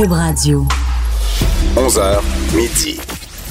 Cube 0.00 0.12
Radio. 0.12 0.64
11h, 1.76 2.22
midi. 2.56 2.98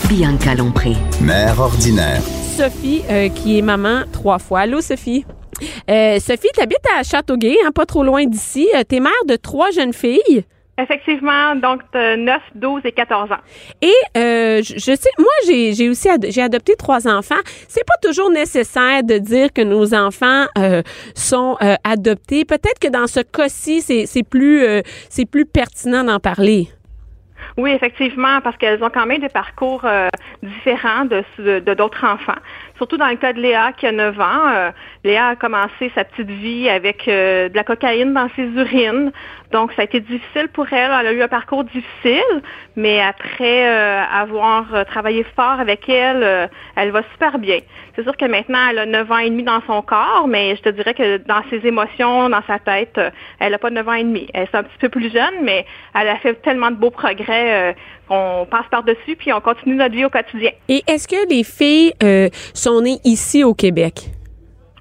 Bianca 0.08 0.56
Lompré. 0.56 0.96
Mère 1.22 1.60
ordinaire. 1.60 2.24
Sophie, 2.58 3.04
euh, 3.08 3.30
qui 3.30 3.60
est 3.60 3.62
maman 3.62 4.02
trois 4.12 4.40
fois. 4.40 4.62
Allô, 4.62 4.82
Sophie? 4.82 5.26
Euh, 5.92 6.20
Sophie, 6.20 6.48
tu 6.56 6.60
habites 6.60 6.80
à 6.98 7.04
Châteauguay, 7.04 7.56
hein, 7.64 7.70
pas 7.72 7.86
trop 7.86 8.04
loin 8.04 8.26
d'ici. 8.26 8.68
Euh, 8.76 8.82
tu 8.88 8.96
es 8.96 9.00
mère 9.00 9.12
de 9.28 9.36
trois 9.36 9.70
jeunes 9.70 9.94
filles. 9.94 10.44
Effectivement, 10.82 11.56
donc 11.56 11.82
de 11.94 12.16
9, 12.16 12.42
12 12.56 12.82
et 12.86 12.92
14 12.92 13.32
ans. 13.32 13.36
Et 13.82 13.92
euh, 14.18 14.62
je, 14.64 14.76
je 14.76 14.96
sais, 14.96 15.10
moi 15.18 15.32
j'ai 15.46 15.74
j'ai 15.74 15.90
aussi 15.90 16.08
ad- 16.10 16.26
j'ai 16.30 16.42
adopté 16.42 16.76
trois 16.76 17.06
enfants. 17.08 17.42
C'est 17.68 17.86
pas 17.86 17.98
toujours 18.02 18.32
nécessaire 18.32 19.04
de 19.04 19.18
dire 19.18 19.52
que 19.54 19.62
nos 19.62 19.94
enfants 19.94 20.46
euh, 20.58 20.82
sont 21.16 21.58
euh, 21.62 21.76
adoptés. 21.84 22.46
Peut-être 22.46 22.80
que 22.80 22.88
dans 22.88 23.08
ce 23.08 23.20
cas-ci, 23.20 23.82
c'est 23.82 24.06
c'est 24.06 24.24
plus 24.24 24.64
euh, 24.64 24.82
c'est 25.10 25.26
plus 25.30 25.46
pertinent 25.46 26.04
d'en 26.06 26.20
parler. 26.20 26.70
Oui, 27.58 27.72
effectivement, 27.72 28.40
parce 28.42 28.56
qu'elles 28.58 28.82
ont 28.84 28.90
quand 28.90 29.06
même 29.06 29.20
des 29.22 29.28
parcours 29.30 29.82
euh, 29.84 30.08
différents 30.44 31.04
de 31.06 31.24
de- 31.40 31.60
de 31.60 31.74
d'autres 31.74 32.06
enfants. 32.06 32.40
Surtout 32.80 32.96
dans 32.96 33.10
le 33.10 33.18
cas 33.18 33.34
de 33.34 33.42
Léa 33.42 33.74
qui 33.74 33.86
a 33.88 33.92
9 33.92 34.20
ans. 34.22 34.48
Euh, 34.56 34.72
Léa 35.04 35.28
a 35.28 35.36
commencé 35.36 35.92
sa 35.96 36.06
petite 36.06 36.30
vie 36.30 36.70
avec 36.70 37.10
euh, 37.10 37.50
de 37.50 37.56
la 37.58 37.66
cocaïne 37.66 38.14
dans 38.14 38.30
ses 38.38 38.44
urines. 38.44 39.12
Donc, 39.52 39.74
ça 39.74 39.82
a 39.82 39.86
été 39.86 40.00
difficile 40.00 40.48
pour 40.48 40.66
elle. 40.72 40.90
Elle 41.02 41.08
a 41.08 41.12
eu 41.12 41.22
un 41.22 41.28
parcours 41.28 41.66
difficile, 41.66 42.42
mais 42.78 43.02
après 43.02 43.68
euh, 43.68 44.02
avoir 44.14 44.86
travaillé 44.86 45.26
fort 45.36 45.60
avec 45.60 45.90
elle, 45.90 46.50
elle 46.78 46.92
va 46.92 47.02
super 47.12 47.38
bien. 47.38 47.58
C'est 47.96 48.04
sûr 48.04 48.16
que 48.16 48.26
maintenant, 48.26 48.70
elle 48.70 48.80
a 48.80 48.86
9 48.86 49.12
ans 49.12 49.18
et 49.18 49.30
demi 49.30 49.44
dans 49.44 49.62
son 49.68 49.82
corps, 49.82 50.28
mais 50.30 50.56
je 50.56 50.62
te 50.62 50.70
dirais 50.70 50.94
que 50.94 51.18
dans 51.18 51.42
ses 51.50 51.68
émotions, 51.68 52.30
dans 52.30 52.44
sa 52.48 52.60
tête, 52.60 52.98
elle 53.40 53.52
n'a 53.52 53.58
pas 53.58 53.72
9 53.72 53.90
ans 53.90 53.94
et 53.94 54.04
demi. 54.04 54.30
Elle 54.34 54.44
est 54.44 54.56
un 54.56 54.64
petit 54.64 54.78
peu 54.80 54.88
plus 54.88 55.12
jeune, 55.12 55.44
mais 55.44 55.66
elle 55.96 56.08
a 56.08 56.16
fait 56.18 56.36
tellement 56.36 56.72
de 56.72 56.78
beaux 56.78 56.92
progrès 56.92 57.76
qu'on 58.10 58.46
passe 58.50 58.66
par-dessus, 58.70 59.16
puis 59.16 59.32
on 59.32 59.40
continue 59.40 59.76
notre 59.76 59.96
vie 59.96 60.04
au 60.04 60.10
quotidien. 60.10 60.52
Et 60.68 60.84
est-ce 60.88 61.08
que 61.08 61.30
les 61.30 61.46
filles 61.46 61.94
euh, 62.04 62.28
sont 62.54 62.82
nées 62.82 63.00
ici 63.06 63.44
au 63.46 63.54
Québec? 63.54 64.10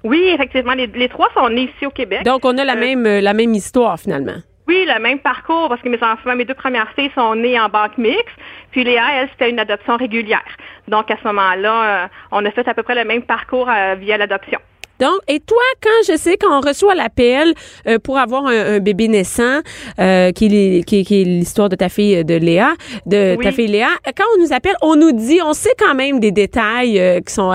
Oui, 0.03 0.21
effectivement, 0.33 0.73
les, 0.73 0.87
les 0.87 1.09
trois 1.09 1.27
sont 1.33 1.47
nés 1.49 1.69
ici 1.75 1.85
au 1.85 1.91
Québec. 1.91 2.23
Donc 2.23 2.43
on 2.43 2.57
a 2.57 2.65
la 2.65 2.73
Euh, 2.73 2.79
même 2.79 3.05
euh, 3.05 3.21
la 3.21 3.33
même 3.33 3.53
histoire 3.53 3.99
finalement. 3.99 4.39
Oui, 4.67 4.85
le 4.87 5.01
même 5.01 5.19
parcours, 5.19 5.67
parce 5.67 5.81
que 5.81 5.89
mes 5.89 6.01
enfants, 6.03 6.35
mes 6.35 6.45
deux 6.45 6.53
premières 6.53 6.91
filles 6.95 7.11
sont 7.15 7.33
nées 7.35 7.59
en 7.59 7.69
banque 7.69 7.97
mixte, 7.97 8.37
puis 8.71 8.83
Léa, 8.83 9.03
elle, 9.15 9.29
c'était 9.31 9.49
une 9.49 9.59
adoption 9.59 9.97
régulière. 9.97 10.45
Donc, 10.87 11.09
à 11.09 11.17
ce 11.17 11.27
moment-là, 11.27 12.03
euh, 12.03 12.07
on 12.31 12.45
a 12.45 12.51
fait 12.51 12.67
à 12.67 12.75
peu 12.75 12.83
près 12.83 12.93
le 12.93 13.03
même 13.03 13.23
parcours 13.23 13.67
euh, 13.67 13.95
via 13.95 14.15
l'adoption. 14.17 14.59
Donc, 14.99 15.19
et 15.27 15.39
toi, 15.39 15.57
quand 15.81 16.11
je 16.13 16.17
sais 16.17 16.37
qu'on 16.37 16.59
reçoit 16.61 16.95
l'appel 16.95 17.53
euh, 17.87 17.99
pour 17.99 18.17
avoir 18.17 18.45
un, 18.47 18.75
un 18.75 18.79
bébé 18.79 19.07
naissant, 19.07 19.59
euh, 19.99 20.31
qui 20.31 20.45
est 20.45 20.49
les- 20.49 20.83
qui, 20.83 20.99
est- 20.99 21.03
qui 21.03 21.21
est 21.21 21.25
l'histoire 21.25 21.69
de 21.69 21.75
ta 21.75 21.89
fille 21.89 22.17
euh, 22.17 22.23
de 22.23 22.35
Léa, 22.35 22.73
de 23.05 23.35
Oui. 23.37 23.43
ta 23.43 23.51
fille 23.51 23.67
Léa, 23.67 23.89
quand 24.17 24.25
on 24.37 24.41
nous 24.41 24.53
appelle, 24.53 24.75
on 24.81 24.95
nous 24.95 25.11
dit, 25.11 25.39
on 25.43 25.53
sait 25.53 25.73
quand 25.77 25.95
même 25.95 26.19
des 26.19 26.31
détails 26.31 26.99
euh, 26.99 27.19
qui 27.21 27.33
sont 27.33 27.51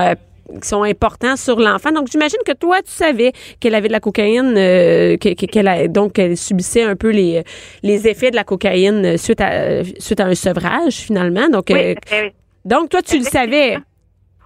qui 0.60 0.68
sont 0.68 0.82
importants 0.82 1.36
sur 1.36 1.58
l'enfant. 1.58 1.90
Donc, 1.90 2.08
j'imagine 2.12 2.38
que 2.46 2.52
toi, 2.52 2.76
tu 2.82 2.90
savais 2.90 3.32
qu'elle 3.60 3.74
avait 3.74 3.88
de 3.88 3.92
la 3.92 3.98
cocaïne, 4.00 4.54
euh, 4.58 5.16
que- 5.16 5.32
que- 5.34 5.46
qu'elle 5.46 5.66
a, 5.66 5.88
donc 5.88 6.12
qu'elle 6.12 6.36
subissait 6.36 6.82
un 6.82 6.96
peu 6.96 7.08
les 7.10 7.42
les 7.82 8.06
effets 8.08 8.30
de 8.30 8.36
la 8.36 8.44
cocaïne 8.44 9.16
suite 9.16 9.40
à 9.40 9.82
suite 9.98 10.20
à 10.20 10.26
un 10.26 10.34
sevrage 10.34 10.96
finalement. 10.96 11.48
Donc, 11.48 11.70
euh, 11.70 11.94
Oui, 12.12 12.30
donc 12.66 12.90
toi, 12.90 13.00
tu 13.00 13.16
le 13.18 13.24
savais. 13.24 13.78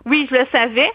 oui, 0.07 0.27
je 0.31 0.37
le 0.37 0.45
savais, 0.53 0.89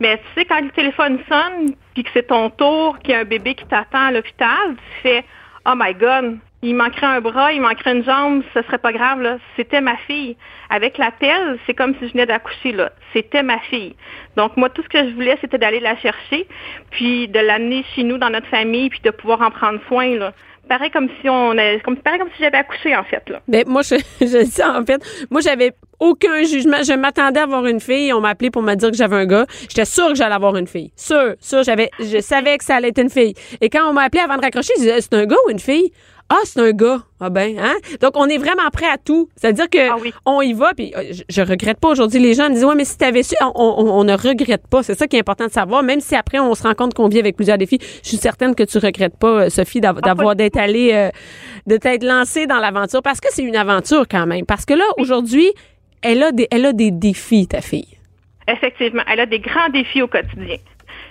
mais 0.00 0.16
tu 0.16 0.24
sais, 0.40 0.44
quand 0.46 0.60
le 0.60 0.70
téléphone 0.70 1.18
sonne, 1.28 1.74
puis 1.94 2.04
que 2.04 2.10
c'est 2.14 2.26
ton 2.28 2.50
tour, 2.50 2.98
qu'il 3.00 3.10
y 3.10 3.14
a 3.14 3.20
un 3.20 3.24
bébé 3.24 3.54
qui 3.54 3.66
t'attend 3.66 4.06
à 4.06 4.12
l'hôpital, 4.12 4.74
tu 4.74 5.00
fais 5.02 5.24
«Oh 5.66 5.74
my 5.76 5.92
God, 5.94 6.38
il 6.62 6.74
manquerait 6.74 7.06
un 7.06 7.20
bras, 7.20 7.52
il 7.52 7.60
manquerait 7.60 7.92
une 7.92 8.04
jambe, 8.04 8.42
ce 8.54 8.62
serait 8.62 8.78
pas 8.78 8.92
grave, 8.92 9.20
là. 9.20 9.36
C'était 9.56 9.80
ma 9.80 9.96
fille.» 9.98 10.36
Avec 10.70 10.98
l'appel, 10.98 11.58
c'est 11.66 11.74
comme 11.74 11.94
si 11.96 12.08
je 12.08 12.12
venais 12.12 12.26
d'accoucher, 12.26 12.72
là. 12.72 12.90
C'était 13.12 13.42
ma 13.42 13.58
fille. 13.58 13.94
Donc, 14.36 14.56
moi, 14.56 14.70
tout 14.70 14.82
ce 14.82 14.88
que 14.88 15.08
je 15.08 15.14
voulais, 15.14 15.36
c'était 15.40 15.58
d'aller 15.58 15.80
la 15.80 15.96
chercher, 15.96 16.46
puis 16.90 17.28
de 17.28 17.40
l'amener 17.40 17.84
chez 17.94 18.02
nous, 18.02 18.16
dans 18.16 18.30
notre 18.30 18.46
famille, 18.46 18.88
puis 18.88 19.00
de 19.02 19.10
pouvoir 19.10 19.42
en 19.42 19.50
prendre 19.50 19.80
soin, 19.86 20.16
là. 20.16 20.32
Pareil 20.70 20.92
comme 20.92 21.08
si 21.20 21.28
on 21.28 21.58
a, 21.58 21.80
comme, 21.80 21.96
pareil 21.96 22.20
comme 22.20 22.28
si 22.36 22.44
j'avais 22.44 22.58
accouché, 22.58 22.94
en 22.94 23.02
fait, 23.02 23.28
là. 23.28 23.40
Ben, 23.48 23.64
moi, 23.66 23.82
je, 23.82 23.96
je 24.20 24.44
dis 24.44 24.62
en 24.62 24.84
fait. 24.86 25.02
Moi, 25.28 25.40
j'avais 25.40 25.72
aucun 25.98 26.44
jugement. 26.44 26.76
Je 26.84 26.92
m'attendais 26.92 27.40
à 27.40 27.42
avoir 27.42 27.66
une 27.66 27.80
fille. 27.80 28.12
On 28.12 28.20
m'a 28.20 28.28
appelé 28.28 28.50
pour 28.52 28.62
me 28.62 28.76
dire 28.76 28.92
que 28.92 28.96
j'avais 28.96 29.16
un 29.16 29.26
gars. 29.26 29.46
J'étais 29.62 29.84
sûre 29.84 30.10
que 30.10 30.14
j'allais 30.14 30.36
avoir 30.36 30.56
une 30.56 30.68
fille. 30.68 30.92
Sûre, 30.94 31.34
sûre. 31.40 31.64
J'avais, 31.64 31.90
je 31.98 32.20
savais 32.20 32.56
que 32.56 32.62
ça 32.62 32.76
allait 32.76 32.90
être 32.90 33.00
une 33.00 33.10
fille. 33.10 33.34
Et 33.60 33.68
quand 33.68 33.90
on 33.90 33.92
m'a 33.92 34.02
appelé 34.02 34.22
avant 34.22 34.36
de 34.36 34.42
raccrocher, 34.42 34.72
je 34.76 34.82
disais, 34.82 35.00
c'est 35.00 35.14
un 35.14 35.26
gars 35.26 35.36
ou 35.48 35.50
une 35.50 35.58
fille? 35.58 35.90
Ah, 36.32 36.38
c'est 36.44 36.60
un 36.60 36.70
gars. 36.70 37.00
Ah 37.18 37.28
ben, 37.28 37.58
hein? 37.58 37.74
Donc, 38.00 38.12
on 38.14 38.26
est 38.26 38.38
vraiment 38.38 38.70
prêt 38.72 38.86
à 38.86 38.98
tout. 38.98 39.28
C'est-à-dire 39.34 39.68
que 39.68 39.90
Ah 39.90 39.96
oui. 40.00 40.14
on 40.24 40.40
y 40.40 40.52
va, 40.52 40.72
puis 40.74 40.92
euh, 40.96 41.02
je, 41.10 41.22
je 41.28 41.42
regrette 41.42 41.80
pas 41.80 41.88
aujourd'hui. 41.88 42.20
Les 42.20 42.34
gens 42.34 42.48
me 42.48 42.54
disent, 42.54 42.64
ouais, 42.64 42.76
mais 42.76 42.84
si 42.84 42.96
t'avais 42.96 43.24
su, 43.24 43.34
on, 43.40 43.50
on- 43.56 43.90
on 43.98 44.04
ne 44.04 44.12
regrette 44.12 44.64
pas. 44.68 44.84
C'est 44.84 44.96
ça 44.96 45.08
qui 45.08 45.16
est 45.16 45.20
important 45.20 45.46
de 45.46 45.50
savoir. 45.50 45.82
Même 45.82 46.00
si 46.00 46.14
après, 46.14 46.38
on 46.38 46.54
se 46.54 46.62
rend 46.62 46.74
compte 46.74 46.94
qu'on 46.94 47.08
vit 47.08 47.18
avec 47.18 47.34
plusieurs 47.34 47.58
défis, 47.58 47.78
je 48.04 48.08
suis 48.08 48.16
certaine 48.16 48.54
que 48.54 48.62
tu 48.62 48.78
regrettes 48.78 49.18
pas, 49.18 49.46
euh, 49.46 49.50
Sophie, 49.50 49.80
Ah, 49.84 49.92
d'avoir 49.92 50.36
d'être 50.36 50.56
allée, 50.56 50.92
euh, 50.94 51.10
de 51.66 51.76
t'être 51.76 52.04
lancée 52.04 52.46
dans 52.46 52.58
l'aventure. 52.60 53.02
Parce 53.02 53.20
que 53.20 53.26
c'est 53.32 53.42
une 53.42 53.56
aventure 53.56 54.06
quand 54.08 54.26
même. 54.26 54.46
Parce 54.46 54.64
que 54.64 54.74
là, 54.74 54.84
aujourd'hui, 54.98 55.50
elle 56.02 56.22
a 56.22 56.30
des, 56.30 56.46
elle 56.52 56.64
a 56.64 56.72
des 56.72 56.92
défis, 56.92 57.48
ta 57.48 57.60
fille. 57.60 57.88
Effectivement, 58.46 59.02
elle 59.12 59.18
a 59.20 59.26
des 59.26 59.40
grands 59.40 59.68
défis 59.68 60.00
au 60.02 60.06
quotidien. 60.08 60.56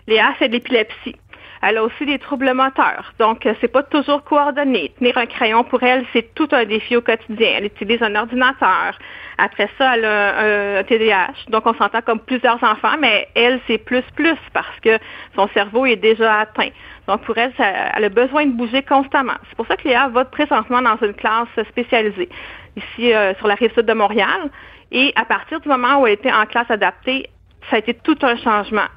Léa 0.08 0.34
fait 0.40 0.47
de 0.47 0.53
l'épilepsie. 0.53 1.16
Elle 1.62 1.78
a 1.78 1.84
aussi 1.84 2.06
des 2.06 2.20
troubles 2.20 2.53
moteurs, 2.53 3.14
donc 3.20 3.46
euh, 3.46 3.53
c'est 3.59 3.68
pas 3.68 3.84
toujours 3.84 4.24
coordonné. 4.24 4.94
Tenir 4.97 5.18
un 5.18 5.25
crayon 5.25 5.64
pour 5.64 5.84
elle, 5.84 6.06
c'est 6.14 6.34
tout 6.34 6.47
un 6.52 6.66
défi 6.66 6.96
au 6.96 7.02
quotidien. 7.02 7.56
Elle 7.58 7.66
utilise 7.66 8.02
un 8.02 8.16
ordinateur. 8.16 8.97
Après 9.38 9.70
ça, 9.78 9.96
elle 9.96 10.06
a 10.06 10.40
un, 10.40 10.75
un 10.78 10.84
TDAH, 10.84 11.50
donc 11.50 11.66
on 11.66 11.74
s'entend 11.74 12.02
comme 12.02 12.20
plusieurs 12.20 12.64
enfants, 12.64 12.97
mais 13.00 13.28
elle, 13.36 13.59
c'est 13.68 13.78
plus 13.78 14.03
plus 14.16 14.38
parce 14.53 14.80
que 14.81 14.97
son 15.36 15.47
cerveau 15.50 15.86
est 15.86 15.96
déjà 15.96 16.40
atteint. 16.40 16.70
Donc 17.08 17.22
pour 17.22 17.38
elle, 17.38 17.52
elle 17.58 18.03
a 18.03 18.09
besoin 18.09 18.46
de 18.46 18.52
bouger 18.52 18.84
constamment. 18.84 19.34
C'est 19.50 19.56
pour 19.56 19.66
ça 19.68 19.76
que 19.76 19.88
Léa 19.88 20.09
va 20.09 20.26
présentement 20.26 20.81
dans 20.81 20.97
une 21.02 21.14
classe 21.14 21.47
spécialisée 21.70 22.30
ici 22.76 23.14
euh, 23.14 23.34
sur 23.36 23.47
la 23.47 23.56
rive 23.56 23.74
sud 23.74 23.86
de 23.86 23.94
Montréal. 23.94 24.50
Et 24.91 25.12
à 25.16 25.26
partir 25.26 25.59
du 25.59 25.70
moment 25.70 26.02
où 26.02 26.08
elle 26.08 26.14
était 26.14 26.31
en 26.31 26.46
classe 26.46 26.70
adaptée, 26.70 27.30
ça 27.70 27.76
a 27.76 27.80
été 27.80 27.94
tout 27.94 28.18
un 28.22 28.38
changement. 28.38 28.88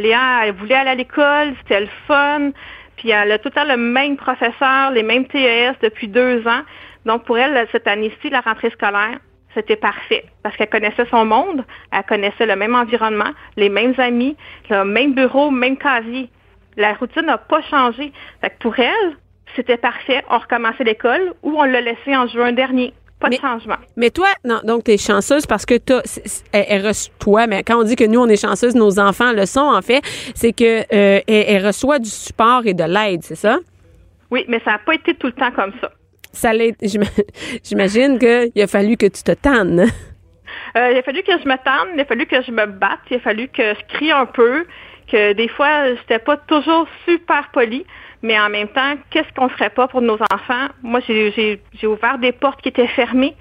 Léa, 0.00 0.46
elle 0.46 0.54
voulait 0.54 0.76
aller 0.76 0.90
à 0.90 0.94
l'école, 0.94 1.54
c'était 1.58 1.80
le 1.80 1.88
fun, 2.06 2.52
puis 2.96 3.10
elle 3.10 3.32
a 3.32 3.38
tout 3.38 3.48
le 3.48 3.54
temps 3.54 3.64
le 3.64 3.76
même 3.76 4.16
professeur, 4.16 4.92
les 4.92 5.02
mêmes 5.02 5.26
TES 5.26 5.74
depuis 5.82 6.06
deux 6.06 6.46
ans. 6.46 6.62
Donc 7.04 7.24
pour 7.24 7.36
elle, 7.36 7.66
cette 7.72 7.88
année-ci, 7.88 8.30
la 8.30 8.40
rentrée 8.40 8.70
scolaire, 8.70 9.18
c'était 9.54 9.74
parfait 9.74 10.24
parce 10.44 10.56
qu'elle 10.56 10.68
connaissait 10.68 11.06
son 11.10 11.24
monde, 11.24 11.64
elle 11.90 12.04
connaissait 12.04 12.46
le 12.46 12.54
même 12.54 12.76
environnement, 12.76 13.30
les 13.56 13.70
mêmes 13.70 13.94
amis, 13.98 14.36
le 14.70 14.84
même 14.84 15.14
bureau, 15.14 15.50
même 15.50 15.76
casier. 15.76 16.30
La 16.76 16.94
routine 16.94 17.26
n'a 17.26 17.38
pas 17.38 17.62
changé. 17.62 18.12
Fait 18.40 18.50
que 18.50 18.58
pour 18.60 18.78
elle, 18.78 19.16
c'était 19.56 19.78
parfait. 19.78 20.22
On 20.30 20.38
recommençait 20.38 20.84
l'école 20.84 21.34
ou 21.42 21.58
on 21.58 21.64
l'a 21.64 21.80
laissé 21.80 22.16
en 22.16 22.28
juin 22.28 22.52
dernier. 22.52 22.94
Pas 23.20 23.28
Mais- 23.30 23.36
de 23.36 23.40
changement. 23.40 23.76
Mais 23.96 24.10
toi, 24.10 24.28
non, 24.44 24.60
donc 24.64 24.84
tu 24.84 24.92
es 24.92 24.96
chanceuse 24.96 25.44
parce 25.46 25.66
que 25.66 25.74
c'est- 26.04 26.44
elle, 26.52 26.86
reçoit, 26.86 27.12
toi, 27.18 27.46
mais 27.48 27.64
quand 27.64 27.76
on 27.80 27.82
dit 27.82 27.96
que 27.96 28.04
nous, 28.04 28.20
on 28.20 28.28
est 28.28 28.40
chanceuse, 28.40 28.74
nos 28.76 29.00
enfants 29.00 29.32
le 29.32 29.44
sont, 29.44 29.60
en 29.60 29.82
fait, 29.82 30.02
c'est 30.36 30.52
que 30.52 30.80
euh, 30.82 31.20
elle, 31.26 31.44
elle 31.48 31.66
reçoit 31.66 31.98
du 31.98 32.08
support 32.08 32.62
et 32.66 32.74
de 32.74 32.84
l'aide, 32.84 33.22
c'est 33.24 33.34
ça? 33.34 33.58
Oui, 34.30 34.44
mais 34.46 34.60
ça 34.64 34.72
n'a 34.72 34.78
pas 34.78 34.94
été 34.94 35.14
tout 35.14 35.26
le 35.28 35.32
temps 35.32 35.50
comme 35.50 35.72
ça. 35.80 35.90
Ça 36.32 36.52
j'imagine 37.64 38.18
qu'il 38.18 38.62
a 38.62 38.66
fallu 38.66 38.96
que 38.96 39.06
tu 39.06 39.22
te 39.22 39.32
tannes. 39.32 39.86
Euh, 40.76 40.90
il 40.92 40.98
a 40.98 41.02
fallu 41.02 41.22
que 41.22 41.32
je 41.32 41.48
me 41.48 41.56
tente, 41.56 41.88
il 41.94 42.00
a 42.00 42.04
fallu 42.04 42.26
que 42.26 42.40
je 42.42 42.50
me 42.52 42.66
batte, 42.66 43.00
il 43.10 43.16
a 43.16 43.20
fallu 43.20 43.48
que 43.48 43.74
je 43.74 43.94
crie 43.96 44.12
un 44.12 44.26
peu, 44.26 44.64
que 45.10 45.32
des 45.32 45.48
fois, 45.48 45.94
j'étais 45.94 46.18
pas 46.18 46.36
toujours 46.36 46.86
super 47.04 47.48
polie, 47.52 47.84
mais 48.22 48.38
en 48.38 48.48
même 48.48 48.68
temps, 48.68 48.94
qu'est-ce 49.10 49.32
qu'on 49.34 49.48
ferait 49.48 49.70
pas 49.70 49.88
pour 49.88 50.02
nos 50.02 50.18
enfants? 50.32 50.68
Moi, 50.82 51.00
j'ai, 51.06 51.60
ouvert 51.84 52.18
des 52.18 52.32
portes 52.32 52.60
qui 52.62 52.68
étaient 52.68 52.88
fermées, 52.88 53.34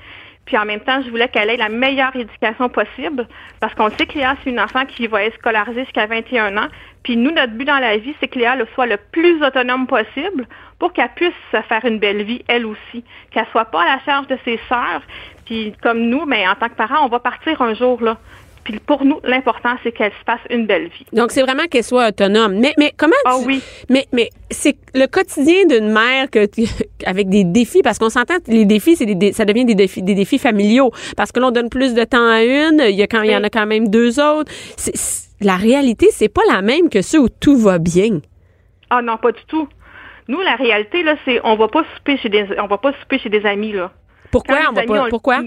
puis 0.46 0.58
en 0.58 0.66
même 0.66 0.80
temps, 0.80 1.02
je 1.02 1.10
voulais 1.10 1.28
qu'elle 1.28 1.50
ait 1.50 1.58
la 1.58 1.70
meilleure 1.70 2.16
éducation 2.16 2.70
possible, 2.70 3.28
parce 3.60 3.74
qu'on 3.74 3.90
sait 3.92 4.06
que 4.06 4.18
Léa, 4.18 4.36
c'est 4.44 4.50
une 4.50 4.60
enfant 4.60 4.86
qui 4.86 5.08
va 5.08 5.24
être 5.24 5.36
scolarisée 5.36 5.84
jusqu'à 5.84 6.06
21 6.06 6.58
ans, 6.58 6.68
puis 7.04 7.18
nous, 7.18 7.32
notre 7.32 7.54
but 7.54 7.66
dans 7.66 7.80
la 7.80 7.98
vie, 7.98 8.16
c'est 8.20 8.28
que 8.28 8.40
Léa 8.40 8.56
soit 8.74 8.86
le 8.86 8.98
plus 9.12 9.44
autonome 9.44 9.88
possible 9.88 10.48
pour 10.80 10.94
qu'elle 10.94 11.12
puisse 11.16 11.34
se 11.52 11.62
faire 11.64 11.84
une 11.86 12.00
belle 12.00 12.24
vie, 12.24 12.44
elle 12.48 12.66
aussi, 12.66 13.04
qu'elle 13.32 13.48
soit 13.52 13.66
pas 13.66 13.82
à 13.82 13.96
la 13.96 14.00
charge 14.06 14.28
de 14.28 14.38
ses 14.46 14.60
sœurs, 14.70 15.02
puis 15.46 15.74
comme 15.82 16.02
nous, 16.02 16.26
mais 16.26 16.48
en 16.48 16.56
tant 16.56 16.70
que 16.70 16.76
parents, 16.76 17.04
on 17.04 17.10
va 17.10 17.20
partir 17.20 17.62
un 17.62 17.74
jour, 17.74 18.02
là. 18.02 18.18
Puis 18.68 18.82
pour 18.86 19.06
nous, 19.06 19.22
l'important, 19.24 19.76
c'est 19.82 19.94
qu'elle 19.94 20.12
se 20.12 20.26
passe 20.26 20.42
une 20.50 20.66
belle 20.66 20.90
vie. 20.90 21.06
Donc, 21.14 21.32
c'est 21.32 21.42
vraiment 21.42 21.64
qu'elle 21.72 21.86
soit 21.86 22.10
autonome. 22.10 22.56
Mais, 22.60 22.74
mais 22.78 22.92
comment 22.98 23.16
Ah 23.24 23.38
tu- 23.40 23.48
oui. 23.48 23.62
Mais, 23.90 24.06
mais 24.12 24.30
c'est 24.52 24.76
le 24.94 25.06
quotidien 25.08 25.66
d'une 25.70 25.90
mère 25.90 26.30
que 26.30 26.46
avec 27.06 27.30
des 27.30 27.46
défis, 27.46 27.82
parce 27.82 27.98
qu'on 27.98 28.10
s'entend, 28.10 28.34
les 28.48 28.66
défis, 28.66 28.98
c'est 28.98 29.06
des, 29.06 29.32
ça 29.32 29.46
devient 29.46 29.64
des 29.64 29.74
défis, 29.76 30.02
des 30.04 30.16
défis 30.16 30.38
familiaux. 30.38 30.92
Parce 31.16 31.32
que 31.32 31.40
l'on 31.40 31.52
donne 31.52 31.70
plus 31.70 31.94
de 31.94 32.04
temps 32.04 32.28
à 32.28 32.44
une, 32.44 32.82
il 32.90 32.96
y 32.96 33.04
a 33.04 33.08
quand 33.08 33.22
il 33.22 33.32
y 33.32 33.36
en 33.38 33.44
a 33.46 33.50
quand 33.50 33.66
même 33.66 33.88
deux 33.88 34.20
autres. 34.20 34.52
La 35.40 35.56
réalité, 35.56 36.08
c'est 36.12 36.28
pas 36.28 36.42
la 36.52 36.62
même 36.62 36.90
que 36.90 37.02
ceux 37.02 37.20
où 37.20 37.30
tout 37.30 37.56
va 37.58 37.78
bien. 37.78 38.20
Ah 38.90 39.02
non, 39.02 39.16
pas 39.16 39.32
du 39.32 39.46
tout. 39.48 39.70
Nous, 40.28 40.42
la 40.42 40.56
réalité, 40.56 41.04
là, 41.04 41.16
c'est 41.24 41.40
on 41.46 41.56
va 41.56 41.70
pas 41.70 41.86
souper 41.96 42.18
chez 42.18 42.28
des 42.28 42.46
on 42.62 42.68
va 42.68 42.78
pas 42.80 42.92
souper 43.00 43.18
chez 43.18 43.30
des 43.30 43.46
amis, 43.46 43.72
là. 43.72 43.94
Pourquoi 44.30 44.58
on 44.70 44.74
va 44.74 44.84
pas- 44.84 45.10
pourquoi? 45.10 45.40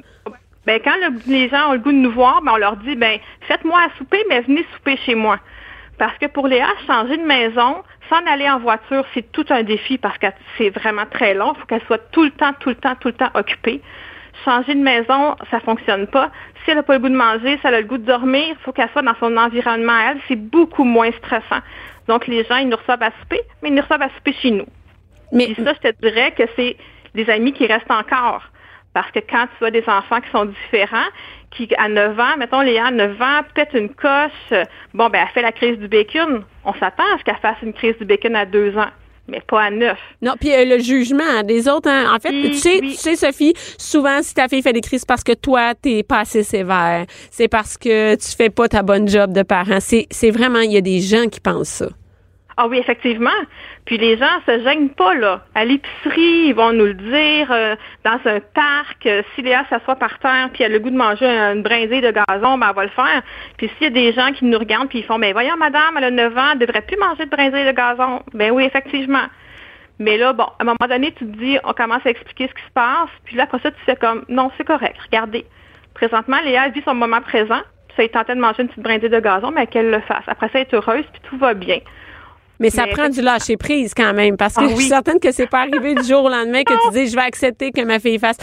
Ben, 0.70 0.81
quand 0.84 0.94
le- 1.02 1.19
les 1.32 1.49
gens 1.49 1.70
ont 1.70 1.72
le 1.72 1.81
goût 1.81 1.90
de 1.90 1.96
nous 1.96 2.12
voir, 2.12 2.43
ben, 2.43 2.52
on 2.52 2.56
leur 2.56 2.76
dit, 2.76 2.94
ben, 2.94 3.19
faites-moi 3.49 3.76
à 3.81 3.88
souper, 3.99 4.22
mais 4.28 4.40
venez 4.43 4.64
souper 4.76 4.96
chez 4.99 5.17
moi. 5.17 5.40
Parce 5.99 6.17
que 6.19 6.26
pour 6.26 6.46
Léa, 6.46 6.69
changer 6.87 7.17
de 7.17 7.25
maison, 7.25 7.82
sans 8.08 8.25
aller 8.32 8.49
en 8.49 8.61
voiture, 8.61 9.05
c'est 9.12 9.32
tout 9.32 9.44
un 9.50 9.64
défi 9.64 9.99
parce 9.99 10.17
que 10.19 10.28
c'est 10.56 10.70
vraiment 10.70 11.06
très 11.11 11.34
long. 11.34 11.55
Il 11.56 11.58
faut 11.61 11.67
qu'elle 11.67 11.82
soit 11.88 12.11
tout 12.12 12.22
le 12.22 12.31
temps, 12.31 12.52
tout 12.61 12.69
le 12.69 12.76
temps, 12.76 12.94
tout 13.00 13.08
le 13.08 13.14
temps 13.14 13.31
occupée. 13.34 13.81
Changer 14.44 14.76
de 14.76 14.81
maison, 14.81 15.34
ça 15.50 15.58
fonctionne 15.58 16.06
pas. 16.06 16.31
Si 16.64 16.70
elle 16.70 16.76
n'a 16.76 16.84
pas 16.84 16.93
le 16.94 17.00
goût 17.00 17.08
de 17.08 17.17
manger, 17.17 17.58
si 17.58 17.67
elle 17.67 17.75
a 17.75 17.81
le 17.81 17.87
goût 17.88 17.99
de 17.99 18.06
dormir, 18.06 18.44
il 18.50 18.56
faut 18.64 18.70
qu'elle 18.70 18.90
soit 18.90 19.02
dans 19.02 19.17
son 19.19 19.37
environnement 19.37 19.93
à 19.93 20.12
elle. 20.12 20.20
C'est 20.28 20.37
beaucoup 20.37 20.84
moins 20.84 21.11
stressant. 21.19 21.62
Donc, 22.06 22.28
les 22.28 22.44
gens, 22.44 22.58
ils 22.58 22.69
nous 22.69 22.76
reçoivent 22.76 23.02
à 23.02 23.11
souper, 23.20 23.40
mais 23.61 23.70
ils 23.70 23.75
nous 23.75 23.82
reçoivent 23.82 24.02
à 24.02 24.11
souper 24.11 24.34
chez 24.34 24.52
nous. 24.52 24.67
Mais 25.32 25.46
Puis 25.46 25.64
ça, 25.64 25.72
je 25.82 25.90
te 25.90 26.00
dirais 26.00 26.31
que 26.31 26.44
c'est 26.55 26.76
des 27.17 27.28
amis 27.28 27.52
qui 27.52 27.67
restent 27.67 27.90
encore. 27.90 28.44
Parce 28.93 29.11
que 29.13 29.21
quand 29.21 29.47
tu 29.59 29.65
as 29.65 29.71
des 29.71 29.85
enfants 29.87 30.21
qui 30.21 30.31
sont 30.31 30.47
différents, 30.47 31.09
qui 31.51 31.69
à 31.79 31.89
9 31.89 32.19
ans, 32.19 32.37
mettons 32.39 32.61
Léa 32.61 32.87
à 32.87 32.91
9 32.91 33.21
ans, 33.23 33.41
peut-être 33.55 33.77
une 33.77 33.89
coche, 33.91 34.31
euh, 34.53 34.65
bon, 34.95 35.09
ben 35.09 35.21
elle 35.23 35.33
fait 35.33 35.43
la 35.43 35.53
crise 35.53 35.79
du 35.79 35.89
bacon. 35.89 36.43
On 36.65 36.73
s'attend 36.75 37.05
à 37.15 37.19
ce 37.19 37.25
qu'elle 37.25 37.37
fasse 37.37 37.57
une 37.63 37.73
crise 37.73 37.97
du 37.99 38.05
bacon 38.05 38.35
à 38.35 38.47
2 38.47 38.77
ans, 38.79 38.89
mais 39.29 39.41
pas 39.41 39.63
à 39.63 39.71
9. 39.71 39.97
Non, 40.23 40.35
puis 40.41 40.53
euh, 40.53 40.65
le 40.65 40.79
jugement 40.81 41.43
des 41.45 41.69
autres, 41.69 41.89
hein, 41.89 42.13
en 42.15 42.19
fait, 42.19 42.31
Oui, 42.31 42.51
tu 42.51 42.57
sais, 42.57 42.79
oui. 42.81 42.91
tu 42.91 42.97
sais, 42.97 43.17
Sophie, 43.17 43.53
souvent, 43.79 44.23
si 44.23 44.35
ta 44.35 44.49
fille 44.49 44.63
fait 44.63 44.73
des 44.73 44.81
crises 44.81 45.05
parce 45.05 45.23
que 45.25 45.33
toi, 45.33 45.75
t'es 45.81 46.03
pas 46.03 46.21
assez 46.21 46.43
sévère, 46.43 47.05
c'est 47.31 47.49
parce 47.49 47.77
que 47.79 48.15
tu 48.17 48.37
fais 48.37 48.51
pas 48.51 48.69
ta 48.69 48.83
bonne 48.83 49.09
job 49.09 49.33
de 49.33 49.43
parent. 49.43 49.79
C'est, 49.81 50.07
c'est 50.11 50.31
vraiment, 50.31 50.61
il 50.61 50.73
y 50.73 50.77
a 50.77 50.81
des 50.83 51.01
gens 51.01 51.27
qui 51.29 51.41
pensent 51.41 51.69
ça. 51.69 51.87
Ah 52.62 52.67
oui, 52.69 52.77
effectivement. 52.77 53.31
Puis 53.87 53.97
les 53.97 54.19
gens 54.19 54.27
se 54.47 54.62
gênent 54.62 54.91
pas, 54.91 55.15
là. 55.15 55.41
À 55.55 55.65
l'épicerie, 55.65 56.49
ils 56.49 56.53
vont 56.53 56.75
nous 56.75 56.85
le 56.85 56.93
dire. 56.93 57.51
euh, 57.51 57.75
dans 58.05 58.21
un 58.27 58.41
parc, 58.41 59.07
euh, 59.07 59.23
si 59.35 59.41
Léa 59.41 59.65
s'assoit 59.71 59.97
par 59.97 60.19
terre 60.19 60.51
puis 60.53 60.62
elle 60.62 60.73
a 60.73 60.75
le 60.75 60.81
goût 60.81 60.91
de 60.91 60.97
manger 60.97 61.25
une 61.25 61.62
brindille 61.62 62.03
de 62.03 62.11
gazon, 62.11 62.59
ben 62.59 62.67
elle 62.69 62.77
va 62.77 62.83
le 62.83 62.91
faire. 62.91 63.23
Puis 63.57 63.71
s'il 63.79 63.85
y 63.85 63.87
a 63.87 63.91
des 63.91 64.12
gens 64.12 64.33
qui 64.33 64.45
nous 64.45 64.59
regardent 64.59 64.91
puis 64.91 64.99
ils 64.99 65.05
font, 65.07 65.19
ben 65.19 65.33
voyons, 65.33 65.57
madame, 65.57 65.95
elle 65.97 66.05
a 66.05 66.11
9 66.11 66.37
ans, 66.37 66.51
elle 66.53 66.59
devrait 66.59 66.83
plus 66.83 66.99
manger 66.99 67.25
de 67.25 67.31
brindille 67.31 67.65
de 67.65 67.73
gazon. 67.73 68.21
Ben 68.35 68.51
oui, 68.51 68.65
effectivement. 68.65 69.25
Mais 69.99 70.19
là, 70.19 70.35
bon, 70.35 70.45
à 70.45 70.56
un 70.61 70.65
moment 70.65 70.77
donné, 70.87 71.13
tu 71.13 71.25
te 71.25 71.39
dis, 71.39 71.56
on 71.65 71.73
commence 71.73 72.05
à 72.05 72.11
expliquer 72.11 72.47
ce 72.49 72.53
qui 72.53 72.67
se 72.69 72.73
passe. 72.75 73.09
Puis 73.25 73.37
là, 73.37 73.45
après 73.45 73.61
ça, 73.61 73.71
tu 73.71 73.81
fais 73.87 73.97
comme, 73.97 74.27
non, 74.29 74.51
c'est 74.59 74.65
correct. 74.67 74.97
Regardez. 75.06 75.47
Présentement, 75.95 76.37
Léa 76.45 76.67
elle 76.67 76.73
vit 76.73 76.83
son 76.85 76.95
moment 76.95 77.23
présent. 77.23 77.63
Ça, 77.97 78.03
il 78.03 78.11
tentait 78.11 78.35
de 78.35 78.41
manger 78.41 78.63
une 78.63 78.69
petite 78.69 78.83
brindille 78.83 79.09
de 79.09 79.21
gazon, 79.21 79.51
mais 79.51 79.67
qu'elle 79.67 79.91
le 79.91 80.01
fasse. 80.01 80.25
Après 80.27 80.49
ça, 80.49 80.61
elle 80.61 80.67
est 80.67 80.75
heureuse, 80.75 81.05
puis 81.11 81.23
tout 81.23 81.39
va 81.39 81.55
bien. 81.55 81.79
Mais 82.61 82.71
ça 82.71 82.85
Mais 82.87 82.93
prend 82.93 83.09
du 83.09 83.21
lâcher 83.23 83.57
prise 83.57 83.93
quand 83.97 84.12
même 84.15 84.37
parce 84.37 84.55
que 84.55 84.61
Ah 84.65 84.69
je 84.69 84.75
suis 84.77 84.85
certaine 84.85 85.19
que 85.19 85.33
c'est 85.33 85.49
pas 85.49 85.61
arrivé 85.62 85.95
du 85.95 86.05
jour 86.07 86.23
au 86.25 86.29
lendemain 86.29 86.62
que 86.62 86.73
tu 86.75 86.99
dis 86.99 87.09
je 87.11 87.17
vais 87.17 87.23
accepter 87.23 87.73
que 87.73 87.81
ma 87.83 87.99
fille 87.99 88.19
fasse 88.19 88.37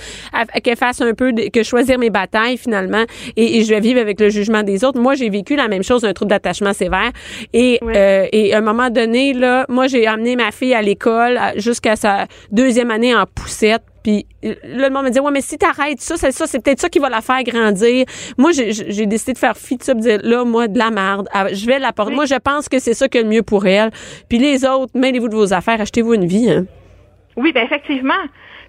qu'elle 0.63 0.75
fasse 0.75 0.99
un 1.01 1.13
peu 1.13 1.31
de- 1.31 1.49
que 1.49 1.63
choisir 1.63 1.97
mes 1.99 2.09
batailles 2.09 2.57
finalement 2.57 3.03
et, 3.35 3.57
et 3.59 3.63
je 3.63 3.69
vais 3.69 3.79
vivre 3.79 4.01
avec 4.01 4.19
le 4.19 4.29
jugement 4.29 4.63
des 4.63 4.83
autres. 4.83 4.99
Moi 4.99 5.13
j'ai 5.15 5.29
vécu 5.29 5.55
la 5.55 5.67
même 5.67 5.83
chose 5.83 6.03
un 6.03 6.13
trouble 6.13 6.31
d'attachement 6.31 6.73
sévère 6.73 7.11
et 7.53 7.79
Oui. 7.81 7.93
euh, 7.95 8.25
et 8.31 8.53
à 8.53 8.57
un 8.57 8.61
moment 8.61 8.89
donné 8.89 9.33
là 9.33 9.65
moi 9.69 9.87
j'ai 9.87 10.07
amené 10.07 10.35
ma 10.35 10.51
fille 10.51 10.73
à 10.73 10.81
l'école 10.81 11.39
jusqu'à 11.55 11.95
sa 11.95 12.25
deuxième 12.51 12.91
année 12.91 13.15
en 13.15 13.25
poussette 13.25 13.83
puis 14.03 14.25
euh, 14.45 14.55
là, 14.63 14.87
le 14.87 14.93
monde 14.93 15.05
me 15.05 15.09
dit 15.09 15.19
ouais 15.19 15.31
mais 15.31 15.41
si 15.41 15.57
t'arrêtes 15.57 16.01
ça 16.01 16.15
c'est 16.17 16.31
ça 16.31 16.47
c'est 16.47 16.63
peut-être 16.63 16.79
ça 16.79 16.89
qui 16.89 16.99
va 16.99 17.09
la 17.09 17.21
faire 17.21 17.43
grandir. 17.43 18.05
Moi 18.37 18.51
j'ai 18.51 19.05
décidé 19.05 19.33
de 19.33 19.37
faire 19.37 19.57
fi 19.57 19.77
de 19.77 19.83
ça 19.83 19.93
de 19.93 19.99
dire 19.99 20.19
là 20.23 20.43
moi 20.43 20.67
de 20.67 20.77
la 20.77 20.91
merde 20.91 21.27
Ah, 21.33 21.47
je 21.53 21.65
vais 21.65 21.79
la 21.79 21.93
porter. 21.93 22.13
Moi 22.13 22.25
je 22.25 22.35
pense 22.35 22.69
que 22.69 22.79
c'est 22.79 22.93
ça 22.93 23.07
qui 23.07 23.17
est 23.17 23.23
le 23.23 23.29
mieux 23.29 23.43
pour 23.43 23.65
elle. 23.65 23.91
Puis 24.29 24.37
les 24.37 24.65
autres 24.65 24.91
mêlez-vous 24.95 25.29
de 25.29 25.35
vos 25.35 25.53
affaires 25.53 25.81
achetez-vous 25.81 26.13
une 26.13 26.25
vie 26.25 26.51
hein. 26.51 26.65
Oui, 27.37 27.53
ben 27.53 27.63
effectivement. 27.63 28.13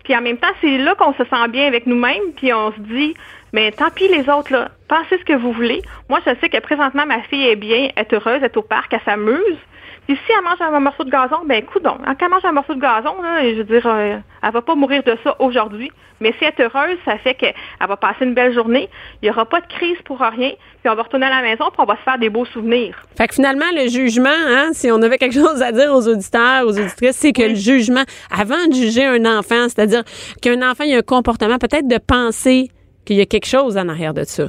Puis 0.04 0.14
en 0.16 0.20
même 0.20 0.36
temps, 0.38 0.48
c'est 0.60 0.78
là 0.78 0.94
qu'on 0.94 1.12
se 1.14 1.24
sent 1.24 1.48
bien 1.50 1.66
avec 1.66 1.86
nous-mêmes, 1.86 2.32
puis 2.36 2.52
on 2.52 2.72
se 2.72 2.80
dit, 2.80 3.14
mais 3.52 3.72
tant 3.72 3.90
pis 3.90 4.08
les 4.08 4.28
autres, 4.28 4.52
là, 4.52 4.70
pensez 4.88 5.18
ce 5.18 5.24
que 5.24 5.34
vous 5.34 5.52
voulez. 5.52 5.82
Moi, 6.08 6.20
je 6.26 6.32
sais 6.40 6.48
que 6.48 6.58
présentement, 6.60 7.06
ma 7.06 7.22
fille 7.22 7.46
est 7.46 7.56
bien, 7.56 7.90
elle 7.96 8.04
est 8.04 8.14
heureuse, 8.14 8.38
elle 8.38 8.44
est 8.44 8.56
au 8.56 8.62
parc, 8.62 8.92
elle 8.92 9.00
s'amuse. 9.04 9.58
Puis 10.08 10.18
si 10.24 10.32
elle 10.32 10.42
mange 10.42 10.58
un 10.62 10.80
morceau 10.80 11.04
de 11.04 11.10
gazon, 11.10 11.44
ben 11.44 11.62
coudon. 11.66 11.98
Quand 12.02 12.14
elle 12.18 12.30
mange 12.30 12.44
un 12.46 12.52
morceau 12.52 12.74
de 12.74 12.80
gazon, 12.80 13.20
là, 13.20 13.42
je 13.42 13.58
veux 13.58 13.64
dire, 13.64 13.86
euh, 13.86 14.16
elle 14.42 14.52
va 14.52 14.62
pas 14.62 14.74
mourir 14.74 15.02
de 15.02 15.14
ça 15.22 15.36
aujourd'hui. 15.38 15.92
Mais 16.22 16.32
si 16.38 16.46
elle 16.46 16.54
est 16.56 16.62
heureuse, 16.62 16.96
ça 17.04 17.18
fait 17.18 17.34
qu'elle 17.34 17.54
va 17.86 17.96
passer 17.98 18.24
une 18.24 18.32
belle 18.32 18.54
journée. 18.54 18.88
Il 19.20 19.26
y 19.26 19.30
aura 19.30 19.44
pas 19.44 19.60
de 19.60 19.66
crise 19.66 19.98
pour 20.06 20.20
rien. 20.20 20.52
Puis 20.82 20.90
on 20.90 20.94
va 20.94 21.02
retourner 21.02 21.26
à 21.26 21.28
la 21.28 21.42
maison, 21.42 21.66
puis 21.66 21.76
on 21.80 21.84
va 21.84 21.96
se 21.96 22.02
faire 22.04 22.18
des 22.18 22.30
beaux 22.30 22.46
souvenirs. 22.46 22.96
Fait 23.18 23.28
que 23.28 23.34
finalement, 23.34 23.66
le 23.76 23.86
jugement, 23.90 24.30
hein, 24.30 24.70
si 24.72 24.90
on 24.90 25.02
avait 25.02 25.18
quelque 25.18 25.34
chose 25.34 25.60
à 25.60 25.72
dire 25.72 25.92
aux 25.92 26.08
auditeurs, 26.08 26.66
aux 26.66 26.78
auditrices, 26.78 27.16
c'est 27.16 27.34
que 27.34 27.42
le 27.42 27.54
jugement, 27.54 28.04
avant 28.30 28.66
de 28.66 28.72
juger 28.72 29.04
un 29.04 29.26
enfant, 29.26 29.68
c'est-à-dire 29.68 30.04
qu'un 30.40 30.62
enfant 30.62 30.84
il 30.84 30.94
a 30.94 30.98
un 30.98 31.02
comportement, 31.02 31.58
peut-être 31.58 31.86
de 31.86 31.98
penser 31.98 32.70
qu'il 33.04 33.16
y 33.16 33.20
a 33.20 33.26
quelque 33.26 33.46
chose 33.46 33.76
en 33.76 33.90
arrière 33.90 34.14
de 34.14 34.24
ça. 34.24 34.44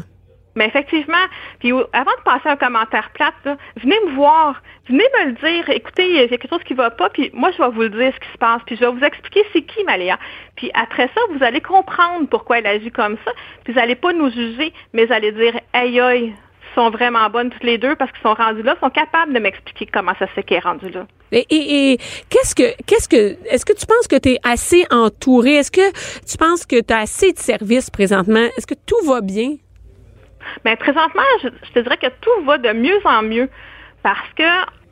Mais 0.55 0.67
effectivement, 0.67 1.25
puis 1.59 1.71
avant 1.71 2.11
de 2.11 2.23
passer 2.25 2.49
un 2.49 2.55
commentaire 2.55 3.09
plate, 3.13 3.57
venez 3.77 3.97
me 4.07 4.15
voir, 4.15 4.61
venez 4.87 5.05
me 5.19 5.25
le 5.27 5.31
dire. 5.33 5.69
Écoutez, 5.69 6.09
il 6.09 6.15
y 6.15 6.19
a 6.19 6.27
quelque 6.27 6.49
chose 6.49 6.63
qui 6.63 6.73
va 6.73 6.89
pas, 6.89 7.09
puis 7.09 7.29
moi 7.33 7.51
je 7.51 7.61
vais 7.61 7.69
vous 7.69 7.81
le 7.81 7.89
dire 7.89 8.13
ce 8.13 8.19
qui 8.19 8.31
se 8.31 8.37
passe, 8.37 8.61
puis 8.65 8.75
je 8.75 8.81
vais 8.81 8.91
vous 8.91 9.03
expliquer 9.03 9.45
c'est 9.53 9.61
qui 9.61 9.83
Maléa. 9.83 10.17
Puis 10.55 10.71
après 10.73 11.09
ça, 11.15 11.21
vous 11.31 11.43
allez 11.43 11.61
comprendre 11.61 12.27
pourquoi 12.29 12.59
elle 12.59 12.67
agit 12.67 12.91
comme 12.91 13.17
ça, 13.25 13.31
puis 13.63 13.73
vous 13.73 13.79
allez 13.79 13.95
pas 13.95 14.13
nous 14.13 14.29
juger, 14.29 14.73
mais 14.93 15.05
vous 15.05 15.13
allez 15.13 15.31
dire 15.31 15.59
aïe 15.73 15.99
aïe, 15.99 16.33
sont 16.75 16.89
vraiment 16.89 17.29
bonnes 17.29 17.49
toutes 17.49 17.63
les 17.63 17.77
deux 17.77 17.95
parce 17.95 18.11
qu'ils 18.11 18.21
sont 18.21 18.33
rendus 18.33 18.61
là, 18.61 18.75
sont 18.79 18.89
capables 18.89 19.33
de 19.33 19.39
m'expliquer 19.39 19.87
comment 19.91 20.13
ça 20.17 20.27
se 20.27 20.31
fait 20.33 20.43
qu'elle 20.43 20.57
est 20.57 20.89
là. 20.93 21.07
Et, 21.31 21.45
et, 21.49 21.97
qu'est-ce 22.29 22.55
que, 22.55 22.75
qu'est-ce 22.85 23.07
que, 23.07 23.37
est-ce 23.45 23.65
que 23.65 23.73
tu 23.73 23.85
penses 23.85 24.07
que 24.07 24.17
tu 24.17 24.29
es 24.29 24.39
assez 24.43 24.85
entouré? 24.89 25.55
Est-ce 25.55 25.71
que 25.71 25.91
tu 26.25 26.37
penses 26.37 26.65
que 26.65 26.81
tu 26.81 26.93
as 26.93 26.99
assez 26.99 27.33
de 27.33 27.39
services 27.39 27.89
présentement? 27.89 28.47
Est-ce 28.57 28.65
que 28.65 28.75
tout 28.85 29.05
va 29.05 29.21
bien? 29.21 29.55
Mais 30.65 30.75
présentement, 30.75 31.21
je, 31.43 31.49
te 31.73 31.79
dirais 31.79 31.97
que 31.97 32.07
tout 32.21 32.45
va 32.45 32.57
de 32.57 32.71
mieux 32.73 32.99
en 33.05 33.23
mieux 33.23 33.49
parce 34.03 34.29
que 34.35 34.43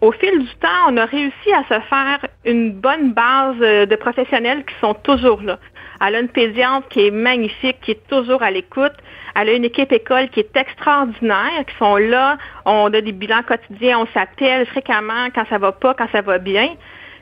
au 0.02 0.12
fil 0.12 0.40
du 0.40 0.56
temps, 0.58 0.90
on 0.90 0.98
a 0.98 1.06
réussi 1.06 1.52
à 1.54 1.64
se 1.64 1.80
faire 1.86 2.20
une 2.46 2.74
bonne 2.74 3.14
base 3.14 3.56
euh, 3.62 3.86
de 3.88 3.96
professionnels 3.96 4.64
qui 4.66 4.76
sont 4.80 4.94
toujours 4.94 5.42
là. 5.42 5.58
Elle 6.06 6.16
a 6.16 6.20
une 6.20 6.30
pédiatre 6.30 6.88
qui 6.90 7.08
est 7.08 7.12
magnifique, 7.12 7.78
qui 7.82 7.92
est 7.92 8.08
toujours 8.08 8.44
à 8.44 8.52
l'écoute. 8.52 8.94
Elle 9.36 9.50
a 9.50 9.54
une 9.54 9.66
équipe 9.66 9.92
école 9.92 10.30
qui 10.30 10.42
est 10.42 10.56
extraordinaire, 10.56 11.66
qui 11.68 11.76
sont 11.78 11.98
là. 11.98 12.38
On 12.66 12.94
a 12.94 13.02
des 13.02 13.12
bilans 13.12 13.42
quotidiens, 13.42 14.00
on 14.00 14.08
s'appelle 14.14 14.68
fréquemment 14.68 15.30
quand 15.34 15.46
ça 15.50 15.58
va 15.58 15.72
pas, 15.72 15.96
quand 15.96 16.08
ça 16.12 16.22
va 16.22 16.38
bien. 16.38 16.70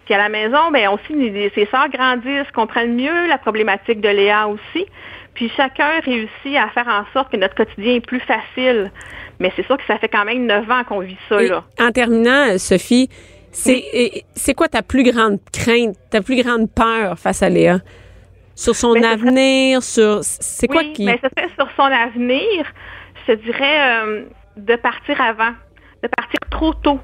Puis 0.05 0.13
à 0.13 0.17
la 0.17 0.29
maison, 0.29 0.71
ben 0.71 0.89
aussi, 0.89 1.13
ses 1.55 1.65
sœurs 1.67 1.89
grandissent, 1.89 2.51
comprennent 2.53 2.95
mieux 2.95 3.27
la 3.27 3.37
problématique 3.37 4.01
de 4.01 4.09
Léa 4.09 4.47
aussi. 4.47 4.85
Puis 5.35 5.51
chacun 5.55 5.99
réussit 6.03 6.55
à 6.57 6.69
faire 6.69 6.87
en 6.87 7.03
sorte 7.13 7.31
que 7.31 7.37
notre 7.37 7.55
quotidien 7.55 7.95
est 7.95 8.05
plus 8.05 8.21
facile. 8.21 8.91
Mais 9.39 9.51
c'est 9.55 9.65
sûr 9.65 9.77
que 9.77 9.83
ça 9.85 9.97
fait 9.99 10.07
quand 10.07 10.25
même 10.25 10.45
neuf 10.45 10.69
ans 10.71 10.83
qu'on 10.85 10.99
vit 11.01 11.17
ça, 11.29 11.41
Et 11.43 11.49
là. 11.49 11.63
en 11.79 11.91
terminant, 11.91 12.53
euh, 12.53 12.57
Sophie, 12.57 13.09
c'est, 13.51 13.83
c'est 14.33 14.53
quoi 14.53 14.67
ta 14.69 14.81
plus 14.81 15.03
grande 15.03 15.39
crainte, 15.51 15.95
ta 16.09 16.21
plus 16.21 16.41
grande 16.41 16.69
peur 16.73 17.19
face 17.19 17.43
à 17.43 17.49
Léa? 17.49 17.79
Sur 18.55 18.75
son 18.75 18.93
Ben, 18.93 19.01
serait- 19.03 19.11
avenir, 19.13 19.83
sur, 19.83 20.19
c'est 20.23 20.67
quoi 20.67 20.81
oui, 20.81 20.93
qui... 20.93 21.05
mais 21.05 21.19
ce 21.21 21.27
serait 21.37 21.49
sur 21.57 21.67
son 21.75 21.83
avenir, 21.83 22.65
je 23.27 23.33
te 23.33 23.37
dirais 23.43 24.03
euh, 24.05 24.23
de 24.55 24.75
partir 24.77 25.19
avant, 25.19 25.51
de 26.01 26.07
partir 26.07 26.39
trop 26.49 26.73
tôt. 26.73 26.99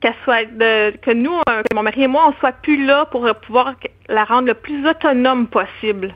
Qu'elle 0.00 0.14
soit 0.24 0.44
de, 0.46 0.96
que 0.96 1.10
nous, 1.12 1.34
euh, 1.48 1.62
que 1.62 1.74
mon 1.76 1.82
mari 1.82 2.04
et 2.04 2.08
moi, 2.08 2.24
on 2.28 2.32
soit 2.40 2.52
plus 2.52 2.84
là 2.86 3.04
pour 3.06 3.28
pouvoir 3.46 3.74
la 4.08 4.24
rendre 4.24 4.48
le 4.48 4.54
plus 4.54 4.84
autonome 4.88 5.46
possible. 5.46 6.14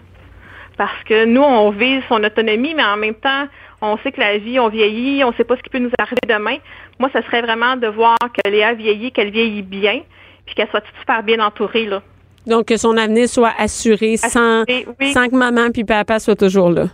Parce 0.76 1.02
que 1.04 1.24
nous, 1.24 1.42
on 1.42 1.70
vise 1.70 2.02
son 2.08 2.22
autonomie, 2.22 2.74
mais 2.74 2.84
en 2.84 2.96
même 2.96 3.14
temps, 3.14 3.46
on 3.80 3.96
sait 3.98 4.12
que 4.12 4.20
la 4.20 4.38
vie, 4.38 4.58
on 4.60 4.68
vieillit, 4.68 5.24
on 5.24 5.30
ne 5.30 5.34
sait 5.34 5.44
pas 5.44 5.56
ce 5.56 5.62
qui 5.62 5.70
peut 5.70 5.78
nous 5.78 5.90
arriver 5.98 6.20
demain. 6.28 6.56
Moi, 6.98 7.10
ce 7.14 7.22
serait 7.22 7.42
vraiment 7.42 7.76
de 7.76 7.86
voir 7.86 8.16
que 8.20 8.50
Léa 8.50 8.74
vieillit, 8.74 9.12
qu'elle 9.12 9.30
vieillit 9.30 9.62
bien, 9.62 10.02
puis 10.44 10.54
qu'elle 10.54 10.68
soit 10.68 10.84
super 11.00 11.22
bien 11.22 11.40
entourée, 11.40 11.86
là. 11.86 12.02
Donc, 12.46 12.66
que 12.66 12.76
son 12.76 12.96
avenir 12.96 13.28
soit 13.28 13.52
assuré, 13.58 14.16
sans, 14.16 14.62
Assuré, 14.62 14.86
oui. 15.00 15.12
sans 15.12 15.28
que 15.28 15.34
maman 15.34 15.70
puis 15.72 15.84
papa 15.84 16.20
soient 16.20 16.36
toujours 16.36 16.70
là. 16.70 16.86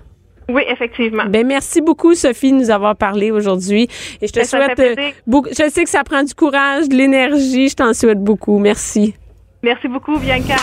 Oui, 0.48 0.62
effectivement. 0.68 1.24
Ben 1.28 1.46
merci 1.46 1.80
beaucoup 1.80 2.14
Sophie 2.14 2.52
de 2.52 2.56
nous 2.56 2.70
avoir 2.70 2.96
parlé 2.96 3.30
aujourd'hui 3.30 3.88
et 4.20 4.26
je 4.26 4.32
te 4.32 4.40
Ben, 4.40 4.44
ça 4.44 4.58
souhaite 4.58 4.80
euh, 4.80 5.10
beaucoup 5.26 5.48
je 5.50 5.68
sais 5.68 5.84
que 5.84 5.90
ça 5.90 6.02
prend 6.04 6.22
du 6.22 6.34
courage, 6.34 6.88
de 6.88 6.94
l'énergie, 6.94 7.68
je 7.68 7.76
t'en 7.76 7.94
souhaite 7.94 8.22
beaucoup. 8.22 8.58
Merci. 8.58 9.14
Merci 9.62 9.88
beaucoup, 9.88 10.18
Bianca. 10.18 10.56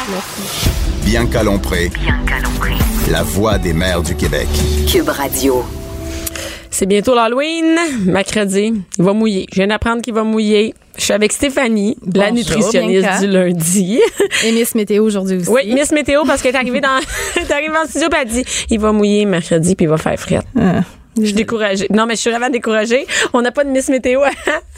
Bianca 1.06 1.44
Lompré, 1.44 1.90
Bianca 1.90 2.40
Lompré. 2.44 2.74
la 3.12 3.24
voix 3.24 3.58
des 3.58 3.74
mères 3.74 4.02
du 4.02 4.16
Québec. 4.16 4.48
Cube 4.92 5.10
Radio. 5.10 5.64
C'est 6.72 6.86
bientôt 6.86 7.16
l'Halloween, 7.16 7.76
mercredi. 8.06 8.74
Il 8.98 9.04
va 9.04 9.14
mouiller. 9.14 9.48
Je 9.52 9.56
viens 9.56 9.68
d'apprendre 9.68 10.02
qu'il 10.02 10.14
va 10.14 10.24
mouiller. 10.24 10.74
Je 10.98 11.04
suis 11.04 11.14
avec 11.14 11.32
Stéphanie, 11.32 11.98
la 12.14 12.32
nutritionniste 12.32 13.02
Bianca. 13.04 13.20
du 13.20 13.28
lundi. 13.28 14.00
Et 14.46 14.52
Miss 14.52 14.76
Météo 14.76 15.04
aujourd'hui 15.06 15.38
aussi. 15.38 15.50
oui, 15.50 15.74
Miss 15.74 15.92
Météo 15.92 16.22
parce 16.26 16.42
qu'elle 16.42 16.54
est 16.56 16.58
arrivée 16.60 16.82
dans 16.82 17.00
elle 17.36 17.44
est 17.44 17.52
arrivée 17.52 17.78
en 17.84 17.88
studio 17.88 18.08
et 18.10 18.16
elle 18.22 18.28
dit 18.28 18.44
il 18.70 18.80
va 18.80 18.92
mouiller 18.92 19.26
mercredi 19.26 19.76
puis 19.76 19.86
il 19.86 19.90
va 19.90 19.98
faire 19.98 20.20
frette. 20.20 20.46
Ah. 20.60 20.82
Je 21.18 21.26
suis 21.26 21.34
découragée. 21.34 21.88
Non, 21.92 22.06
mais 22.06 22.16
je 22.16 22.22
suis 22.22 22.30
vraiment 22.30 22.50
découragée. 22.50 23.06
On 23.34 23.42
n'a 23.42 23.52
pas 23.52 23.64
de 23.66 23.70
Miss 23.72 23.90
Météo 23.90 24.22
à, 24.22 24.30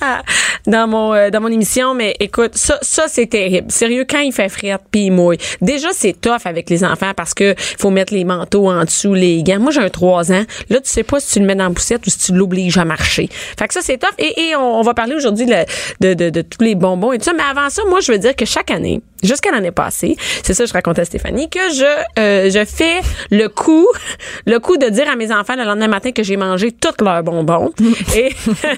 à- 0.01 0.21
dans 0.67 0.87
mon 0.87 1.13
euh, 1.13 1.29
dans 1.29 1.41
mon 1.41 1.47
émission, 1.47 1.93
mais 1.93 2.15
écoute, 2.19 2.51
ça 2.55 2.77
ça 2.81 3.05
c'est 3.07 3.27
terrible. 3.27 3.71
Sérieux, 3.71 4.05
quand 4.09 4.19
il 4.19 4.31
fait 4.33 4.49
frette 4.49 4.81
puis 4.91 5.05
il 5.05 5.11
mouille. 5.11 5.37
Déjà 5.61 5.89
c'est 5.91 6.19
tough 6.19 6.41
avec 6.45 6.69
les 6.69 6.83
enfants 6.83 7.13
parce 7.15 7.33
que 7.33 7.55
faut 7.57 7.89
mettre 7.89 8.13
les 8.13 8.23
manteaux 8.23 8.69
en 8.69 8.83
dessous, 8.83 9.13
les 9.13 9.43
gants. 9.43 9.59
Moi 9.59 9.71
j'ai 9.71 9.81
un 9.81 9.89
3 9.89 10.31
ans. 10.31 10.43
Là 10.69 10.79
tu 10.79 10.89
sais 10.89 11.03
pas 11.03 11.19
si 11.19 11.33
tu 11.33 11.39
le 11.39 11.45
mets 11.45 11.55
dans 11.55 11.67
la 11.67 11.73
poussette 11.73 12.05
ou 12.05 12.09
si 12.09 12.17
tu 12.17 12.33
l'obliges 12.33 12.77
à 12.77 12.85
marcher. 12.85 13.29
Fait 13.57 13.67
que 13.67 13.73
ça 13.73 13.81
c'est 13.81 13.97
tough 13.97 14.13
et, 14.17 14.49
et 14.49 14.55
on, 14.55 14.81
va 14.81 14.93
parler 14.93 15.15
aujourd'hui 15.15 15.45
de, 15.45 16.13
de, 16.13 16.29
de, 16.29 16.41
tous 16.41 16.63
les 16.63 16.75
bonbons 16.75 17.11
et 17.11 17.17
tout 17.17 17.25
ça. 17.25 17.33
Mais 17.33 17.43
avant 17.43 17.69
ça, 17.69 17.83
moi 17.87 17.99
je 17.99 18.11
veux 18.11 18.17
dire 18.17 18.35
que 18.35 18.45
chaque 18.45 18.71
année, 18.71 19.01
jusqu'à 19.23 19.51
l'année 19.51 19.71
passée, 19.71 20.15
c'est 20.43 20.53
ça 20.53 20.63
que 20.63 20.69
je 20.69 20.73
racontais 20.73 21.01
à 21.01 21.05
Stéphanie, 21.05 21.49
que 21.49 21.59
je 21.73 21.85
euh, 22.19 22.49
je 22.49 22.65
fais 22.65 23.01
le 23.29 23.47
coup 23.47 23.87
le 24.45 24.59
coup 24.59 24.77
de 24.77 24.87
dire 24.89 25.09
à 25.09 25.15
mes 25.15 25.31
enfants 25.31 25.55
le 25.55 25.63
lendemain 25.63 25.87
matin 25.87 26.11
que 26.11 26.23
j'ai 26.23 26.37
mangé 26.37 26.71
tous 26.71 27.03
leurs 27.03 27.23
bonbons. 27.23 27.71
et 28.15 28.31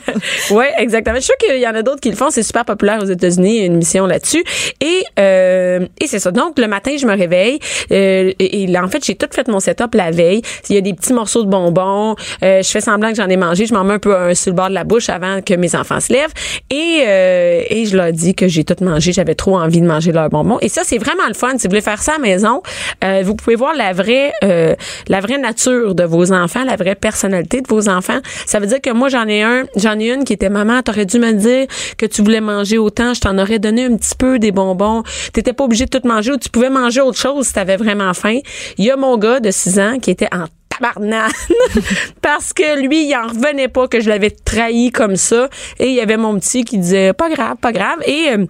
ouais, 0.54 0.74
exactement. 0.78 1.18
Je 1.18 1.22
suis 1.22 1.34
qu'il 1.40 1.60
y 1.60 1.68
en 1.68 1.73
a 1.76 1.84
d'autres 1.84 2.02
qui 2.02 2.10
le 2.10 2.16
font. 2.16 2.30
C'est 2.30 2.44
super 2.44 2.66
populaire 2.66 3.02
aux 3.02 3.08
États-Unis. 3.08 3.66
Une 3.66 3.78
mission 3.78 4.06
là-dessus. 4.06 4.44
Et 4.82 5.04
euh, 5.20 5.86
et 6.00 6.08
c'est 6.08 6.20
ça. 6.20 6.32
Donc 6.32 6.60
le 6.60 6.68
matin, 6.68 6.96
je 6.98 7.06
me 7.06 7.16
réveille 7.16 7.60
euh, 7.92 8.32
et, 8.40 8.64
et 8.64 8.80
en 8.80 8.88
fait, 8.88 9.04
j'ai 9.06 9.16
tout 9.16 9.28
fait 9.32 9.48
mon 9.48 9.60
setup 9.60 9.94
la 9.96 10.12
veille. 10.12 10.42
Il 10.70 10.76
y 10.76 10.78
a 10.78 10.82
des 10.82 10.94
petits 10.94 11.14
morceaux 11.14 11.44
de 11.44 11.50
bonbons. 11.50 12.16
Euh, 12.44 12.62
je 12.62 12.70
fais 12.70 12.82
semblant 12.82 13.10
que 13.10 13.16
j'en 13.16 13.30
ai 13.30 13.38
mangé. 13.38 13.66
Je 13.66 13.74
m'en 13.74 13.84
mets 13.84 13.96
un 13.96 14.00
peu 14.00 14.16
un, 14.16 14.34
sur 14.34 14.52
le 14.52 14.56
bord 14.56 14.70
de 14.70 14.74
la 14.74 14.84
bouche 14.84 15.10
avant 15.10 15.42
que 15.42 15.54
mes 15.54 15.76
enfants 15.76 16.00
se 16.00 16.12
lèvent. 16.12 16.34
Et 16.70 17.04
euh, 17.08 17.62
et 17.70 17.86
je 17.86 17.96
leur 17.96 18.12
dis 18.12 18.36
que 18.36 18.48
j'ai 18.48 18.64
tout 18.64 18.82
mangé. 18.84 19.12
J'avais 19.12 19.36
trop 19.36 19.58
envie 19.58 19.82
de 19.82 19.88
manger 19.88 20.12
leurs 20.12 20.30
bonbons. 20.30 20.58
Et 20.62 20.70
ça, 20.70 20.82
c'est 20.84 20.98
vraiment 20.98 21.28
le 21.28 21.34
fun. 21.34 21.52
Si 21.58 21.68
vous 21.68 21.72
voulez 21.72 21.82
faire 21.82 22.02
ça 22.02 22.14
à 22.14 22.16
la 22.16 22.22
maison, 22.22 22.62
euh, 23.04 23.22
vous 23.24 23.36
pouvez 23.36 23.56
voir 23.56 23.74
la 23.76 23.94
vraie 23.94 24.32
euh, 24.44 24.76
la 25.08 25.20
vraie 25.20 25.38
nature 25.38 25.96
de 25.96 26.04
vos 26.04 26.32
enfants, 26.32 26.64
la 26.66 26.76
vraie 26.76 26.96
personnalité 26.96 27.62
de 27.62 27.68
vos 27.68 27.90
enfants. 27.90 28.20
Ça 28.46 28.60
veut 28.60 28.68
dire 28.68 28.82
que 28.82 28.92
moi, 28.92 29.10
j'en 29.10 29.28
ai 29.28 29.42
un, 29.44 29.64
j'en 29.76 30.00
ai 30.00 30.12
une 30.12 30.24
qui 30.24 30.34
était 30.34 30.50
maman, 30.50 30.82
t'aurais 30.82 31.06
dû 31.06 31.20
me 31.20 31.34
dire 31.34 31.63
que 31.98 32.06
tu 32.06 32.22
voulais 32.22 32.42
manger 32.42 32.78
autant, 32.78 33.14
je 33.14 33.22
t'en 33.22 33.38
aurais 33.38 33.60
donné 33.60 33.86
un 33.86 33.98
petit 33.98 34.16
peu 34.16 34.40
des 34.40 34.52
bonbons. 34.52 35.04
T'étais 35.32 35.54
pas 35.54 35.64
obligé 35.64 35.86
de 35.86 35.90
tout 35.90 36.08
manger 36.08 36.32
ou 36.32 36.38
tu 36.38 36.50
pouvais 36.50 36.70
manger 36.70 37.02
autre 37.02 37.20
chose 37.20 37.48
si 37.48 37.54
t'avais 37.54 37.78
vraiment 37.78 38.14
faim. 38.14 38.40
Il 38.78 38.86
y 38.86 38.92
a 38.92 38.96
mon 38.96 39.18
gars 39.18 39.40
de 39.40 39.52
6 39.52 39.80
ans 39.80 40.00
qui 40.00 40.12
était 40.12 40.30
en 40.34 40.46
tabarnane 40.70 41.32
parce 42.22 42.54
que 42.54 42.82
lui 42.82 43.08
il 43.08 43.16
en 43.16 43.28
revenait 43.28 43.68
pas 43.68 43.88
que 43.88 44.00
je 44.00 44.10
l'avais 44.10 44.32
trahi 44.32 44.92
comme 44.92 45.16
ça 45.16 45.50
et 45.80 45.88
il 45.88 45.94
y 45.94 46.02
avait 46.02 46.18
mon 46.18 46.40
petit 46.40 46.64
qui 46.64 46.78
disait 46.78 47.14
pas 47.14 47.30
grave 47.30 47.58
pas 47.58 47.72
grave 47.72 48.00
et 48.06 48.30
euh, 48.32 48.46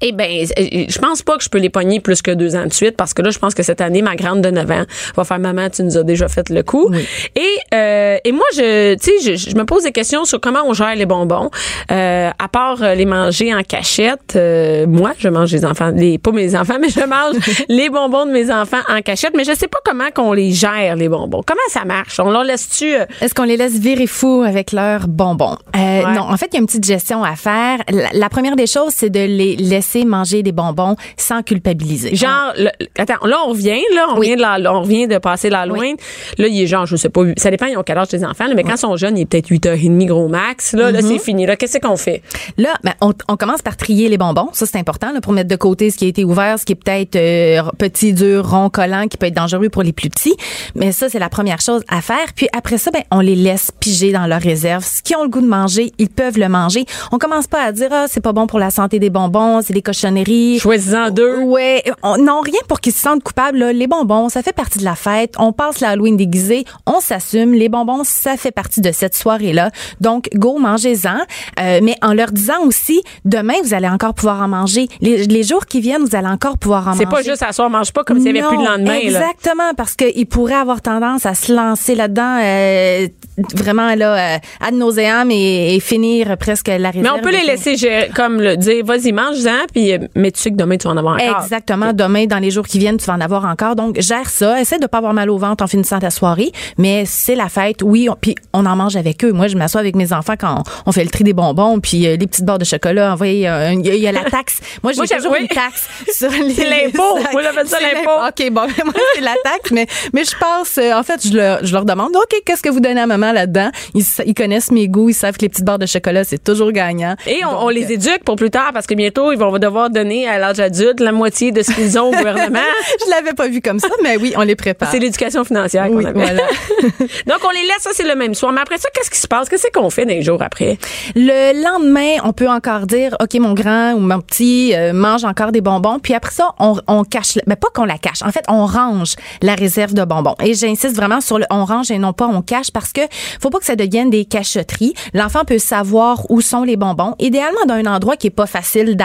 eh 0.00 0.12
ben, 0.12 0.28
je 0.28 0.98
pense 0.98 1.22
pas 1.22 1.36
que 1.36 1.42
je 1.44 1.48
peux 1.48 1.58
les 1.58 1.70
pogner 1.70 2.00
plus 2.00 2.22
que 2.22 2.30
deux 2.30 2.56
ans 2.56 2.66
de 2.66 2.72
suite 2.72 2.96
parce 2.96 3.14
que 3.14 3.22
là, 3.22 3.30
je 3.30 3.38
pense 3.38 3.54
que 3.54 3.62
cette 3.62 3.80
année, 3.80 4.02
ma 4.02 4.16
grande 4.16 4.40
de 4.42 4.50
9 4.50 4.70
ans 4.70 4.84
va 5.16 5.24
faire 5.24 5.38
maman, 5.38 5.68
tu 5.70 5.82
nous 5.82 5.96
as 5.98 6.02
déjà 6.02 6.28
fait 6.28 6.48
le 6.50 6.62
coup. 6.62 6.90
Et 7.34 7.42
euh, 7.74 8.18
et 8.24 8.32
moi, 8.32 8.44
je, 8.54 8.94
tu 8.94 9.10
sais, 9.22 9.36
je, 9.36 9.50
je, 9.50 9.56
me 9.56 9.64
pose 9.64 9.84
des 9.84 9.92
questions 9.92 10.24
sur 10.24 10.40
comment 10.40 10.60
on 10.66 10.72
gère 10.74 10.94
les 10.94 11.06
bonbons. 11.06 11.50
Euh, 11.90 12.30
à 12.38 12.48
part 12.48 12.82
euh, 12.82 12.94
les 12.94 13.04
manger 13.06 13.54
en 13.54 13.62
cachette, 13.62 14.34
euh, 14.36 14.86
moi, 14.86 15.12
je 15.18 15.28
mange 15.28 15.52
les 15.52 15.64
enfants, 15.64 15.90
les 15.94 16.18
pas 16.18 16.32
mes 16.32 16.54
enfants, 16.56 16.76
mais 16.80 16.88
je 16.88 17.00
mange 17.00 17.36
les 17.68 17.90
bonbons 17.90 18.26
de 18.26 18.32
mes 18.32 18.50
enfants 18.52 18.80
en 18.88 19.00
cachette. 19.00 19.32
Mais 19.36 19.44
je 19.44 19.54
sais 19.54 19.68
pas 19.68 19.78
comment 19.84 20.10
qu'on 20.14 20.32
les 20.32 20.52
gère 20.52 20.96
les 20.96 21.08
bonbons. 21.08 21.42
Comment 21.46 21.60
ça 21.70 21.84
marche? 21.84 22.20
On 22.20 22.30
leur 22.30 22.44
laisse-tu 22.44 22.94
euh, 22.94 23.04
Est-ce 23.20 23.34
qu'on 23.34 23.44
les 23.44 23.56
laisse 23.56 23.78
virer 23.78 24.06
fous 24.06 24.42
avec 24.46 24.72
leurs 24.72 25.08
bonbons? 25.08 25.56
Euh, 25.76 25.88
Ouais. 25.98 26.14
Non, 26.14 26.20
en 26.22 26.36
fait, 26.36 26.48
il 26.52 26.54
y 26.54 26.56
a 26.58 26.60
une 26.60 26.66
petite 26.66 26.86
gestion 26.86 27.24
à 27.24 27.34
faire. 27.34 27.78
La, 27.90 28.08
la 28.12 28.28
première 28.28 28.54
des 28.56 28.66
choses, 28.66 28.92
c'est 28.94 29.10
de 29.10 29.20
les 29.20 29.56
laisser 29.56 29.87
manger 30.04 30.42
des 30.42 30.52
bonbons 30.52 30.96
sans 31.16 31.42
culpabiliser. 31.42 32.14
Genre, 32.14 32.52
le- 32.56 32.70
attends, 32.98 33.26
là 33.26 33.36
on 33.46 33.50
revient, 33.50 33.80
là 33.94 34.06
on 34.10 34.18
Oui. 34.18 34.26
revient 34.32 34.36
de 34.36 34.40
la, 34.62 34.72
on 34.72 34.82
revient 34.82 35.06
de 35.06 35.18
passer 35.18 35.50
la 35.50 35.66
loin. 35.66 35.92
Là 36.38 36.46
il 36.48 36.60
est 36.62 36.66
genre, 36.66 36.86
je 36.86 36.96
sais 36.96 37.08
pas, 37.08 37.22
ça 37.36 37.50
dépend 37.50 37.66
ils 37.66 37.76
ont 37.76 37.82
quel 37.82 37.98
âge 37.98 38.08
les 38.12 38.24
enfants, 38.24 38.46
là, 38.46 38.54
mais 38.54 38.62
quand 38.64 38.74
ils 38.74 38.78
sont 38.78 38.96
jeunes, 38.96 39.16
il 39.18 39.22
est 39.22 39.26
peut-être 39.26 39.48
8h30 39.50 40.06
gros 40.06 40.28
max. 40.28 40.72
Là, 40.72 40.90
là 40.90 41.00
c'est 41.02 41.18
fini. 41.18 41.46
Là, 41.46 41.56
qu'est-ce 41.56 41.78
qu'on 41.78 41.96
fait? 41.96 42.22
Là, 42.56 42.70
ben, 42.82 42.92
on, 43.00 43.12
on 43.28 43.36
commence 43.36 43.62
par 43.62 43.76
trier 43.76 44.08
les 44.08 44.18
bonbons. 44.18 44.48
Ça, 44.52 44.66
c'est 44.66 44.78
important 44.78 45.12
là, 45.12 45.20
pour 45.20 45.32
mettre 45.32 45.48
de 45.48 45.56
côté 45.56 45.90
ce 45.90 45.96
qui 45.96 46.04
a 46.04 46.08
été 46.08 46.24
ouvert, 46.24 46.58
ce 46.58 46.64
qui 46.64 46.72
est 46.72 46.76
peut-être 46.76 47.16
euh, 47.16 47.62
petit, 47.78 48.12
dur, 48.12 48.48
rond, 48.50 48.70
collant, 48.70 49.06
qui 49.08 49.16
peut 49.16 49.26
être 49.26 49.34
dangereux 49.34 49.68
pour 49.68 49.82
les 49.82 49.92
plus 49.92 50.10
petits. 50.10 50.34
Mais 50.74 50.92
ça, 50.92 51.08
c'est 51.08 51.18
la 51.18 51.28
première 51.28 51.60
chose 51.60 51.82
à 51.88 52.00
faire. 52.00 52.32
Puis 52.34 52.48
après 52.56 52.78
ça, 52.78 52.90
ben, 52.90 53.02
on 53.10 53.20
les 53.20 53.36
laisse 53.36 53.70
piger 53.80 54.12
dans 54.12 54.26
leur 54.26 54.40
réserve. 54.40 54.84
Ce 54.84 55.02
qui 55.02 55.14
ont 55.16 55.22
le 55.22 55.28
goût 55.28 55.40
de 55.40 55.46
manger, 55.46 55.92
ils 55.98 56.08
peuvent 56.10 56.38
le 56.38 56.48
manger. 56.48 56.84
On 57.12 57.18
commence 57.18 57.46
pas 57.46 57.62
à 57.62 57.72
dire, 57.72 57.88
ah, 57.92 58.06
c'est 58.08 58.20
pas 58.20 58.32
bon 58.32 58.46
pour 58.46 58.58
la 58.58 58.70
santé 58.70 58.98
des 58.98 59.10
bonbons, 59.10 59.60
c'est 59.62 59.72
des 59.78 59.82
cochonneries. 59.82 60.58
Choisis-en 60.58 61.10
deux. 61.10 61.36
Ouais, 61.38 61.82
on- 62.02 62.16
non, 62.18 62.40
rien 62.40 62.60
pour 62.68 62.80
qu'ils 62.80 62.92
se 62.92 63.00
sentent 63.00 63.22
coupables. 63.22 63.58
là. 63.58 63.72
Les 63.72 63.86
bonbons, 63.86 64.28
ça 64.28 64.42
fait 64.42 64.52
partie 64.52 64.78
de 64.78 64.84
la 64.84 64.94
fête. 64.96 65.34
On 65.38 65.52
passe 65.52 65.80
l'Halloween 65.80 66.16
déguisé, 66.16 66.64
on 66.86 67.00
s'assume. 67.00 67.52
Les 67.54 67.68
bonbons, 67.68 68.02
ça 68.04 68.36
fait 68.36 68.50
partie 68.50 68.80
de 68.80 68.90
cette 68.92 69.14
soirée-là. 69.14 69.70
Donc, 70.00 70.28
go, 70.34 70.58
mangez-en. 70.58 71.18
Euh, 71.60 71.80
mais 71.82 71.94
en 72.02 72.12
leur 72.12 72.30
disant 72.32 72.60
aussi, 72.66 73.02
demain, 73.24 73.54
vous 73.62 73.74
allez 73.74 73.88
encore 73.88 74.14
pouvoir 74.14 74.42
en 74.42 74.48
manger. 74.48 74.88
Les, 75.00 75.26
les 75.26 75.42
jours 75.42 75.66
qui 75.66 75.80
viennent, 75.80 76.02
vous 76.02 76.16
allez 76.16 76.28
encore 76.28 76.58
pouvoir 76.58 76.82
en 76.88 76.90
manger. 76.90 76.98
C'est 77.04 77.10
pas 77.10 77.22
juste 77.22 77.42
à 77.42 77.52
soir, 77.52 77.70
mange 77.70 77.92
pas 77.92 78.02
comme 78.04 78.18
s'il 78.18 78.34
y 78.34 78.38
avait 78.38 78.46
plus 78.48 78.56
de 78.58 78.64
lendemain. 78.64 78.92
Là. 78.94 79.00
Exactement, 79.00 79.74
parce 79.76 79.94
qu'ils 79.94 80.26
pourraient 80.26 80.54
avoir 80.54 80.80
tendance 80.82 81.24
à 81.26 81.34
se 81.34 81.52
lancer 81.52 81.94
là-dedans, 81.94 82.38
euh, 82.42 83.06
vraiment 83.54 83.94
là, 83.94 84.34
euh, 84.34 84.38
ad 84.66 84.74
nauseam 84.74 85.30
et, 85.30 85.76
et 85.76 85.80
finir 85.80 86.36
presque 86.38 86.68
la 86.68 86.90
réserve. 86.90 87.02
Mais 87.04 87.10
on 87.10 87.20
peut 87.22 87.30
les 87.30 87.44
laisser 87.44 87.76
gérer, 87.76 88.10
comme 88.14 88.40
le 88.40 88.56
dire, 88.56 88.84
vas-y, 88.84 89.12
mange-en, 89.12 89.58
puis 89.72 89.92
euh, 89.92 89.98
mais 90.14 90.30
tu 90.30 90.40
sais 90.40 90.50
que 90.50 90.56
demain, 90.56 90.76
tu 90.76 90.86
vas 90.86 90.94
en 90.94 90.96
avoir 90.96 91.16
encore. 91.16 91.42
Exactement. 91.42 91.92
Demain, 91.92 92.26
dans 92.26 92.38
les 92.38 92.50
jours 92.50 92.66
qui 92.66 92.78
viennent, 92.78 92.98
tu 92.98 93.06
vas 93.06 93.14
en 93.14 93.20
avoir 93.20 93.44
encore. 93.44 93.76
Donc, 93.76 94.00
gère 94.00 94.28
ça. 94.28 94.60
Essaie 94.60 94.78
de 94.78 94.86
pas 94.86 94.98
avoir 94.98 95.14
mal 95.14 95.30
au 95.30 95.38
ventre 95.38 95.64
en 95.64 95.66
finissant 95.66 95.98
ta 95.98 96.10
soirée. 96.10 96.52
Mais 96.76 97.04
c'est 97.06 97.34
la 97.34 97.48
fête. 97.48 97.82
Oui, 97.82 98.08
puis 98.20 98.34
on 98.52 98.66
en 98.66 98.76
mange 98.76 98.96
avec 98.96 99.24
eux. 99.24 99.32
Moi, 99.32 99.48
je 99.48 99.56
m'assois 99.56 99.80
avec 99.80 99.96
mes 99.96 100.12
enfants 100.12 100.34
quand 100.38 100.58
on, 100.58 100.62
on 100.86 100.92
fait 100.92 101.04
le 101.04 101.10
tri 101.10 101.24
des 101.24 101.32
bonbons, 101.32 101.80
puis 101.80 102.06
euh, 102.06 102.16
les 102.16 102.26
petites 102.26 102.44
barres 102.44 102.58
de 102.58 102.64
chocolat. 102.64 103.12
Envoyez, 103.12 103.48
euh, 103.48 103.72
il 103.72 103.86
y, 103.86 103.98
y 103.98 104.08
a 104.08 104.12
la 104.12 104.24
taxe. 104.24 104.60
Moi, 104.82 104.92
j'ai 104.92 105.16
toujours 105.16 105.32
oui. 105.32 105.42
une 105.42 105.48
taxe 105.48 105.88
sur 106.12 106.30
les. 106.30 106.54
C'est 106.54 106.68
l'impôt. 106.68 107.18
Moi, 107.32 107.42
j'appelle 107.42 107.68
ça 107.68 107.78
l'impôt. 107.80 108.10
OK, 108.28 108.50
bon, 108.50 108.60
moi, 108.84 108.94
c'est 109.14 109.20
la 109.20 109.34
taxe. 109.44 109.70
Mais, 109.70 109.86
mais 110.12 110.24
je 110.24 110.36
pense, 110.38 110.78
euh, 110.78 110.92
en 110.92 111.02
fait, 111.02 111.26
je 111.26 111.36
leur, 111.36 111.64
je 111.64 111.72
leur 111.72 111.84
demande, 111.84 112.14
OK, 112.16 112.42
qu'est-ce 112.44 112.62
que 112.62 112.68
vous 112.68 112.80
donnez 112.80 113.00
à 113.00 113.06
maman 113.06 113.32
là-dedans? 113.32 113.70
Ils, 113.94 114.34
connaissent 114.34 114.70
mes 114.70 114.88
goûts. 114.88 115.10
Ils 115.10 115.14
savent 115.14 115.36
que 115.36 115.42
les 115.42 115.48
petites 115.48 115.64
barres 115.64 115.78
de 115.78 115.86
chocolat, 115.86 116.24
c'est 116.24 116.42
toujours 116.42 116.72
gagnant. 116.72 117.16
Et 117.26 117.44
on, 117.44 117.52
Donc, 117.52 117.62
on 117.62 117.68
les 117.68 117.92
éduque 117.92 118.24
pour 118.24 118.36
plus 118.36 118.50
tard 118.50 118.70
parce 118.72 118.86
que 118.86 118.94
bientôt, 118.94 119.32
ils 119.32 119.38
vont 119.38 119.50
devoir 119.58 119.90
donner 119.90 120.28
à 120.28 120.38
l'âge 120.38 120.60
adulte 120.60 121.00
la 121.00 121.12
moitié 121.12 121.52
de 121.52 121.62
ce 121.62 121.72
qu'ils 121.72 121.98
ont 121.98 122.08
au 122.08 122.12
gouvernement. 122.12 122.58
je 123.04 123.10
l'avais 123.10 123.32
pas 123.32 123.48
vu 123.48 123.60
comme 123.60 123.78
ça, 123.78 123.88
mais 124.02 124.16
oui, 124.16 124.32
on 124.36 124.42
les 124.42 124.56
prépare. 124.56 124.90
C'est 124.90 124.98
l'éducation 124.98 125.44
financière 125.44 125.88
Oui, 125.90 126.04
voilà. 126.14 126.42
Donc, 127.26 127.38
on 127.44 127.50
les 127.50 127.62
laisse, 127.62 127.80
ça, 127.80 127.90
c'est 127.92 128.06
le 128.06 128.14
même 128.14 128.34
soir. 128.34 128.52
Mais 128.52 128.60
après 128.60 128.78
ça, 128.78 128.88
qu'est-ce 128.94 129.10
qui 129.10 129.18
se 129.18 129.28
passe? 129.28 129.48
Qu'est-ce 129.48 129.66
qu'on 129.72 129.90
fait 129.90 130.04
les 130.04 130.22
jours 130.22 130.42
après? 130.42 130.78
Le 131.14 131.62
lendemain, 131.62 132.16
on 132.24 132.32
peut 132.32 132.48
encore 132.48 132.86
dire, 132.86 133.16
OK, 133.20 133.34
mon 133.34 133.54
grand 133.54 133.92
ou 133.92 134.00
mon 134.00 134.20
petit 134.20 134.74
euh, 134.74 134.92
mange 134.92 135.24
encore 135.24 135.52
des 135.52 135.60
bonbons. 135.60 135.98
Puis 135.98 136.14
après 136.14 136.32
ça, 136.32 136.50
on, 136.58 136.76
on 136.86 137.04
cache, 137.04 137.38
mais 137.46 137.56
pas 137.56 137.68
qu'on 137.74 137.84
la 137.84 137.98
cache. 137.98 138.22
En 138.22 138.30
fait, 138.30 138.44
on 138.48 138.66
range 138.66 139.14
la 139.42 139.54
réserve 139.54 139.94
de 139.94 140.04
bonbons. 140.04 140.34
Et 140.42 140.54
j'insiste 140.54 140.96
vraiment 140.96 141.20
sur 141.20 141.38
le 141.38 141.44
on 141.50 141.64
range 141.64 141.90
et 141.90 141.98
non 141.98 142.12
pas 142.12 142.26
on 142.26 142.42
cache 142.42 142.70
parce 142.70 142.92
que 142.92 143.00
faut 143.40 143.50
pas 143.50 143.58
que 143.58 143.64
ça 143.64 143.76
devienne 143.76 144.10
des 144.10 144.24
cacheteries. 144.24 144.94
L'enfant 145.14 145.44
peut 145.44 145.58
savoir 145.58 146.30
où 146.30 146.40
sont 146.40 146.62
les 146.62 146.76
bonbons. 146.76 147.14
Idéalement 147.18 147.64
dans 147.66 147.74
un 147.74 147.86
endroit 147.86 148.16
qui 148.16 148.28
est 148.28 148.30
pas 148.30 148.46
facile 148.46 148.96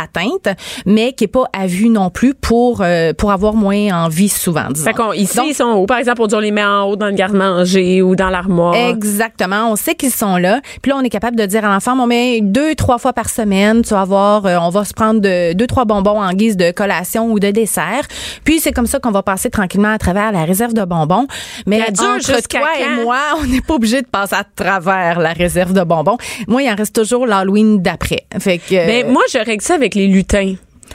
mais 0.85 1.13
qui 1.13 1.25
est 1.25 1.27
pas 1.27 1.45
à 1.53 1.67
vue 1.67 1.89
non 1.89 2.09
plus 2.09 2.33
pour 2.33 2.81
euh, 2.81 3.13
pour 3.13 3.31
avoir 3.31 3.53
moins 3.53 4.05
envie 4.05 4.29
souvent. 4.29 4.67
Disons. 4.69 4.85
Fait 4.85 4.93
qu'on, 4.93 5.13
ici, 5.13 5.37
Donc, 5.37 5.47
ils 5.47 5.55
sont 5.55 5.65
haut. 5.65 5.85
Par 5.85 5.97
exemple, 5.97 6.21
on 6.21 6.27
dit 6.27 6.35
on 6.35 6.39
les 6.39 6.51
met 6.51 6.63
en 6.63 6.83
haut 6.83 6.95
dans 6.95 7.07
le 7.07 7.13
garde-manger 7.13 8.01
ou 8.01 8.15
dans 8.15 8.29
l'armoire. 8.29 8.75
Exactement. 8.75 9.71
On 9.71 9.75
sait 9.75 9.95
qu'ils 9.95 10.11
sont 10.11 10.37
là. 10.37 10.61
Puis 10.81 10.91
là, 10.91 10.97
on 10.99 11.03
est 11.03 11.09
capable 11.09 11.37
de 11.37 11.45
dire 11.45 11.65
à 11.65 11.73
l'enfant, 11.73 11.95
bon, 11.95 12.07
mais 12.07 12.41
deux, 12.41 12.75
trois 12.75 12.97
fois 12.97 13.13
par 13.13 13.29
semaine, 13.29 13.81
tu 13.81 13.93
vas 13.93 14.05
voir, 14.05 14.45
euh, 14.45 14.57
on 14.61 14.69
va 14.69 14.85
se 14.85 14.93
prendre 14.93 15.19
de, 15.19 15.53
deux, 15.53 15.67
trois 15.67 15.85
bonbons 15.85 16.21
en 16.21 16.31
guise 16.33 16.57
de 16.57 16.71
collation 16.71 17.31
ou 17.31 17.39
de 17.39 17.51
dessert. 17.51 18.07
Puis 18.43 18.59
c'est 18.59 18.71
comme 18.71 18.87
ça 18.87 18.99
qu'on 18.99 19.11
va 19.11 19.23
passer 19.23 19.49
tranquillement 19.49 19.91
à 19.91 19.97
travers 19.97 20.31
la 20.31 20.45
réserve 20.45 20.73
de 20.73 20.83
bonbons. 20.83 21.27
Mais 21.65 21.91
dure 21.91 22.05
entre 22.05 22.47
toi 22.47 22.61
quand? 22.77 22.99
et 22.99 23.03
moi, 23.03 23.19
on 23.41 23.45
n'est 23.45 23.61
pas 23.61 23.75
obligé 23.75 24.01
de 24.01 24.07
passer 24.07 24.35
à 24.35 24.43
travers 24.43 25.19
la 25.19 25.33
réserve 25.33 25.73
de 25.73 25.83
bonbons. 25.83 26.17
Moi, 26.47 26.63
il 26.63 26.69
en 26.69 26.75
reste 26.75 26.95
toujours 26.95 27.25
l'Halloween 27.27 27.81
d'après. 27.81 28.25
Fait 28.39 28.57
que. 28.57 28.73
Ben, 28.73 29.11
moi, 29.11 29.21
je 29.31 29.37
règle 29.37 29.63
ça 29.63 29.75
avec 29.75 29.95
les 29.95 30.07
lutins. 30.07 30.32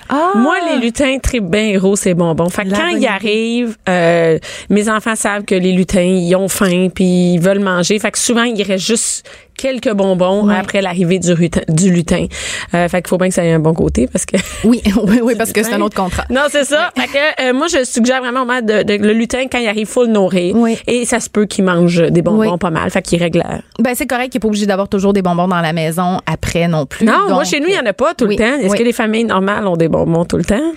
Ah! 0.08 0.32
Moi, 0.36 0.56
les 0.70 0.78
lutins 0.78 1.18
très 1.18 1.40
bien 1.40 1.76
gros, 1.76 1.96
c'est 1.96 2.14
bonbon. 2.14 2.48
Fait 2.48 2.64
que 2.64 2.70
quand 2.70 2.88
ils 2.88 3.06
arrivent, 3.06 3.76
euh, 3.88 4.38
mes 4.70 4.88
enfants 4.88 5.14
savent 5.14 5.44
que 5.44 5.54
les 5.54 5.72
lutins, 5.72 6.00
ils 6.00 6.34
ont 6.34 6.48
faim 6.48 6.88
puis 6.94 7.34
ils 7.34 7.40
veulent 7.40 7.60
manger. 7.60 7.98
Fait 7.98 8.10
que 8.10 8.18
souvent, 8.18 8.44
il 8.44 8.62
reste 8.62 8.86
juste 8.86 9.28
quelques 9.58 9.92
bonbons 9.92 10.48
après 10.48 10.80
l'arrivée 10.80 11.18
du, 11.18 11.34
lutin. 11.90 12.26
Euh, 12.74 12.88
fait 12.88 13.02
qu'il 13.02 13.08
faut 13.08 13.18
bien 13.18 13.28
que 13.28 13.34
ça 13.34 13.44
ait 13.44 13.52
un 13.52 13.58
bon 13.58 13.74
côté 13.74 14.08
parce 14.10 14.24
que... 14.24 14.36
Oui, 14.64 14.80
oui, 15.04 15.20
oui, 15.22 15.34
parce 15.36 15.52
que 15.52 15.62
c'est 15.62 15.74
un 15.74 15.80
autre 15.82 15.96
contrat. 15.96 16.24
Non, 16.30 16.42
c'est 16.50 16.64
ça. 16.64 16.90
Fait 16.96 17.06
que 17.06 17.42
euh, 17.50 17.52
moi, 17.52 17.66
je 17.68 17.84
suggère 17.84 18.20
vraiment 18.20 18.44
de, 18.46 18.82
de- 18.82 18.94
le 19.04 19.12
lutin 19.12 19.44
quand 19.50 19.58
il 19.58 19.68
arrive, 19.68 19.86
faut 19.86 20.04
le 20.04 20.10
nourrir. 20.12 20.54
Oui. 20.56 20.78
Et 20.86 21.04
ça 21.04 21.20
se 21.20 21.28
peut 21.28 21.44
qu'il 21.46 21.64
mange 21.64 22.00
des 22.10 22.22
bonbons 22.22 22.56
pas 22.58 22.70
mal. 22.70 22.90
Fait 22.90 23.02
qu'il 23.02 23.20
règle. 23.22 23.38
la- 23.40 23.60
Ben, 23.78 23.94
c'est 23.94 24.06
correct 24.06 24.30
qu'il 24.30 24.38
n'est 24.38 24.42
pas 24.42 24.48
obligé 24.48 24.66
d'avoir 24.66 24.88
toujours 24.88 25.12
des 25.12 25.22
bonbons 25.22 25.48
dans 25.48 25.60
la 25.60 25.72
maison 25.72 26.18
après 26.26 26.66
non 26.68 26.86
plus. 26.86 27.04
Non, 27.06 27.28
moi 27.28 27.44
chez 27.44 27.60
nous, 27.60 27.66
il 27.68 27.74
y 27.74 27.78
en 27.78 27.86
a 27.86 27.92
pas 27.92 28.14
tout 28.14 28.26
le 28.26 28.36
temps. 28.36 28.58
Est-ce 28.60 28.74
que 28.76 28.82
les 28.82 28.92
familles 28.92 29.24
normales 29.24 29.66
ont 29.66 29.76
des 29.76 29.88
bonbons 29.88 30.24
tout 30.24 30.36
le 30.36 30.44
temps? 30.44 30.72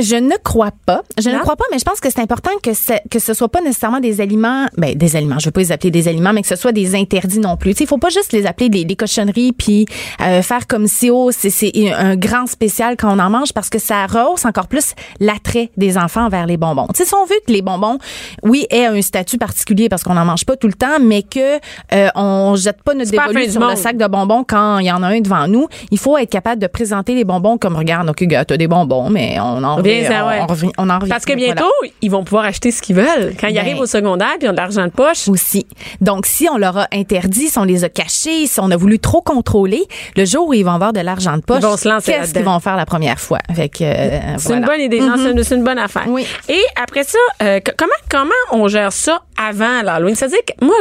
Je 0.00 0.16
ne 0.16 0.36
crois 0.42 0.70
pas. 0.84 1.02
Je 1.18 1.30
Non? 1.30 1.36
ne 1.36 1.40
crois 1.40 1.56
pas, 1.56 1.64
mais 1.72 1.78
je 1.78 1.84
pense 1.84 2.00
que 2.00 2.10
c'est 2.10 2.20
important 2.20 2.50
que 2.62 2.74
ce, 2.74 2.92
que 3.10 3.18
ce 3.18 3.32
soit 3.34 3.48
pas 3.48 3.60
nécessairement 3.62 4.00
des 4.00 4.20
aliments, 4.20 4.66
ben, 4.76 4.94
des 4.94 5.16
aliments, 5.16 5.38
je 5.38 5.46
veux 5.46 5.50
pas 5.52 5.60
les 5.60 5.72
appeler 5.72 5.90
des 5.90 6.08
aliments, 6.08 6.32
mais 6.32 6.42
que 6.42 6.48
ce 6.48 6.56
soit 6.56 6.72
des 6.72 6.94
interdits 6.94 7.38
non 7.40 7.56
plus. 7.56 7.70
Tu 7.72 7.78
sais, 7.78 7.84
il 7.84 7.86
faut 7.86 7.98
pas 7.98 8.08
juste 8.10 8.25
juste 8.26 8.32
les 8.32 8.46
appeler 8.46 8.68
des, 8.68 8.84
des 8.84 8.96
cochonneries 8.96 9.52
puis 9.52 9.86
euh, 10.20 10.42
faire 10.42 10.66
comme 10.66 10.86
si 10.86 11.10
oh 11.10 11.30
c'est 11.32 11.62
un 11.94 12.16
grand 12.16 12.46
spécial 12.46 12.96
quand 12.96 13.14
on 13.16 13.18
en 13.20 13.30
mange 13.30 13.52
parce 13.52 13.68
que 13.70 13.78
ça 13.78 14.06
rehausse 14.06 14.44
encore 14.44 14.66
plus 14.66 14.94
l'attrait 15.20 15.70
des 15.76 15.96
enfants 15.96 16.28
vers 16.28 16.46
les 16.46 16.56
bonbons. 16.56 16.86
Tu 16.88 16.96
sais, 16.96 17.04
si 17.04 17.14
on 17.14 17.24
veut 17.24 17.36
que 17.46 17.52
les 17.52 17.62
bonbons, 17.62 17.98
oui, 18.42 18.66
aient 18.70 18.86
un 18.86 19.00
statut 19.02 19.38
particulier 19.38 19.88
parce 19.88 20.02
qu'on 20.02 20.14
n'en 20.14 20.24
mange 20.24 20.44
pas 20.44 20.56
tout 20.56 20.66
le 20.66 20.72
temps, 20.72 20.98
mais 21.00 21.22
que 21.22 21.56
euh, 21.92 22.08
on 22.14 22.54
jette 22.56 22.82
pas 22.82 22.94
notre 22.94 23.10
dévolu 23.10 23.50
sur 23.50 23.66
le 23.66 23.76
sac 23.76 23.96
de 23.96 24.06
bonbons 24.06 24.44
quand 24.44 24.78
il 24.78 24.86
y 24.86 24.92
en 24.92 25.02
a 25.02 25.08
un 25.08 25.20
devant 25.20 25.46
nous, 25.46 25.68
il 25.90 25.98
faut 25.98 26.16
être 26.18 26.30
capable 26.30 26.60
de 26.60 26.66
présenter 26.66 27.14
les 27.14 27.24
bonbons 27.24 27.58
comme 27.58 27.76
regarde, 27.76 28.08
ok, 28.10 28.24
gars, 28.24 28.44
t'as 28.44 28.56
des 28.56 28.66
bonbons, 28.68 29.08
mais 29.10 29.38
on 29.40 29.62
en 29.62 29.76
revient- 29.76 30.04
ça, 30.06 30.24
on, 30.24 30.28
ouais. 30.28 30.40
on 30.42 30.46
revient- 30.46 30.72
on 30.78 30.90
en 30.90 30.98
revient. 30.98 31.10
Parce 31.10 31.24
que 31.24 31.32
Voilà. 31.32 31.54
bientôt, 31.54 31.72
ils 32.02 32.10
vont 32.10 32.24
pouvoir 32.24 32.44
acheter 32.46 32.70
ce 32.72 32.82
qu'ils 32.82 32.96
veulent. 32.96 33.34
Quand 33.40 33.48
ils 33.48 33.54
Ben. 33.54 33.60
arrivent 33.60 33.78
au 33.80 33.86
secondaire 33.86 34.34
puis 34.38 34.46
ils 34.46 34.48
ont 34.48 34.52
de 34.52 34.56
l'argent 34.56 34.84
de 34.84 34.90
poche, 34.90 35.28
aussi. 35.28 35.66
Donc, 36.00 36.26
si 36.26 36.48
on 36.50 36.56
leur 36.56 36.76
a 36.78 36.88
interdit, 36.92 37.48
si 37.48 37.58
on 37.58 37.64
les 37.64 37.84
a 37.84 37.88
cachés, 37.88 38.06
si 38.16 38.50
on 38.58 38.70
a 38.70 38.76
voulu 38.76 38.98
trop 38.98 39.20
contrôler, 39.20 39.82
le 40.16 40.24
jour 40.24 40.48
où 40.48 40.54
ils 40.54 40.64
vont 40.64 40.72
avoir 40.72 40.92
de 40.92 41.00
l'argent 41.00 41.36
de 41.36 41.42
poche, 41.42 41.60
qu'est-ce 42.04 42.32
qu'ils 42.32 42.44
vont 42.44 42.60
faire 42.60 42.76
la 42.76 42.86
première 42.86 43.18
fois? 43.20 43.38
Euh, 43.50 43.54
C'est 43.72 44.38
voilà. 44.38 44.58
une 44.60 44.64
bonne 44.66 44.80
idée. 44.80 45.00
Non, 45.00 45.14
c'est 45.16 45.30
une- 45.32 45.42
c'est 45.44 45.54
une 45.54 45.64
bonne 45.64 45.78
affaire. 45.78 46.04
Oui. 46.08 46.26
Et 46.48 46.62
après 46.80 47.04
ça, 47.04 47.18
euh, 47.42 47.60
comment 47.76 47.92
comment 48.10 48.30
on 48.52 48.68
gère 48.68 48.92
ça 48.92 49.20
avant 49.36 49.82
l'Halloween? 49.82 50.14
C'est-à-dire 50.14 50.38
que 50.46 50.64
moi, 50.64 50.74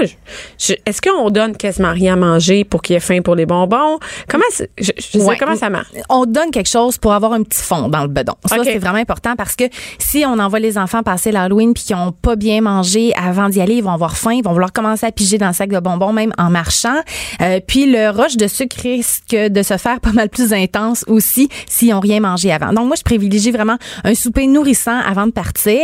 est-ce 0.85 1.01
qu'on 1.01 1.29
donne 1.29 1.55
quasiment 1.57 1.91
rien 1.91 2.13
à 2.13 2.15
manger 2.15 2.63
pour 2.63 2.81
qu'il 2.81 2.93
y 2.93 2.97
ait 2.97 2.99
faim 3.01 3.19
pour 3.23 3.35
les 3.35 3.45
bonbons? 3.45 3.99
Comment, 4.29 4.43
c'est- 4.49 4.69
je, 4.77 4.91
je 4.97 5.19
sais 5.19 5.23
Ouais. 5.23 5.37
comment 5.37 5.55
ça 5.55 5.69
marche? 5.69 5.87
On 6.09 6.25
donne 6.25 6.51
quelque 6.51 6.69
chose 6.69 6.97
pour 6.97 7.13
avoir 7.13 7.33
un 7.33 7.43
petit 7.43 7.61
fond 7.61 7.89
dans 7.89 8.01
le 8.01 8.07
bedon. 8.07 8.33
Ça, 8.45 8.57
c'est 8.63 8.77
vraiment 8.79 8.99
important 8.99 9.35
parce 9.35 9.55
que 9.55 9.65
si 9.99 10.23
on 10.25 10.39
envoie 10.39 10.59
les 10.59 10.77
enfants 10.77 11.03
passer 11.03 11.31
l'Halloween 11.31 11.73
puis 11.73 11.83
qu'ils 11.83 11.95
ont 11.95 12.11
pas 12.11 12.35
bien 12.35 12.61
mangé 12.61 13.13
avant 13.15 13.49
d'y 13.49 13.61
aller, 13.61 13.75
ils 13.75 13.83
vont 13.83 13.91
avoir 13.91 14.15
faim, 14.17 14.31
ils 14.33 14.43
vont 14.43 14.53
vouloir 14.53 14.71
commencer 14.73 15.05
à 15.05 15.11
piger 15.11 15.37
dans 15.37 15.47
le 15.47 15.53
sac 15.53 15.69
de 15.69 15.79
bonbons 15.79 16.13
même 16.13 16.31
en 16.37 16.49
marchant. 16.49 16.95
Euh, 17.41 17.59
puis 17.65 17.85
le 17.85 18.09
rush 18.09 18.37
de 18.37 18.47
sucre 18.47 18.77
risque 18.81 19.35
de 19.35 19.63
se 19.63 19.77
faire 19.77 19.99
pas 19.99 20.11
mal 20.11 20.29
plus 20.29 20.53
intense 20.53 21.03
aussi 21.07 21.49
s'ils 21.67 21.93
ont 21.93 21.99
rien 21.99 22.19
mangé 22.19 22.51
avant. 22.51 22.73
Donc 22.73 22.87
moi, 22.87 22.95
je 22.97 23.03
privilégie 23.03 23.51
vraiment 23.51 23.77
un 24.03 24.15
souper 24.15 24.47
nourrissant 24.47 24.99
avant 24.99 25.27
de 25.27 25.31
partir. 25.31 25.79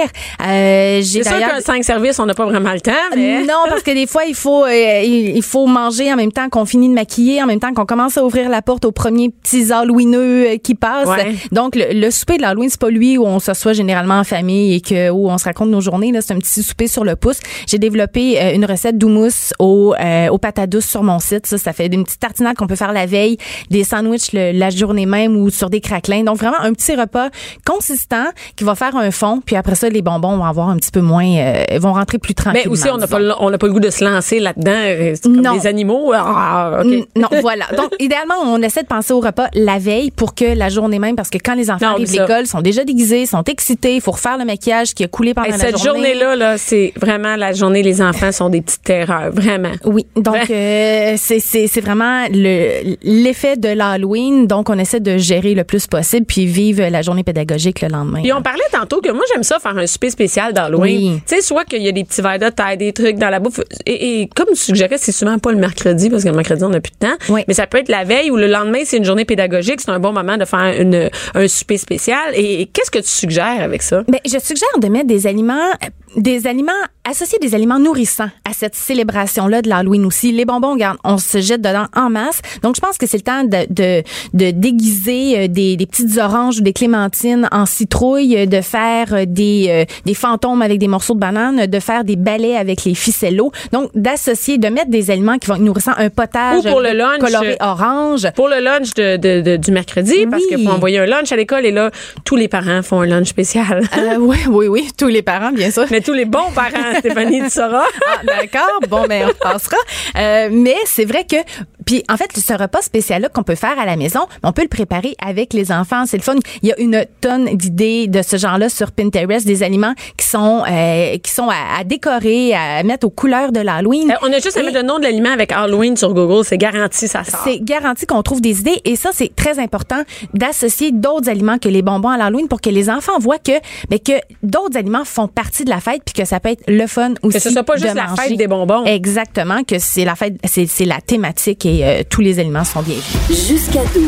Euh, 0.45 1.01
j'ai 1.01 1.23
C'est 1.23 1.29
sûr 1.29 1.39
qu'un 1.39 1.61
5 1.61 1.83
services, 1.83 2.19
on 2.19 2.25
n'a 2.25 2.33
pas 2.33 2.45
vraiment 2.45 2.73
le 2.73 2.81
temps, 2.81 2.91
mais. 3.15 3.41
non, 3.47 3.65
parce 3.69 3.83
que 3.83 3.91
des 3.91 4.07
fois, 4.07 4.25
il 4.25 4.35
faut, 4.35 4.65
euh, 4.65 5.01
il 5.03 5.41
faut 5.43 5.67
manger 5.67 6.11
en 6.11 6.15
même 6.15 6.31
temps 6.31 6.49
qu'on 6.49 6.65
finit 6.65 6.89
de 6.89 6.93
maquiller, 6.93 7.41
en 7.41 7.45
même 7.45 7.59
temps 7.59 7.73
qu'on 7.73 7.85
commence 7.85 8.17
à 8.17 8.23
ouvrir 8.23 8.49
la 8.49 8.61
porte 8.61 8.85
aux 8.85 8.91
premiers 8.91 9.29
petits 9.29 9.71
Halloweeneux 9.71 10.53
euh, 10.53 10.57
qui 10.57 10.75
passent. 10.75 11.07
Ouais. 11.07 11.35
Donc, 11.51 11.75
le, 11.75 11.93
le 11.93 12.11
souper 12.11 12.37
de 12.37 12.41
l'Halloween, 12.41 12.69
c'est 12.69 12.79
pas 12.79 12.89
lui 12.89 13.17
où 13.17 13.25
on 13.25 13.39
s'assoit 13.39 13.73
généralement 13.73 14.19
en 14.19 14.23
famille 14.23 14.75
et 14.75 14.81
que 14.81 15.09
où 15.09 15.29
on 15.29 15.37
se 15.37 15.45
raconte 15.45 15.69
nos 15.69 15.81
journées. 15.81 16.11
Là, 16.11 16.21
c'est 16.21 16.33
un 16.33 16.39
petit 16.39 16.63
souper 16.63 16.87
sur 16.87 17.03
le 17.03 17.15
pouce. 17.15 17.39
J'ai 17.67 17.77
développé 17.77 18.53
une 18.53 18.65
recette 18.65 18.97
d'houmous 18.97 19.53
au, 19.59 19.93
euh, 19.99 20.29
aux 20.29 20.37
patates 20.37 20.69
douces 20.69 20.85
sur 20.85 21.03
mon 21.03 21.19
site. 21.21 21.45
Ça, 21.47 21.57
ça 21.57 21.73
fait 21.73 21.87
une 21.87 22.03
petite 22.03 22.19
tartinade 22.19 22.55
qu'on 22.57 22.67
peut 22.67 22.75
faire 22.75 22.91
la 22.93 23.05
veille, 23.05 23.37
des 23.69 23.83
sandwichs 23.83 24.33
le- 24.33 24.51
la 24.51 24.69
journée 24.69 25.05
même 25.05 25.35
ou 25.37 25.49
sur 25.49 25.69
des 25.69 25.79
craquelins. 25.81 26.23
Donc, 26.23 26.37
vraiment 26.37 26.59
un 26.59 26.73
petit 26.73 26.95
repas 26.95 27.29
consistant 27.65 28.25
qui 28.55 28.63
va 28.63 28.75
faire 28.75 28.95
un 28.95 29.11
fond. 29.11 29.41
Puis 29.45 29.55
après 29.55 29.75
ça, 29.75 29.89
les 29.89 30.01
bonbons 30.01 30.37
vont 30.37 30.45
avoir 30.45 30.69
un 30.69 30.77
petit 30.77 30.91
peu 30.91 31.01
moins, 31.01 31.25
euh, 31.25 31.63
vont 31.79 31.93
rentrer 31.93 32.17
plus 32.17 32.33
tranquillement. 32.35 32.63
Mais 32.65 32.71
aussi, 32.71 32.89
on 32.89 32.97
n'a 32.97 33.07
pas, 33.07 33.19
le- 33.19 33.33
on 33.39 33.49
n'a 33.49 33.57
pas 33.57 33.67
le 33.67 33.73
goût 33.73 33.79
de 33.79 33.89
se 33.89 34.03
lancer 34.03 34.39
là-dedans. 34.39 34.71
euh, 34.73 35.15
Comme 35.23 35.41
Non. 35.41 35.55
des 35.55 35.67
animaux. 35.67 36.11
Ah. 36.13 36.81
Mm, 36.83 37.03
Non, 37.19 37.27
voilà. 37.41 37.65
Donc, 37.77 37.91
idéalement, 37.99 38.35
on 38.43 38.61
essaie 38.61 38.81
de 38.83 38.87
penser 38.87 39.13
au 39.13 39.19
repas 39.19 39.47
la 39.53 39.77
veille 39.79 40.11
pour 40.11 40.35
que 40.35 40.45
la 40.45 40.69
journée 40.69 40.99
même, 40.99 41.15
parce 41.15 41.29
que 41.29 41.37
quand 41.37 41.53
les 41.55 41.69
enfants 41.69 41.85
Non, 41.87 41.91
arrivent 41.93 42.07
ça- 42.07 42.21
l'école, 42.23 42.41
ils 42.43 42.47
sont 42.47 42.61
déjà 42.61 42.83
déguisés, 42.83 43.25
sont 43.25 43.43
excités, 43.43 43.95
il 43.95 44.01
faut 44.01 44.11
refaire 44.11 44.37
le 44.37 44.45
maquillage 44.45 44.93
qui 44.93 45.03
a 45.03 45.07
coulé 45.07 45.33
pendant 45.33 45.49
la 45.49 45.57
cette 45.57 45.77
journée. 45.77 46.13
journée-là, 46.13 46.35
là, 46.35 46.57
c'est 46.57 46.93
vraiment 46.99 47.35
la 47.35 47.53
journée, 47.53 47.83
les 47.83 48.01
enfants 48.01 48.31
sont 48.31 48.49
des 48.49 48.61
petites 48.61 48.83
terreurs, 48.83 49.31
vraiment. 49.31 49.71
Oui, 49.85 50.05
donc 50.15 50.35
euh, 50.49 51.10
c'est 51.17 51.39
c'est 51.39 51.81
vraiment 51.81 52.25
le 52.31 52.95
l'effet 53.03 53.57
de 53.57 53.69
l'Halloween. 53.69 54.47
Donc 54.47 54.69
on 54.69 54.77
essaie 54.77 54.99
de 54.99 55.17
gérer 55.17 55.53
le 55.53 55.63
plus 55.63 55.87
possible 55.87 56.25
puis 56.25 56.45
vivre 56.45 56.83
la 56.83 57.01
journée 57.01 57.23
pédagogique 57.23 57.81
le 57.81 57.89
lendemain. 57.89 58.21
Puis 58.21 58.33
on 58.33 58.41
parlait 58.41 58.61
tantôt 58.71 59.01
que 59.01 59.11
moi 59.11 59.23
j'aime 59.33 59.43
ça 59.43 59.59
faire 59.59 59.77
un 59.77 59.87
souper 59.87 60.09
spécial 60.09 60.53
d'Halloween. 60.53 61.13
Oui. 61.13 61.21
Tu 61.27 61.35
sais, 61.35 61.41
soit 61.41 61.65
qu'il 61.65 61.81
y 61.81 61.87
a 61.87 61.91
des 61.91 62.03
petits 62.03 62.21
verres 62.21 62.39
de 62.39 62.49
taille, 62.49 62.77
des 62.77 62.93
trucs 62.93 63.17
dans 63.17 63.29
la 63.29 63.39
bouffe. 63.39 63.59
Et, 63.85 64.21
et 64.21 64.27
comme 64.35 64.47
tu 64.49 64.57
suggérais, 64.57 64.97
c'est 64.97 65.11
souvent 65.11 65.37
pas 65.39 65.51
le 65.51 65.57
mercredi 65.57 66.09
parce 66.09 66.23
que 66.23 66.29
le 66.29 66.35
mercredi 66.35 66.63
on 66.63 66.69
n'a 66.69 66.81
plus 66.81 66.91
de 66.91 67.07
temps. 67.07 67.15
Oui. 67.29 67.41
Mais 67.47 67.53
ça 67.53 67.67
peut 67.67 67.79
être 67.79 67.89
la 67.89 68.03
veille 68.03 68.31
ou 68.31 68.37
le 68.37 68.47
lendemain, 68.47 68.79
c'est 68.85 68.97
une 68.97 69.05
journée 69.05 69.25
pédagogique. 69.25 69.81
C'est 69.81 69.91
un 69.91 69.99
bon 69.99 70.13
moment 70.13 70.37
de 70.37 70.45
faire 70.45 70.79
une, 70.79 71.09
un 71.33 71.47
souper 71.47 71.77
spécial. 71.77 72.19
Et, 72.33 72.61
et 72.61 72.65
qu'est-ce 72.67 72.91
que 72.91 72.99
tu 72.99 73.09
suggères 73.09 73.61
avec 73.61 73.81
ça? 73.81 74.03
Ben, 74.07 74.19
je 74.25 74.37
suggère 74.39 74.69
de 74.79 74.87
mettre 74.87 75.07
des 75.07 75.27
aliments, 75.27 75.53
euh, 75.83 75.87
des 76.17 76.45
aliments, 76.47 76.71
associer 77.09 77.37
des 77.39 77.55
aliments 77.55 77.79
nourrissants 77.79 78.29
à 78.49 78.53
cette 78.53 78.75
célébration-là 78.75 79.61
de 79.61 79.69
l'Halloween 79.69 80.05
aussi. 80.05 80.31
Les 80.31 80.45
bonbons, 80.45 80.73
regarde, 80.73 80.97
on 81.03 81.17
se 81.17 81.39
jette 81.39 81.61
dedans 81.61 81.85
en 81.95 82.09
masse. 82.09 82.41
Donc, 82.63 82.75
je 82.75 82.81
pense 82.81 82.97
que 82.97 83.07
c'est 83.07 83.17
le 83.17 83.23
temps 83.23 83.43
de, 83.43 83.65
de, 83.69 84.03
de 84.33 84.51
déguiser 84.51 85.39
euh, 85.39 85.47
des, 85.47 85.77
des 85.77 85.85
petites 85.85 86.17
oranges 86.17 86.59
ou 86.59 86.61
des 86.61 86.73
clémentines 86.73 87.47
en 87.51 87.65
citrouille, 87.65 88.37
euh, 88.37 88.45
de 88.45 88.61
faire 88.61 89.13
euh, 89.13 89.25
des, 89.25 89.85
des 90.05 90.13
fantômes 90.13 90.61
avec 90.61 90.79
des 90.79 90.87
morceaux 90.87 91.13
de 91.13 91.19
banane, 91.19 91.65
de 91.65 91.79
faire 91.79 92.03
des 92.03 92.15
balais 92.17 92.55
avec 92.57 92.83
les 92.83 92.93
ficellos. 92.93 93.51
Donc, 93.71 93.89
d'associer, 93.95 94.57
de 94.57 94.67
mettre 94.67 94.89
des 94.89 95.11
aliments 95.11 95.37
qui 95.37 95.47
vont 95.47 95.55
être 95.55 95.61
nourrissants, 95.61 95.93
un 95.97 96.09
potage 96.09 96.65
Ou 96.65 96.69
pour 96.69 96.81
le 96.81 96.91
lunch, 96.91 97.19
coloré 97.19 97.55
orange. 97.61 98.27
Pour 98.35 98.49
le 98.49 98.59
lunch 98.59 98.93
de, 98.95 99.17
de- 99.17 99.41
de- 99.41 99.57
du 99.57 99.71
mercredi, 99.71 100.25
parce 100.29 100.45
qu'il 100.45 100.63
faut 100.65 100.71
envoyer 100.73 100.99
un 100.99 101.05
lunch 101.05 101.31
à 101.31 101.35
l'école 101.35 101.65
et 101.65 101.71
là, 101.71 101.89
tous 102.25 102.35
les 102.35 102.47
parents 102.47 102.81
font 102.83 102.99
un 103.01 103.05
lunch 103.07 103.27
spécial. 103.29 103.83
Euh, 103.97 104.17
oui, 104.19 104.37
oui, 104.49 104.67
oui, 104.67 104.87
tous 104.97 105.07
les 105.07 105.21
parents, 105.21 105.51
bien 105.51 105.71
sûr. 105.71 105.85
Mais 105.91 106.00
tous 106.01 106.13
les 106.13 106.25
bons 106.25 106.51
parents, 106.53 106.95
Stéphanie, 106.99 107.41
tu 107.43 107.49
sauras. 107.49 107.85
Ah, 108.13 108.21
d'accord. 108.25 108.79
Bon, 108.89 109.05
ben, 109.07 109.27
on 109.29 109.33
passera. 109.49 109.77
Euh, 110.17 110.49
mais 110.51 110.75
c'est 110.85 111.05
vrai 111.05 111.25
que, 111.25 111.37
puis 111.85 112.03
en 112.09 112.17
fait, 112.17 112.29
ce 112.37 112.53
repas 112.53 112.81
spécial-là 112.81 113.29
qu'on 113.29 113.43
peut 113.43 113.55
faire 113.55 113.79
à 113.79 113.85
la 113.85 113.95
maison, 113.95 114.21
on 114.43 114.51
peut 114.51 114.61
le 114.63 114.67
préparer 114.67 115.15
avec 115.23 115.53
les 115.53 115.71
enfants. 115.71 116.03
C'est 116.05 116.17
le 116.17 116.23
fun. 116.23 116.35
Il 116.61 116.69
y 116.69 116.71
a 116.73 116.79
une 116.79 117.05
tonne 117.21 117.45
d'idées 117.55 118.07
de 118.07 118.21
ce 118.21 118.37
genre-là 118.37 118.69
sur 118.69 118.91
Pinterest, 118.91 119.45
des 119.45 119.63
aliments 119.63 119.93
qui 120.17 120.25
sont 120.27 120.63
euh, 120.69 121.17
qui 121.19 121.31
sont 121.31 121.49
à, 121.49 121.79
à 121.79 121.83
décorer, 121.83 122.53
à 122.53 122.83
mettre 122.83 123.07
aux 123.07 123.11
couleurs 123.11 123.51
de 123.51 123.59
l'Halloween. 123.59 124.11
Euh, 124.11 124.15
on 124.23 124.31
a 124.33 124.39
juste 124.39 124.57
à 124.57 124.61
Et- 124.61 124.63
mettre 124.63 124.77
le 124.77 124.83
nom 124.83 124.97
de 124.99 125.03
l'aliment 125.03 125.31
avec 125.31 125.51
Halloween 125.51 125.95
sur 125.97 126.13
Google. 126.13 126.43
C'est 126.45 126.57
garanti, 126.57 127.07
ça 127.07 127.23
sort. 127.23 127.41
C'est 127.43 127.59
garanti 127.63 128.05
qu'on 128.05 128.21
trouve 128.23 128.41
des 128.41 128.59
idées 128.59 128.81
et 128.85 128.95
ça 128.95 129.09
c'est 129.13 129.33
très 129.35 129.59
important 129.59 130.01
d'associer 130.33 130.91
d'autres 130.91 131.29
aliments 131.29 131.57
que 131.57 131.69
les 131.69 131.81
bonbons 131.81 132.09
à 132.09 132.17
l'Halloween 132.17 132.47
pour 132.47 132.61
que 132.61 132.69
les 132.69 132.89
enfants 132.89 133.19
voient 133.19 133.39
que 133.39 133.51
mais 133.89 133.99
que 133.99 134.13
d'autres 134.43 134.77
aliments 134.77 135.05
font 135.05 135.27
partie 135.27 135.65
de 135.65 135.69
la 135.69 135.79
fête 135.79 135.90
puis 135.99 136.13
que 136.13 136.25
ça 136.25 136.39
peut 136.39 136.49
être 136.49 136.63
le 136.67 136.87
fun 136.87 137.13
aussi. 137.23 137.39
ce 137.39 137.49
soit 137.49 137.63
pas 137.63 137.75
juste 137.75 137.91
de 137.91 137.95
la 137.95 138.07
manger. 138.07 138.21
fête 138.29 138.37
des 138.37 138.47
bonbons. 138.47 138.85
Exactement 138.85 139.63
que 139.63 139.79
c'est 139.79 140.05
la 140.05 140.15
fête 140.15 140.35
c'est 140.45 140.67
c'est 140.67 140.85
la 140.85 141.01
thématique 141.01 141.65
et 141.65 141.85
euh, 141.85 142.03
tous 142.09 142.21
les 142.21 142.39
aliments 142.39 142.63
sont 142.63 142.81
bienvenus. 142.81 143.05
Jusqu'à 143.29 143.83
12. 143.93 144.03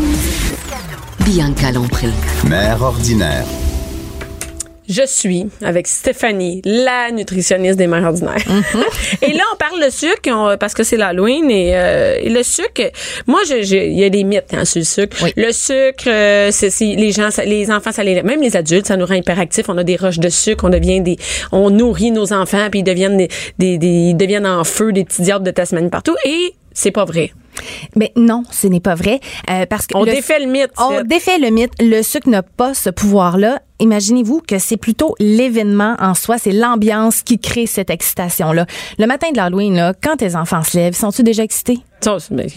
Bianca 1.25 1.71
Lompré. 1.71 2.07
Mère 2.47 2.81
ordinaire. 2.81 3.45
Je 4.89 5.03
suis 5.05 5.45
avec 5.63 5.87
Stéphanie, 5.87 6.61
la 6.65 7.11
nutritionniste 7.11 7.77
des 7.77 7.87
mères 7.87 8.03
ordinaires. 8.03 8.35
et 9.21 9.33
là, 9.33 9.43
on 9.53 9.57
parle 9.57 9.83
de 9.83 9.89
sucre 9.89 10.29
on- 10.29 10.57
parce 10.57 10.73
que 10.73 10.83
c'est 10.83 10.97
l'Halloween 10.97 11.49
et, 11.49 11.71
euh, 11.75 12.17
et 12.21 12.29
le 12.29 12.43
sucre. 12.43 12.91
Moi, 13.27 13.39
il 13.49 13.93
y 13.97 14.03
a 14.03 14.09
des 14.09 14.23
mythes 14.23 14.53
hein, 14.53 14.65
sur 14.65 14.79
le 14.79 14.85
sucre. 14.85 15.17
Oui. 15.23 15.31
Le 15.37 15.51
sucre, 15.51 16.05
euh, 16.07 16.49
c'est 16.51 16.69
c'est- 16.69 16.95
les 16.95 17.11
gens, 17.11 17.31
ça- 17.31 17.45
les 17.45 17.71
enfants, 17.71 17.91
ça 17.91 18.03
les, 18.03 18.21
même 18.23 18.41
les 18.41 18.55
adultes, 18.57 18.87
ça 18.87 18.97
nous 18.97 19.05
rend 19.05 19.15
hyperactifs. 19.15 19.69
On 19.69 19.77
a 19.77 19.83
des 19.83 19.95
roches 19.95 20.19
de 20.19 20.29
sucre, 20.29 20.65
on 20.65 20.69
devient 20.69 21.01
des, 21.01 21.17
on 21.51 21.69
nourrit 21.69 22.11
nos 22.11 22.33
enfants 22.33 22.67
puis 22.69 22.79
ils 22.81 22.83
deviennent 22.83 23.17
des, 23.17 23.29
des, 23.59 23.77
des- 23.77 23.87
ils 23.87 24.17
deviennent 24.17 24.47
en 24.47 24.63
feu 24.63 24.91
des 24.91 25.05
petits 25.05 25.21
diables 25.21 25.45
de 25.45 25.51
Tasmanie 25.51 25.89
partout. 25.89 26.15
Et 26.25 26.53
c'est 26.73 26.91
pas 26.91 27.05
vrai. 27.05 27.31
Mais 27.95 28.12
non, 28.15 28.43
ce 28.49 28.65
n'est 28.67 28.79
pas 28.79 28.95
vrai 28.95 29.19
euh, 29.49 29.65
parce 29.67 29.86
que 29.86 29.95
On 29.95 30.03
le- 30.03 30.12
défait 30.12 30.39
le 30.39 30.47
mythe. 30.47 30.71
On 30.79 31.01
défait 31.03 31.38
le 31.38 31.49
mythe. 31.51 31.71
Le 31.79 32.01
sucre 32.01 32.27
n'a 32.27 32.41
pas 32.41 32.73
ce 32.73 32.89
pouvoir-là. 32.89 33.59
Imaginez-vous 33.79 34.41
que 34.47 34.57
c'est 34.59 34.77
plutôt 34.77 35.15
l'événement 35.19 35.95
en 35.99 36.13
soi, 36.15 36.38
c'est 36.39 36.51
l'ambiance 36.51 37.21
qui 37.21 37.38
crée 37.38 37.67
cette 37.67 37.89
excitation-là. 37.89 38.65
Le 38.97 39.05
matin 39.05 39.29
de 39.31 39.38
l'Halloween, 39.38 39.75
là, 39.75 39.93
quand 40.01 40.17
tes 40.17 40.36
enfants 40.36 40.63
se 40.63 40.77
lèvent, 40.77 40.95
sont-ils 40.95 41.23
déjà 41.23 41.43
excités? 41.43 41.79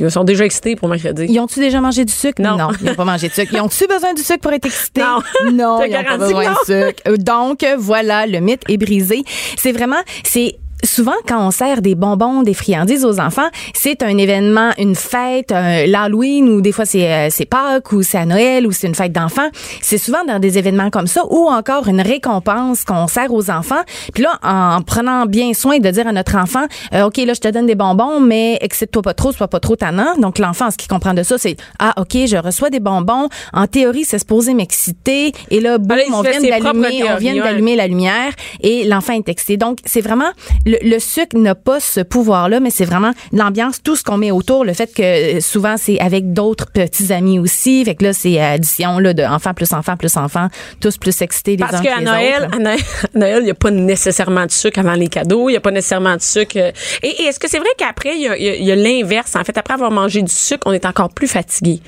Ils 0.01 0.11
sont 0.11 0.25
déjà 0.25 0.45
excités 0.45 0.77
pour 0.77 0.89
mercredi. 0.89 1.27
Ils 1.29 1.39
ont-tu 1.41 1.61
déjà 1.61 1.81
mangé 1.81 2.05
du 2.05 2.13
sucre? 2.13 2.41
Non. 2.43 2.57
ils 2.81 2.87
n'ont 2.87 2.95
pas 2.95 3.05
mangé 3.05 3.29
de 3.29 3.33
sucre. 3.35 3.53
Ils 3.55 3.61
ont-tu 3.61 3.87
besoin 3.89 4.15
du 4.15 4.23
sucre 4.23 4.41
pour 4.41 4.53
être 4.53 4.67
excités? 4.67 5.01
Non. 5.03 5.19
Non, 5.53 5.85
ils 5.85 5.93
n'ont 5.93 6.05
pas 6.05 6.17
besoin 6.19 6.51
de 6.53 6.57
sucre. 6.65 7.03
Euh, 7.09 7.17
Donc, 7.17 7.65
voilà, 7.79 8.27
le 8.27 8.41
mythe 8.41 8.63
est 8.69 8.77
brisé. 8.79 9.25
C'est 9.57 9.73
vraiment, 9.73 10.01
c'est 10.25 10.57
Souvent, 10.87 11.13
quand 11.29 11.45
on 11.45 11.51
sert 11.51 11.83
des 11.83 11.95
bonbons, 11.95 12.43
des 12.43 12.55
friandises 12.55 13.05
aux 13.05 13.19
enfants, 13.21 13.49
c'est 13.75 14.03
un 14.03 14.17
événement, 14.17 14.71
une 14.79 14.95
fête, 14.95 15.51
un- 15.53 15.85
l'Halloween 15.87 16.49
ou 16.49 16.61
des 16.61 16.73
fois 16.73 16.85
c'est 16.87 17.13
euh, 17.13 17.29
c'est 17.31 17.45
Pâques 17.45 17.93
ou 17.93 18.03
c'est 18.03 18.19
à 18.19 18.25
Noël 18.25 18.67
ou 18.67 18.73
c'est 18.73 18.87
une 18.87 18.95
fête 18.95 19.13
d'enfants. 19.13 19.49
C'est 19.83 19.99
souvent 19.99 20.25
dans 20.25 20.39
des 20.39 20.59
événements 20.59 20.91
comme 20.91 21.07
ça 21.09 21.23
ou 21.29 21.49
encore 21.49 21.89
une 21.89 22.01
récompense 22.01 22.85
qu'on 22.85 23.09
sert 23.09 23.33
aux 23.33 23.51
enfants. 23.51 23.83
Puis 24.15 24.23
là, 24.23 24.39
en 24.43 24.81
prenant 24.83 25.27
bien 25.27 25.53
soin 25.55 25.79
de 25.79 25.91
dire 25.91 26.07
à 26.07 26.13
notre 26.13 26.37
enfant, 26.37 26.67
euh, 26.95 27.07
ok, 27.07 27.17
là 27.19 27.35
je 27.35 27.41
te 27.41 27.49
donne 27.49 27.67
des 27.67 27.75
bonbons, 27.75 28.21
mais 28.21 28.59
excite-toi 28.61 29.03
pas 29.03 29.15
trop, 29.15 29.33
sois 29.33 29.49
pas 29.49 29.61
trop 29.61 29.77
tannant. 29.77 30.17
Donc 30.19 30.39
l'enfant, 30.39 30.71
ce 30.71 30.77
qu'il 30.77 30.89
comprend 30.89 31.15
de 31.15 31.23
ça, 31.25 31.37
c'est 31.37 31.57
ah 31.81 31.95
ok, 31.97 32.17
je 32.27 32.37
reçois 32.37 32.71
des 32.71 32.81
bonbons. 32.81 33.29
En 33.53 33.67
théorie, 33.67 34.05
c'est 34.05 34.19
supposé 34.21 34.55
m'exciter. 34.55 35.33
Et 35.51 35.61
là, 35.61 35.79
boum, 35.79 35.97
on 36.15 36.23
vient 36.23 36.33
propres 36.61 36.73
d'allumer, 36.81 37.03
on 37.15 37.17
vient 37.19 37.35
d'allumer 37.45 37.77
la 37.77 37.87
lumière 37.89 38.33
et 38.61 38.85
l'enfant 38.85 39.15
est 39.15 39.29
excité. 39.29 39.57
Donc 39.57 39.79
c'est 39.85 40.01
vraiment 40.01 40.31
le, 40.65 40.76
le 40.83 40.99
sucre 40.99 41.37
n'a 41.39 41.55
pas 41.55 41.81
ce 41.81 42.01
pouvoir-là, 42.01 42.61
mais 42.61 42.71
c'est 42.71 42.85
vraiment 42.85 43.13
l'ambiance, 43.33 43.83
tout 43.83 43.97
ce 43.97 44.03
qu'on 44.03 44.17
met 44.17 44.31
autour, 44.31 44.65
le 44.65 44.73
fait 44.73 44.93
que 44.95 45.37
euh, 45.37 45.41
souvent 45.41 45.77
c'est 45.77 45.99
avec 46.01 46.33
d'autres 46.33 46.67
petits 46.71 47.13
amis 47.13 47.39
aussi. 47.39 47.85
Fait 47.85 47.95
que 47.95 48.05
là, 48.05 48.13
c'est 48.13 48.39
addition 48.41 48.99
là, 48.99 49.13
de 49.15 49.23
plus 49.55 49.73
enfants 49.73 49.97
plus 49.97 50.17
enfants, 50.17 50.49
tous 50.81 50.97
plus 50.99 51.21
excités 51.23 51.53
les 51.53 51.57
Parce 51.59 51.75
uns 51.75 51.83
qu'à 51.83 51.95
que 51.95 51.99
les 52.01 52.05
Noël, 52.05 52.43
autres. 52.45 52.57
à 52.57 52.59
Noël, 52.59 52.79
à 53.15 53.19
Noël, 53.19 53.39
il 53.41 53.45
n'y 53.45 53.51
a 53.51 53.55
pas 53.55 53.71
nécessairement 53.71 54.47
de 54.47 54.51
sucre 54.51 54.79
avant 54.81 54.95
les 54.95 55.09
cadeaux. 55.09 55.49
Il 55.49 55.53
n'y 55.53 55.57
a 55.57 55.61
pas 55.61 55.71
nécessairement 55.71 56.17
de 56.17 56.23
sucre. 56.23 56.57
euh, 56.57 56.73
Et, 57.03 57.09
et 57.09 57.23
est-ce 57.25 57.39
que 57.41 57.49
c'est 57.49 57.59
vrai 57.59 57.69
qu'après, 57.79 58.15
il 58.17 58.23
y 58.23 58.29
a, 58.29 58.37
il 58.37 58.45
y 58.45 58.49
a- 58.49 58.57
il 58.57 58.65
y 58.65 58.73
a 58.73 58.77
l'inverse? 58.77 59.35
En 59.37 59.45
fait, 59.45 59.57
après 59.59 59.75
avoir 59.75 59.91
mangé 59.91 60.23
du 60.23 60.33
sucre, 60.33 60.63
on 60.67 60.73
est 60.73 60.87
encore 60.87 61.11
plus 61.11 61.29
fatigué? 61.29 61.81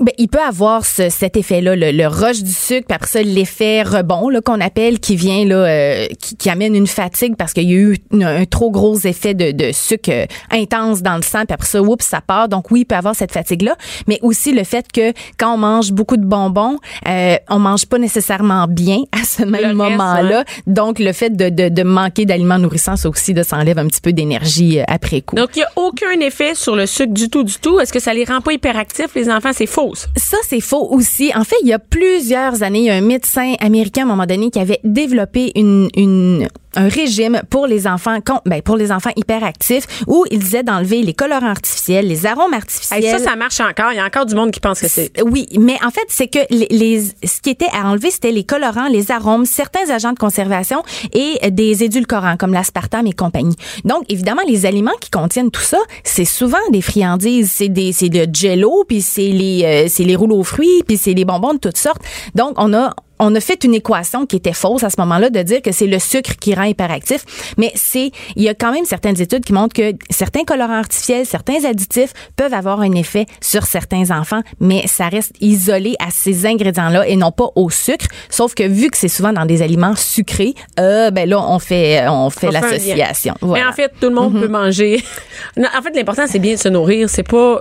Ben, 0.00 0.12
il 0.18 0.28
peut 0.28 0.40
avoir 0.40 0.84
ce- 0.86 1.10
cet 1.10 1.36
effet-là, 1.36 1.76
le, 1.76 1.90
le 1.92 2.06
rush 2.06 2.42
du 2.42 2.50
sucre, 2.52 2.86
puis 2.88 2.94
après 2.96 3.06
ça, 3.08 3.22
l'effet 3.22 3.82
rebond 3.82 4.30
qu'on 4.44 4.60
appelle, 4.60 4.98
qui 4.98 5.14
vient 5.16 5.44
là, 5.44 5.56
euh, 5.56 6.06
qui, 6.20 6.36
qui 6.36 6.48
amène 6.50 6.74
une 6.74 6.86
fatigue 6.86 7.36
parce 7.36 7.52
qu'il 7.52 7.70
y 7.70 7.74
a 7.74 7.78
eu 7.78 7.98
une- 8.12 8.24
un 8.24 8.44
trop 8.46 8.70
gros 8.70 8.98
effet 9.00 9.34
de, 9.34 9.50
de 9.50 9.72
sucre 9.72 10.10
euh, 10.10 10.26
intense 10.50 11.02
dans 11.02 11.16
le 11.16 11.22
sang, 11.22 11.40
puis 11.46 11.52
après 11.54 11.66
ça, 11.66 11.82
oups, 11.82 12.04
ça 12.04 12.20
part. 12.20 12.48
Donc 12.48 12.70
oui, 12.70 12.80
il 12.80 12.84
peut 12.86 12.94
avoir 12.94 13.14
cette 13.14 13.32
fatigue-là, 13.32 13.76
mais 14.08 14.18
aussi 14.22 14.52
le 14.52 14.64
fait 14.64 14.86
que 14.92 15.12
quand 15.38 15.54
on 15.54 15.58
mange 15.58 15.92
beaucoup 15.92 16.16
de 16.16 16.24
bonbons, 16.24 16.78
euh, 17.08 17.36
on 17.48 17.58
mange 17.58 17.86
pas 17.86 17.98
nécessairement 17.98 18.66
bien 18.68 18.98
à 19.12 19.24
ce 19.24 19.42
même 19.44 19.72
moment-là. 19.74 20.44
Donc 20.66 20.98
le 20.98 21.12
fait 21.12 21.30
de, 21.30 21.48
de, 21.50 21.68
de 21.68 21.82
manquer 21.82 22.24
d'aliments 22.24 22.58
nourrissants, 22.58 22.96
ça 22.96 23.08
aussi, 23.08 23.34
de 23.34 23.42
s'enlève 23.42 23.78
un 23.78 23.86
petit 23.86 24.00
peu 24.00 24.12
d'énergie 24.12 24.80
euh, 24.80 24.84
après 24.88 25.20
coup. 25.20 25.36
Donc, 25.36 25.50
il 25.56 25.58
n'y 25.60 25.64
a 25.64 25.70
aucun 25.76 26.18
effet 26.20 26.54
sur 26.54 26.74
le 26.76 26.86
sucre 26.86 27.12
du 27.12 27.28
tout, 27.28 27.42
du 27.42 27.54
tout. 27.58 27.80
Est-ce 27.80 27.92
que 27.92 28.00
ça 28.00 28.14
les 28.14 28.24
rend 28.24 28.40
pas 28.40 28.52
hyperactifs, 28.52 29.14
les 29.14 29.28
enfants? 29.30 29.50
C'est 29.52 29.66
faux. 29.66 29.89
Ça. 29.94 30.36
C'est 30.48 30.60
faux 30.60 30.88
aussi. 30.90 31.32
En 31.34 31.44
fait, 31.44 31.56
il 31.62 31.68
y 31.68 31.72
a 31.72 31.78
plusieurs 31.78 32.62
années, 32.62 32.80
il 32.80 32.84
y 32.86 32.90
a 32.90 32.94
un 32.94 33.00
médecin 33.00 33.54
américain 33.60 34.02
à 34.02 34.04
un 34.04 34.08
moment 34.08 34.26
donné 34.26 34.50
qui 34.50 34.58
avait 34.58 34.80
développé 34.84 35.52
une 35.54 36.48
un 36.76 36.88
régime 36.88 37.42
pour 37.50 37.66
les 37.66 37.86
enfants 37.86 38.18
ben, 38.46 38.62
pour 38.62 38.76
les 38.76 38.92
enfants 38.92 39.10
hyperactifs 39.16 39.86
où 40.06 40.24
il 40.30 40.38
disait 40.38 40.62
d'enlever 40.62 41.02
les 41.02 41.14
colorants 41.14 41.48
artificiels, 41.50 42.06
les 42.06 42.26
arômes 42.26 42.54
artificiels. 42.54 43.04
Hey, 43.04 43.10
ça, 43.10 43.18
ça 43.18 43.36
marche 43.36 43.60
encore. 43.60 43.92
Il 43.92 43.96
y 43.96 44.00
a 44.00 44.04
encore 44.04 44.26
du 44.26 44.34
monde 44.34 44.50
qui 44.50 44.60
pense 44.60 44.80
que 44.80 44.88
c'est. 44.88 45.10
Oui, 45.22 45.46
mais 45.58 45.76
en 45.84 45.90
fait, 45.90 46.04
c'est 46.08 46.28
que 46.28 46.38
les, 46.50 46.66
les- 46.70 47.00
ce 47.26 47.40
qui 47.42 47.50
était 47.50 47.66
à 47.72 47.88
enlever, 47.90 48.10
c'était 48.10 48.30
les 48.32 48.44
colorants, 48.44 48.88
les 48.88 49.10
arômes, 49.10 49.46
certains 49.46 49.90
agents 49.90 50.12
de 50.12 50.18
conservation 50.18 50.82
et 51.12 51.50
des 51.50 51.82
édulcorants 51.84 52.36
comme 52.36 52.52
l'aspartame 52.52 53.06
et 53.06 53.12
compagnie. 53.12 53.56
Donc, 53.84 54.04
évidemment, 54.08 54.42
les 54.46 54.66
aliments 54.66 54.96
qui 55.00 55.10
contiennent 55.10 55.50
tout 55.50 55.60
ça, 55.60 55.78
c'est 56.04 56.24
souvent 56.24 56.58
des 56.70 56.82
friandises, 56.82 57.50
c'est 57.52 57.68
des 57.68 57.92
c'est 57.92 58.08
le 58.08 58.26
jello, 58.32 58.84
puis 58.86 59.02
c'est 59.02 59.28
les 59.30 59.62
euh, 59.64 59.86
c'est 59.88 60.04
les 60.04 60.16
rouleaux 60.16 60.38
aux 60.40 60.44
fruits, 60.44 60.82
puis 60.86 60.96
c'est 60.96 61.14
les 61.14 61.24
bonbons 61.24 61.54
de 61.54 61.58
toutes 61.58 61.78
sortes. 61.78 62.02
Donc, 62.34 62.52
on 62.56 62.72
a 62.74 62.94
on 63.20 63.34
a 63.34 63.40
fait 63.40 63.62
une 63.64 63.74
équation 63.74 64.26
qui 64.26 64.36
était 64.36 64.52
fausse 64.52 64.82
à 64.82 64.90
ce 64.90 64.96
moment-là 64.98 65.30
de 65.30 65.42
dire 65.42 65.62
que 65.62 65.70
c'est 65.72 65.86
le 65.86 65.98
sucre 65.98 66.32
qui 66.40 66.54
rend 66.54 66.64
hyperactif, 66.64 67.24
mais 67.58 67.70
c'est 67.74 68.10
il 68.36 68.42
y 68.42 68.48
a 68.48 68.54
quand 68.54 68.72
même 68.72 68.84
certaines 68.84 69.20
études 69.20 69.44
qui 69.44 69.52
montrent 69.52 69.74
que 69.74 69.92
certains 70.10 70.44
colorants 70.44 70.78
artificiels, 70.78 71.26
certains 71.26 71.64
additifs 71.64 72.12
peuvent 72.36 72.54
avoir 72.54 72.80
un 72.80 72.92
effet 72.92 73.26
sur 73.42 73.64
certains 73.64 74.10
enfants, 74.10 74.40
mais 74.58 74.86
ça 74.86 75.08
reste 75.08 75.32
isolé 75.40 75.94
à 75.98 76.10
ces 76.10 76.46
ingrédients-là 76.46 77.06
et 77.06 77.16
non 77.16 77.30
pas 77.30 77.50
au 77.56 77.68
sucre. 77.70 78.06
Sauf 78.30 78.54
que 78.54 78.64
vu 78.64 78.88
que 78.90 78.96
c'est 78.96 79.08
souvent 79.08 79.32
dans 79.32 79.44
des 79.46 79.60
aliments 79.62 79.94
sucrés, 79.96 80.54
euh, 80.78 81.10
ben 81.10 81.28
là 81.28 81.40
on 81.46 81.58
fait 81.58 82.06
on 82.08 82.30
fait 82.30 82.50
l'association. 82.50 83.34
Mais 83.42 83.62
en 83.64 83.72
fait, 83.72 83.92
tout 84.00 84.08
le 84.08 84.14
monde 84.14 84.30
Mm-hmm. 84.30 84.40
peut 84.40 84.48
manger. 84.48 85.02
Non, 85.56 85.68
en 85.76 85.82
fait, 85.82 85.90
l'important, 85.96 86.24
c'est 86.28 86.38
bien 86.38 86.54
de 86.54 86.58
se 86.60 86.68
nourrir. 86.68 87.10
C'est 87.10 87.22
pas. 87.26 87.60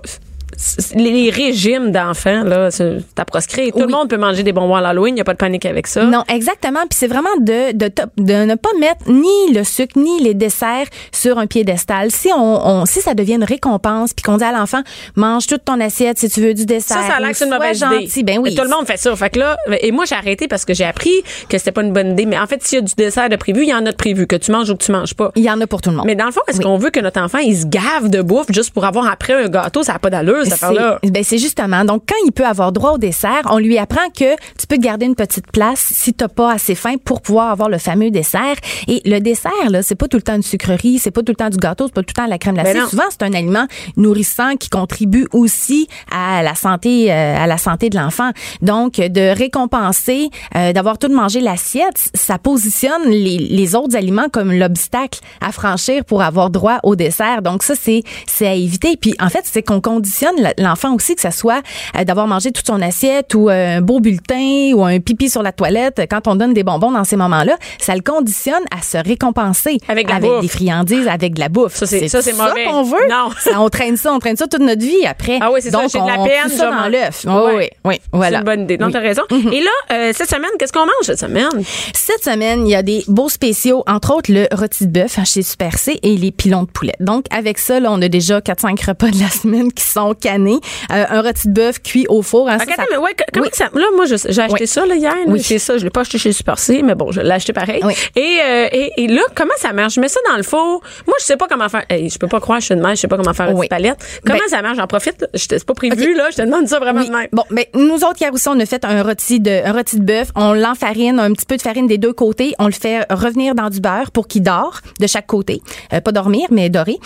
Les 0.96 1.30
régimes 1.30 1.92
d'enfants, 1.92 2.44
là, 2.44 2.72
c'est 2.72 2.98
à 3.18 3.26
proscrire. 3.26 3.72
Tout 3.74 3.80
le 3.82 3.88
monde 3.88 4.10
peut 4.10 4.18
manger 4.18 4.44
des 4.44 4.52
bonbons 4.54 4.76
à 4.76 4.82
l'Halloween. 4.82 5.14
Il 5.14 5.16
n'y 5.16 5.22
a 5.22 5.24
pas 5.24 5.34
de 5.34 5.38
panique 5.38 5.66
avec 5.66 5.88
ça. 5.88 6.04
Non, 6.04 6.24
exactement. 6.28 6.80
Puis 6.90 6.98
c'est 7.00 7.08
vraiment 7.08 7.30
de, 7.40 7.72
de, 7.74 7.92
de 8.18 8.46
ne 8.46 8.56
pas 8.56 8.70
mettre 8.80 9.10
ni 9.10 9.54
le 9.54 9.64
sucre 9.64 9.98
ni 10.00 10.22
les 10.22 10.34
desserts 10.34 10.88
sur 11.12 11.38
un 11.38 11.48
piédestal. 11.48 12.12
Si 12.12 12.30
on, 12.36 12.68
on 12.68 12.86
si 12.86 13.02
ça 13.02 13.14
devient 13.14 13.36
une 13.36 13.44
récompense, 13.44 14.14
puis 14.14 14.24
qu'on 14.24 14.38
dit 14.38 14.44
à 14.44 14.52
l'enfant 14.52 14.82
mange 15.16 15.48
toute 15.48 15.64
ton 15.66 15.80
assiette 15.80 16.18
si 16.20 16.30
tu 16.30 16.42
veux 16.42 16.54
du 16.54 16.66
dessert. 16.66 16.98
Ça, 17.02 17.08
ça 17.08 17.14
a 17.16 17.20
l'air 17.20 17.30
que 17.32 17.38
c'est 17.38 17.46
une 17.46 17.52
mauvaise 17.52 17.80
gentil. 17.80 18.20
idée. 18.20 18.24
Ben 18.24 18.40
oui. 18.40 18.52
Et 18.54 18.56
Tout 18.56 18.64
le 18.64 18.70
monde 18.70 18.86
fait 18.86 18.98
ça. 18.98 19.16
Fait 19.16 19.30
que 19.30 19.40
là, 19.40 19.58
et 19.82 19.92
moi, 19.92 20.06
j'ai 20.06 20.16
arrêté 20.16 20.48
parce 20.48 20.66
que 20.66 20.74
j'ai 20.74 20.86
appris 20.86 21.12
que 21.48 21.58
c'était 21.58 21.72
pas 21.72 21.82
une 21.84 21.94
bonne 21.94 22.12
idée. 22.12 22.26
Mais 22.26 22.38
en 22.40 22.48
fait, 22.48 22.64
s'il 22.64 22.80
y 22.80 22.82
a 22.82 22.86
du 22.86 22.94
dessert 22.96 23.30
de 23.30 23.36
prévu, 23.36 23.64
il 23.64 23.70
y 23.70 23.74
en 23.74 23.86
a 23.86 23.92
de 23.92 23.96
prévu, 23.96 24.28
que 24.28 24.36
tu 24.36 24.52
manges 24.52 24.70
ou 24.70 24.76
que 24.76 24.84
tu 24.84 24.92
manges 24.92 25.14
pas. 25.14 25.32
Il 25.36 25.44
y 25.44 25.50
en 25.52 25.60
a 25.62 25.68
pour 25.68 25.82
tout 25.82 25.90
le 25.90 25.96
monde. 25.98 26.06
Mais 26.06 26.16
dans 26.16 26.26
le 26.26 26.32
fond, 26.32 26.42
est-ce 26.48 26.58
Oui. 26.58 26.64
qu'on 26.64 26.78
veut 26.78 26.90
que 26.90 27.00
notre 27.00 27.22
enfant, 27.22 27.38
il 27.40 27.56
se 27.58 27.66
gave 27.66 28.10
de 28.10 28.22
bouffe 28.22 28.48
juste 28.52 28.72
pour 28.74 28.86
avoir 28.86 29.10
après 29.10 29.34
un 29.34 29.48
gâteau? 29.48 29.84
Ça 29.84 29.94
n'a 29.94 30.00
pas 30.00 30.10
d'allure, 30.10 30.39
cette 30.44 30.54
affaire-là. 30.54 31.00
C'est 31.04 31.12
ben 31.12 31.24
c'est 31.24 31.38
justement. 31.38 31.86
Donc, 31.86 32.04
quand 32.08 32.16
il 32.26 32.32
peut 32.32 32.46
avoir 32.46 32.72
droit 32.72 32.92
au 32.92 32.98
dessert, 32.98 33.42
on 33.50 33.58
lui 33.58 33.78
apprend 33.78 34.10
que 34.10 34.36
tu 34.58 34.68
peux 34.68 34.78
te 34.78 34.82
garder 34.82 35.06
une 35.06 35.16
petite 35.16 35.52
place 35.52 35.80
si 35.80 36.14
t'as 36.14 36.28
pas 36.28 36.54
assez 36.54 36.76
faim 36.76 36.96
pour 37.04 37.22
pouvoir 37.22 37.52
avoir 37.52 37.70
le 37.70 37.78
fameux 37.78 38.12
dessert. 38.12 38.56
Et 38.88 39.02
le 39.06 39.20
dessert, 39.20 39.70
là, 39.70 39.82
c'est 39.82 39.96
pas 39.96 40.08
tout 40.08 40.18
le 40.18 40.24
temps 40.24 40.36
une 40.36 40.44
sucrerie, 40.44 41.00
c'est 41.00 41.12
pas 41.12 41.22
tout 41.22 41.32
le 41.32 41.36
temps 41.36 41.50
du 41.50 41.58
gâteau, 41.58 41.88
c'est 41.88 41.94
pas 41.94 42.02
tout 42.02 42.14
le 42.16 42.22
temps 42.22 42.26
de 42.26 42.30
la 42.30 42.38
crème 42.38 42.56
glacée. 42.56 42.80
Souvent, 42.90 43.04
c'est 43.10 43.24
un 43.24 43.34
aliment 43.34 43.66
nourrissant 43.98 44.56
qui 44.56 44.70
contribue 44.70 45.28
aussi 45.34 45.88
à 46.12 46.44
la 46.44 46.56
santé, 46.56 47.12
euh, 47.12 47.38
à 47.38 47.48
la 47.48 47.58
santé 47.58 47.90
de 47.90 47.98
l'enfant. 47.98 48.32
Donc, 48.62 48.96
de 48.96 49.36
récompenser, 49.36 50.30
euh, 50.56 50.74
d'avoir 50.74 50.98
tout 50.98 51.10
mangé 51.10 51.42
l'assiette, 51.42 52.10
ça 52.14 52.38
positionne 52.38 53.10
les, 53.10 53.38
les 53.38 53.76
autres 53.76 53.96
aliments 53.96 54.30
comme 54.32 54.52
l'obstacle 54.52 55.20
à 55.42 55.52
franchir 55.52 56.06
pour 56.06 56.22
avoir 56.22 56.50
droit 56.50 56.80
au 56.84 56.96
dessert. 56.96 57.42
Donc, 57.42 57.64
ça, 57.64 57.76
c'est, 57.76 58.04
c'est 58.28 58.48
à 58.48 58.54
éviter. 58.54 58.98
Puis, 58.98 59.16
en 59.20 59.30
fait, 59.30 59.42
c'est 59.44 59.64
qu'on 59.64 59.82
conditionne 59.82 60.29
l'enfant 60.58 60.94
aussi, 60.96 61.16
que 61.16 61.22
ça 61.22 61.32
soit 61.32 61.62
euh, 61.98 62.04
d'avoir 62.04 62.28
mangé 62.28 62.52
toute 62.52 62.68
son 62.68 62.82
assiette 62.82 63.34
ou 63.36 63.50
euh, 63.50 63.78
un 63.78 63.82
beau 63.82 64.00
bulletin 64.00 64.72
ou 64.74 64.84
un 64.84 65.00
pipi 65.00 65.30
sur 65.30 65.44
la 65.44 65.52
toilette. 65.52 66.02
Quand 66.10 66.28
on 66.28 66.36
donne 66.36 66.54
des 66.54 66.64
bonbons 66.64 66.92
dans 66.92 67.04
ces 67.04 67.16
moments-là, 67.16 67.58
ça 67.80 67.96
le 67.96 68.02
conditionne 68.02 68.64
à 68.78 68.82
se 68.82 68.98
récompenser 68.98 69.78
Avec 69.88 70.08
de 70.08 70.12
la 70.14 70.20
bouffe. 70.20 70.42
des 70.42 70.48
friandises, 70.48 71.08
avec 71.08 71.34
de 71.36 71.40
la 71.40 71.50
bouffe. 71.50 71.76
Ça, 71.76 71.86
c'est- 71.86 72.08
ça, 72.08 72.22
c'est 72.22 72.34
mauvais. 72.34 72.66
qu'on 72.66 72.84
veut. 72.84 72.98
Non. 73.10 73.30
Ça, 73.40 73.60
on 73.62 73.70
traîne 73.70 73.96
ça, 73.98 74.12
on 74.14 74.20
traîne 74.20 74.36
ça 74.38 74.48
toute 74.48 74.62
notre 74.62 74.82
vie 74.82 75.06
après. 75.06 75.40
Ah 75.42 75.50
oui, 75.52 75.60
c'est 75.62 75.72
ça. 75.72 75.80
J'ai 75.92 76.00
de 76.00 76.06
la 76.08 76.18
peine. 76.24 76.50
ça 76.50 76.70
dans 76.72 76.88
l'œuf. 76.90 77.26
Oui, 77.26 77.52
oui, 77.58 77.70
oui. 77.86 77.96
C'est 78.02 78.10
Voilà. 78.18 78.40
une 78.40 78.44
bonne 78.44 78.62
idée. 78.64 78.78
Non, 78.78 78.88
Oui. 78.88 78.94
t'as 78.94 79.00
raison. 79.00 79.22
Et 79.32 79.62
là, 79.62 79.70
euh, 79.94 80.12
cette 80.14 80.30
semaine, 80.30 80.50
qu'est-ce 80.60 80.74
qu'on 80.74 80.82
mange 80.82 80.90
cette 81.04 81.20
semaine? 81.20 81.50
Cette 81.94 82.24
semaine, 82.24 82.68
il 82.68 82.72
y 82.72 82.76
a 82.76 82.84
des 82.84 83.04
beaux 83.08 83.30
spéciaux, 83.30 83.84
entre 83.88 84.14
autres 84.16 84.32
le 84.32 84.48
rôti 84.52 84.88
de 84.88 84.92
bœuf 84.92 85.18
chez 85.26 85.42
Super 85.42 85.78
C 85.78 86.00
et 86.04 86.16
les 86.18 86.32
pilons 86.32 86.64
de 86.64 86.68
poulet. 86.70 86.94
Donc, 87.00 87.26
avec 87.32 87.58
ça, 87.58 87.80
là, 87.80 87.90
on 87.92 88.02
a 88.02 88.08
déjà 88.10 88.40
4-5 88.42 88.82
repas 88.86 89.10
de 89.10 89.20
la 89.20 89.30
semaine 89.30 89.72
qui 89.72 89.84
sont 89.84 90.14
canés. 90.20 90.60
Euh, 90.92 91.06
un 91.10 91.22
rôti 91.22 91.48
de 91.48 91.54
bœuf 91.54 91.80
cuit 91.82 92.06
au 92.10 92.22
four. 92.22 92.50
hein, 92.50 92.58
ça, 92.60 92.66
Ok, 92.66 92.74
ça- 92.76 92.84
mais 92.92 92.98
ouais, 92.98 93.12
comment 93.34 93.46
Oui. 93.46 93.52
ça. 93.54 93.66
Là, 93.74 93.86
moi, 93.96 94.06
j'ai 94.06 94.16
acheté 94.16 94.54
Oui. 94.62 94.68
ça 94.68 94.86
là, 94.86 94.96
hier. 94.96 95.12
là. 95.16 95.22
Oui. 95.28 95.42
C'est 95.42 95.60
ça. 95.60 95.78
Je 95.78 95.84
l'ai 95.84 95.90
pas 95.90 96.02
acheté 96.02 96.18
chez 96.18 96.32
Super 96.32 96.60
C, 96.60 96.82
mais 96.84 96.96
bon, 96.96 97.12
je 97.12 97.22
l'ai 97.22 97.32
acheté 97.32 97.54
pareil. 97.54 97.82
Oui. 97.84 97.94
Et, 98.16 98.40
euh, 98.44 98.68
et, 98.72 98.92
et 98.98 99.08
là, 99.08 99.22
comment 99.36 99.54
ça 99.58 99.74
marche? 99.74 99.94
Je 99.96 100.02
mets 100.02 100.08
ça 100.10 100.20
dans 100.30 100.38
le 100.38 100.44
four. 100.44 100.82
Moi, 101.08 101.16
je 101.20 101.26
sais 101.26 101.38
pas 101.38 101.48
comment 101.48 101.70
faire. 101.70 101.84
Hey, 101.90 102.10
je 102.10 102.18
peux 102.18 102.28
pas 102.28 102.40
croire, 102.40 102.60
je 102.60 102.66
suis 102.66 102.76
de 102.76 102.82
même, 102.82 102.96
je 102.96 103.02
sais 103.02 103.08
pas 103.08 103.18
comment 103.18 103.34
faire 103.34 103.50
une 103.50 103.68
palette. 103.68 103.98
Comment 104.26 104.40
Ben- 104.40 104.48
ça 104.50 104.62
marche? 104.62 104.78
J'en 104.78 104.88
profite. 104.88 105.26
Je 105.34 105.46
t'ai- 105.48 105.60
C'est 105.60 105.66
pas 105.66 105.74
prévu, 105.74 106.14
là. 106.16 106.28
Je 106.32 106.38
te 106.38 106.42
demande 106.42 106.68
ça 106.68 106.80
vraiment 106.80 107.04
de 107.04 107.10
même. 107.10 107.28
Bon, 107.32 107.44
mais 107.50 107.70
nous 107.74 107.96
autres, 107.96 108.18
hier 108.22 108.34
aussi, 108.34 108.48
on 108.48 108.60
a 108.60 108.66
fait 108.66 108.84
un 108.86 109.04
rôti 109.04 109.40
de, 109.40 109.66
un 109.66 109.72
rôti 109.74 109.98
de 110.00 110.04
bœuf. 110.04 110.30
On 110.36 110.54
l'enfarine, 110.54 111.20
un 111.20 111.32
petit 111.34 111.46
peu 111.46 111.58
de 111.58 111.62
farine 111.62 111.88
des 111.88 111.98
deux 111.98 112.14
côtés. 112.14 112.54
On 112.60 112.66
le 112.66 112.72
fait 112.72 113.06
revenir 113.10 113.56
dans 113.56 113.70
du 113.70 113.80
beurre 113.82 114.12
pour 114.12 114.28
qu'il 114.28 114.44
dort 114.44 114.80
de 115.00 115.08
chaque 115.08 115.28
côté. 115.28 115.62
Euh, 115.94 116.02
pas 116.02 116.12
dormir, 116.12 116.48
mais 116.52 116.70
dorer. 116.70 116.98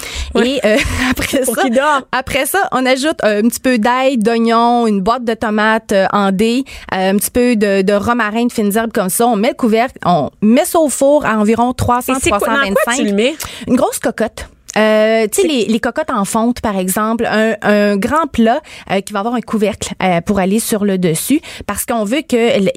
Et 0.44 0.60
euh, 0.66 0.78
après 1.12 1.40
Pour 1.42 1.56
ça, 1.56 1.64
après 2.12 2.46
ça, 2.46 2.60
on 2.72 2.86
ajoute 2.86 3.03
euh, 3.06 3.42
un 3.44 3.48
petit 3.48 3.60
peu 3.60 3.78
d'ail, 3.78 4.18
d'oignon, 4.18 4.88
une 4.88 5.02
boîte 5.02 5.26
de 5.26 5.34
tomates 5.34 5.92
euh, 5.92 6.06
en 6.12 6.32
dés, 6.32 6.64
euh, 6.94 7.12
un 7.12 7.18
petit 7.18 7.32
peu 7.32 7.56
de, 7.56 7.82
de 7.82 7.94
romarin, 7.94 8.46
de 8.46 8.52
fines 8.52 8.76
herbes 8.76 8.94
comme 8.94 9.10
ça. 9.10 9.28
On 9.28 9.36
met 9.36 9.50
le 9.50 9.56
couvercle, 9.56 9.98
on 10.06 10.30
met 10.42 10.66
ça 10.66 10.80
au 10.80 10.90
four 10.90 11.26
à 11.26 11.38
environ 11.38 11.74
300, 11.74 12.14
Et 12.14 12.16
c'est 12.22 12.30
quoi, 12.30 12.40
dans 12.40 12.46
325. 12.46 12.74
quoi 12.84 12.94
tu 12.96 13.06
le 13.06 13.14
mets? 13.14 13.36
Une 13.68 13.76
grosse 13.76 14.00
cocotte. 14.00 14.48
Euh, 14.78 15.28
tu 15.32 15.42
sais, 15.42 15.48
les, 15.48 15.66
les 15.66 15.80
cocottes 15.80 16.10
en 16.12 16.26
fonte, 16.26 16.62
par 16.62 16.78
exemple, 16.78 17.26
un, 17.30 17.56
un 17.62 17.98
grand 17.98 18.28
plat 18.32 18.62
euh, 18.92 19.02
qui 19.02 19.14
va 19.14 19.20
avoir 19.20 19.36
un 19.36 19.42
couvercle 19.42 19.94
euh, 20.02 20.22
pour 20.22 20.40
aller 20.40 20.60
sur 20.60 20.84
le 20.86 20.98
dessus, 20.98 21.42
parce 21.68 21.86
qu'on 21.86 22.04
veut 22.04 22.22
que 22.28 22.60
le- 22.60 22.74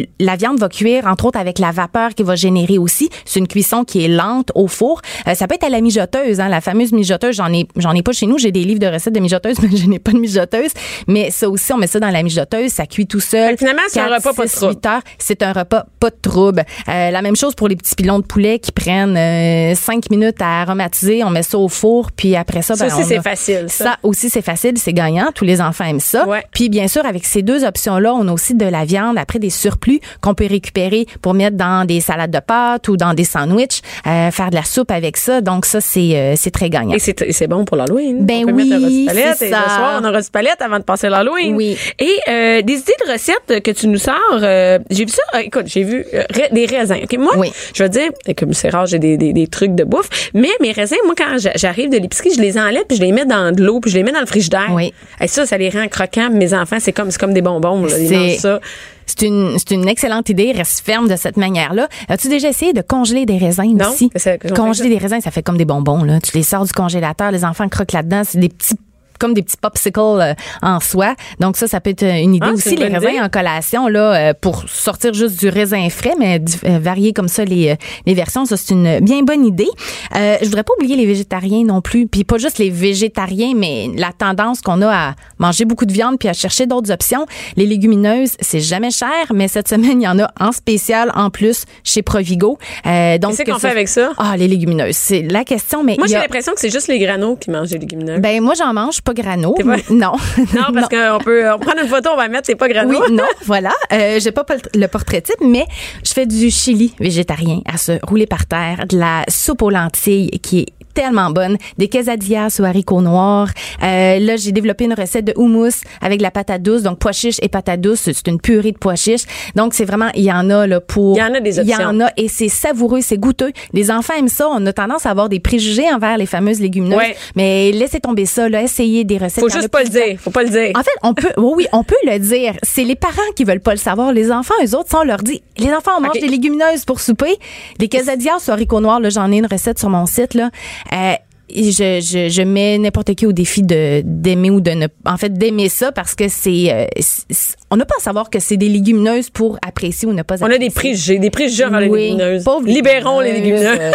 le- 0.00 0.06
la 0.18 0.36
viande 0.36 0.58
va 0.58 0.68
cuire, 0.68 1.06
entre 1.06 1.26
autres, 1.26 1.38
avec 1.38 1.58
la 1.58 1.70
vapeur 1.70 2.14
qui 2.14 2.22
va 2.22 2.34
générer 2.36 2.78
aussi. 2.78 3.10
C'est 3.24 3.38
une 3.40 3.48
cuisson 3.48 3.84
qui 3.84 4.04
est 4.04 4.08
lente 4.08 4.50
au 4.54 4.66
four. 4.66 5.00
Euh, 5.28 5.34
ça 5.34 5.46
peut 5.46 5.54
être 5.54 5.64
à 5.64 5.68
la 5.68 5.80
mijoteuse, 5.80 6.40
hein, 6.40 6.48
la 6.48 6.60
fameuse 6.60 6.92
mijoteuse. 6.92 7.36
J'en 7.36 7.52
ai, 7.52 7.66
j'en 7.76 7.92
ai 7.94 8.02
pas 8.02 8.12
chez 8.12 8.26
nous. 8.26 8.38
J'ai 8.38 8.52
des 8.52 8.64
livres 8.64 8.80
de 8.80 8.86
recettes 8.86 9.14
de 9.14 9.20
mijoteuse, 9.20 9.56
mais 9.62 9.76
je 9.76 9.86
n'ai 9.86 9.98
pas 9.98 10.12
de 10.12 10.18
mijoteuse. 10.18 10.70
Mais 11.06 11.30
ça 11.30 11.48
aussi, 11.48 11.72
on 11.72 11.76
met 11.78 11.86
ça 11.86 12.00
dans 12.00 12.10
la 12.10 12.22
mijoteuse. 12.22 12.72
Ça 12.72 12.86
cuit 12.86 13.06
tout 13.06 13.20
seul. 13.20 13.56
Finalement, 13.56 13.82
c'est 13.88 14.00
un 14.00 14.06
repas 14.16 14.32
pas 14.32 14.44
de 14.46 14.50
trouble. 14.50 14.74
C'est 15.18 15.42
un 15.42 15.52
repas 15.52 15.86
pas 16.00 16.10
de 16.10 16.16
trouble. 16.20 16.64
Euh, 16.88 17.10
la 17.10 17.22
même 17.22 17.36
chose 17.36 17.54
pour 17.54 17.68
les 17.68 17.76
petits 17.76 17.94
pilons 17.94 18.18
de 18.18 18.24
poulet 18.24 18.58
qui 18.58 18.72
prennent 18.72 19.16
euh, 19.16 19.74
cinq 19.74 20.10
minutes 20.10 20.40
à 20.40 20.62
aromatiser 20.62 21.19
on 21.24 21.30
met 21.30 21.42
ça 21.42 21.58
au 21.58 21.68
four, 21.68 22.10
puis 22.12 22.36
après 22.36 22.62
ça, 22.62 22.74
Ça 22.76 22.86
ben, 22.86 22.92
aussi, 22.94 23.04
on 23.04 23.08
c'est 23.08 23.22
facile, 23.22 23.64
ça. 23.68 23.84
Ça 23.84 23.96
aussi, 24.02 24.30
c'est 24.30 24.42
facile, 24.42 24.74
c'est 24.76 24.92
gagnant. 24.92 25.28
Tous 25.34 25.44
les 25.44 25.60
enfants 25.60 25.84
aiment 25.84 26.00
ça. 26.00 26.26
Ouais. 26.26 26.42
Puis 26.52 26.68
bien 26.68 26.88
sûr, 26.88 27.04
avec 27.06 27.24
ces 27.24 27.42
deux 27.42 27.64
options-là, 27.64 28.14
on 28.14 28.26
a 28.28 28.32
aussi 28.32 28.54
de 28.54 28.66
la 28.66 28.84
viande, 28.84 29.18
après 29.18 29.38
des 29.38 29.50
surplus 29.50 30.00
qu'on 30.20 30.34
peut 30.34 30.46
récupérer 30.48 31.06
pour 31.22 31.34
mettre 31.34 31.56
dans 31.56 31.86
des 31.86 32.00
salades 32.00 32.30
de 32.30 32.40
pâtes 32.40 32.88
ou 32.88 32.96
dans 32.96 33.14
des 33.14 33.24
sandwichs, 33.24 33.80
euh, 34.06 34.30
faire 34.30 34.50
de 34.50 34.56
la 34.56 34.64
soupe 34.64 34.90
avec 34.90 35.16
ça. 35.16 35.40
Donc 35.40 35.66
ça, 35.66 35.80
c'est 35.80 36.16
euh, 36.16 36.34
c'est 36.36 36.50
très 36.50 36.70
gagnant. 36.70 36.94
Et 36.94 36.98
c'est 36.98 37.46
bon 37.48 37.64
pour 37.64 37.76
l'Halloween. 37.76 38.24
Ben 38.24 38.42
on 38.44 38.46
peut 38.48 38.52
oui, 38.54 38.68
mettre 38.68 38.82
rôti 38.82 39.04
palette 39.06 39.42
et 39.42 39.50
ça. 39.50 39.58
le 39.64 39.70
soir, 39.70 40.00
on 40.00 40.04
a 40.04 40.08
un 40.08 40.12
rôti 40.12 40.30
palette 40.30 40.60
avant 40.62 40.78
de 40.78 40.84
passer 40.84 41.08
l'Halloween. 41.08 41.54
Oui. 41.56 41.76
Et 41.98 42.16
euh, 42.28 42.62
des 42.62 42.74
idées 42.74 42.92
de 43.06 43.12
recettes 43.12 43.62
que 43.62 43.70
tu 43.70 43.88
nous 43.88 43.98
sors, 43.98 44.16
j'ai 44.40 45.04
vu 45.04 45.08
ça, 45.12 45.42
écoute, 45.42 45.64
j'ai 45.66 45.84
vu 45.84 46.04
des 46.52 46.66
raisins. 46.66 46.98
OK, 47.02 47.18
moi, 47.18 47.34
Oui. 47.36 47.52
je 47.74 47.82
veux 47.82 47.88
dire, 47.88 48.10
comme 48.36 48.52
c'est 48.52 48.70
rare, 48.70 48.86
j'ai 48.86 48.98
des, 48.98 49.16
des, 49.16 49.32
des 49.32 49.46
trucs 49.46 49.74
de 49.74 49.84
bouffe, 49.84 50.08
mais 50.34 50.48
mes 50.60 50.72
raisins, 50.72 50.96
moi, 51.04 51.09
quand 51.16 51.38
j'a- 51.38 51.52
j'arrive 51.56 51.90
de 51.90 51.96
l'épicerie, 51.98 52.30
je 52.34 52.40
les 52.40 52.58
enlève 52.58 52.84
puis 52.88 52.96
je 52.96 53.02
les 53.02 53.12
mets 53.12 53.24
dans 53.26 53.54
de 53.54 53.62
l'eau 53.62 53.80
puis 53.80 53.90
je 53.90 53.96
les 53.96 54.02
mets 54.02 54.12
dans 54.12 54.20
le 54.20 54.26
frigidaire. 54.26 54.68
Oui. 54.72 54.92
Et 55.20 55.28
ça, 55.28 55.46
ça 55.46 55.56
les 55.58 55.68
rend 55.70 55.86
croquants. 55.88 56.30
Mes 56.30 56.54
enfants, 56.54 56.76
c'est 56.80 56.92
comme, 56.92 57.10
c'est 57.10 57.18
comme 57.20 57.32
des 57.34 57.42
bonbons, 57.42 57.84
là. 57.84 57.98
Ils 57.98 58.08
C'est- 58.08 58.16
mangent 58.16 58.36
ça. 58.38 58.60
C'est 59.06 59.22
une, 59.26 59.58
c'est 59.58 59.72
une 59.72 59.88
excellente 59.88 60.28
idée. 60.28 60.52
Reste 60.52 60.84
ferme 60.84 61.08
de 61.08 61.16
cette 61.16 61.36
manière-là. 61.36 61.88
As-tu 62.08 62.28
déjà 62.28 62.48
essayé 62.48 62.72
de 62.72 62.80
congeler 62.80 63.26
des 63.26 63.38
raisins 63.38 63.76
Non. 63.76 63.90
aussi? 63.90 64.08
Congeler 64.54 64.88
des 64.88 64.98
raisins, 64.98 65.20
ça 65.20 65.30
fait 65.32 65.42
comme 65.42 65.56
des 65.56 65.64
bonbons. 65.64 66.04
Là. 66.04 66.20
Tu 66.20 66.36
les 66.36 66.44
sors 66.44 66.64
du 66.64 66.72
congélateur, 66.72 67.32
les 67.32 67.44
enfants 67.44 67.68
croquent 67.68 67.92
là-dedans. 67.96 68.22
C'est 68.24 68.38
des 68.38 68.48
petits 68.48 68.76
comme 69.20 69.34
des 69.34 69.42
petits 69.42 69.56
popsicles 69.56 70.00
euh, 70.00 70.34
en 70.62 70.80
soi. 70.80 71.14
Donc 71.38 71.56
ça, 71.56 71.68
ça 71.68 71.80
peut 71.80 71.90
être 71.90 72.02
une 72.04 72.34
idée 72.34 72.46
Ah, 72.50 72.54
aussi. 72.54 72.70
une 72.74 72.80
Les 72.80 72.88
raisins 72.88 73.08
idée. 73.10 73.20
en 73.20 73.28
collation, 73.28 73.86
là, 73.86 74.30
euh, 74.30 74.32
pour 74.40 74.64
sortir 74.68 75.14
juste 75.14 75.38
du 75.38 75.48
raisin 75.48 75.88
frais, 75.90 76.14
mais 76.18 76.40
euh, 76.64 76.78
varier 76.80 77.12
comme 77.12 77.28
ça 77.28 77.44
les, 77.44 77.70
euh, 77.70 77.74
les 78.06 78.14
versions, 78.14 78.44
ça 78.46 78.56
c'est 78.56 78.74
une 78.74 78.98
bien 79.00 79.22
bonne 79.22 79.44
idée. 79.46 79.68
Euh, 80.16 80.36
je 80.40 80.46
voudrais 80.46 80.64
pas 80.64 80.72
oublier 80.78 80.96
les 80.96 81.06
végétariens 81.06 81.64
non 81.64 81.80
plus. 81.80 82.06
Puis 82.08 82.24
pas 82.24 82.38
juste 82.38 82.58
les 82.58 82.70
végétariens, 82.70 83.52
mais 83.54 83.88
la 83.96 84.12
tendance 84.12 84.60
qu'on 84.62 84.80
a 84.82 84.88
à 85.10 85.14
manger 85.38 85.64
beaucoup 85.66 85.86
de 85.86 85.92
viande 85.92 86.18
puis 86.18 86.28
à 86.28 86.32
chercher 86.32 86.66
d'autres 86.66 86.90
options. 86.90 87.26
Les 87.56 87.66
légumineuses, 87.66 88.32
c'est 88.40 88.60
jamais 88.60 88.90
cher, 88.90 89.08
mais 89.34 89.46
cette 89.48 89.68
semaine, 89.68 90.00
il 90.00 90.04
y 90.04 90.08
en 90.08 90.18
a 90.18 90.30
en 90.40 90.52
spécial 90.52 91.12
en 91.14 91.30
plus 91.30 91.64
chez 91.84 92.02
Provigo. 92.02 92.58
Euh, 92.86 93.18
donc 93.18 93.32
Qu'est-ce 93.32 93.42
que 93.44 93.50
qu'on 93.52 93.58
fait 93.58 93.68
avec 93.68 93.88
ça? 93.88 94.12
Ah, 94.18 94.36
les 94.36 94.48
légumineuses, 94.48 94.96
c'est 94.96 95.22
la 95.22 95.44
question. 95.44 95.82
Mais 95.84 95.96
Moi, 95.98 96.06
j'ai 96.06 96.16
a- 96.16 96.20
l'impression 96.22 96.52
que 96.54 96.60
c'est 96.60 96.70
juste 96.70 96.88
les 96.88 96.98
granos 96.98 97.36
qui 97.40 97.50
mangent 97.50 97.68
des 97.70 97.78
légumineuses. 97.78 98.20
ben 98.20 98.40
moi 98.42 98.54
j'en 98.56 98.72
mange 98.72 99.00
pas 99.14 99.22
grano. 99.22 99.54
Pas- 99.54 99.76
Non. 99.90 100.12
non, 100.54 100.72
parce 100.74 100.88
qu'on 100.94 101.18
peut 101.24 101.50
on 101.52 101.58
prend 101.58 101.72
une 101.80 101.88
photo, 101.88 102.10
on 102.12 102.16
va 102.16 102.28
mettre, 102.28 102.46
c'est 102.46 102.54
pas 102.54 102.68
grano. 102.68 102.90
Oui, 102.90 103.12
non, 103.12 103.24
voilà. 103.44 103.72
Euh, 103.92 104.18
j'ai 104.20 104.32
pas 104.32 104.44
le 104.74 104.86
portrait 104.86 105.20
type, 105.20 105.40
mais 105.40 105.66
je 106.04 106.12
fais 106.12 106.26
du 106.26 106.50
chili 106.50 106.94
végétarien 106.98 107.60
à 107.66 107.76
se 107.76 107.92
rouler 108.06 108.26
par 108.26 108.46
terre, 108.46 108.86
de 108.88 108.98
la 108.98 109.24
soupe 109.28 109.62
aux 109.62 109.70
lentilles 109.70 110.30
qui 110.40 110.60
est 110.60 110.66
tellement 110.94 111.30
bonne, 111.30 111.56
des 111.78 111.88
quesadillas 111.88 112.48
aux 112.58 112.64
haricots 112.64 113.00
noirs. 113.00 113.48
Euh, 113.82 114.18
là, 114.18 114.36
j'ai 114.36 114.52
développé 114.52 114.84
une 114.84 114.94
recette 114.94 115.24
de 115.24 115.32
houmous 115.36 115.82
avec 116.00 116.18
de 116.18 116.22
la 116.22 116.30
patate 116.30 116.62
douce, 116.62 116.82
donc 116.82 116.98
pois 116.98 117.12
chiches 117.12 117.38
et 117.42 117.48
patate 117.48 117.80
douce. 117.80 118.00
C'est 118.02 118.26
une 118.26 118.40
purée 118.40 118.72
de 118.72 118.78
pois 118.78 118.96
chiches. 118.96 119.24
Donc, 119.54 119.74
c'est 119.74 119.84
vraiment, 119.84 120.08
il 120.14 120.24
y 120.24 120.32
en 120.32 120.50
a 120.50 120.66
là 120.66 120.80
pour... 120.80 121.16
Il 121.16 121.20
y 121.20 121.22
en 121.22 121.34
a 121.34 121.40
des 121.40 121.58
Il 121.58 121.68
y 121.68 121.72
options. 121.72 121.88
en 121.88 122.00
a 122.00 122.10
et 122.16 122.28
c'est 122.28 122.48
savoureux, 122.48 123.00
c'est 123.00 123.18
goûteux. 123.18 123.52
Les 123.72 123.90
enfants 123.90 124.14
aiment 124.18 124.28
ça. 124.28 124.48
On 124.50 124.64
a 124.66 124.72
tendance 124.72 125.06
à 125.06 125.10
avoir 125.10 125.28
des 125.28 125.40
préjugés 125.40 125.90
envers 125.92 126.18
les 126.18 126.26
fameuses 126.26 126.60
légumineuses. 126.60 126.98
Ouais. 126.98 127.16
Mais 127.36 127.72
laissez 127.72 128.00
tomber 128.00 128.26
ça, 128.26 128.48
là. 128.48 128.62
Essayez 128.62 129.04
des 129.04 129.18
recettes. 129.18 129.40
Faut 129.40 129.48
juste 129.48 129.68
pas 129.68 129.82
le 129.82 129.88
dire. 129.88 130.18
Faut 130.18 130.30
pas 130.30 130.42
le 130.42 130.50
dire. 130.50 130.72
En 130.76 130.82
fait, 130.82 130.90
on 131.02 131.14
peut, 131.14 131.32
oui, 131.36 131.52
oui, 131.56 131.66
on 131.72 131.84
peut 131.84 131.96
le 132.06 132.18
dire. 132.18 132.54
C'est 132.62 132.84
les 132.84 132.96
parents 132.96 133.16
qui 133.36 133.44
veulent 133.44 133.60
pas 133.60 133.72
le 133.72 133.78
savoir. 133.78 134.12
Les 134.12 134.30
enfants, 134.32 134.54
eux 134.64 134.74
autres, 134.76 134.90
ça, 134.90 134.98
on 135.00 135.04
leur 135.04 135.18
dit, 135.18 135.42
les 135.58 135.72
enfants, 135.72 135.92
on 135.98 136.00
mange 136.00 136.20
des 136.20 136.28
légumineuses 136.28 136.84
pour 136.84 137.00
souper. 137.00 137.36
Des 137.78 137.88
quesadillas 137.88 138.38
sur 138.40 138.52
haricots 138.54 138.80
noirs, 138.80 139.00
là, 139.00 139.08
j'en 139.10 139.30
ai 139.32 139.38
une 139.38 139.46
recette 139.46 139.78
sur 139.78 139.90
mon 139.90 140.06
site, 140.06 140.34
là. 140.34 140.50
Euh, 140.92 141.12
je, 141.52 142.00
je, 142.00 142.28
je 142.28 142.42
mets 142.42 142.78
n'importe 142.78 143.12
qui 143.16 143.26
au 143.26 143.32
défi 143.32 143.62
de 143.64 144.02
d'aimer 144.04 144.50
ou 144.50 144.60
de 144.60 144.70
ne 144.70 144.86
en 145.04 145.16
fait 145.16 145.32
d'aimer 145.32 145.68
ça 145.68 145.90
parce 145.90 146.14
que 146.14 146.28
c'est 146.28 146.72
euh, 146.72 146.86
c'est- 147.00 147.56
on 147.72 147.76
n'a 147.76 147.84
pas 147.84 147.96
à 147.98 148.00
savoir 148.00 148.30
que 148.30 148.38
c'est 148.38 148.56
des 148.56 148.68
légumineuses 148.68 149.30
pour 149.30 149.58
apprécier 149.66 150.06
ou 150.06 150.12
ne 150.12 150.22
pas 150.22 150.36
On 150.42 150.44
a 150.44 150.48
des 150.50 150.54
apprécier. 150.66 150.70
préjugés, 150.70 151.18
des 151.18 151.30
préjugés 151.30 151.64
envers 151.64 151.80
les 151.80 151.88
Oui, 151.88 152.00
légumineuses. 152.02 152.44
pauvres 152.44 152.68
Libérons 152.68 153.18
les 153.18 153.32
légumineuses, 153.32 153.62
légumineuses. 153.64 153.92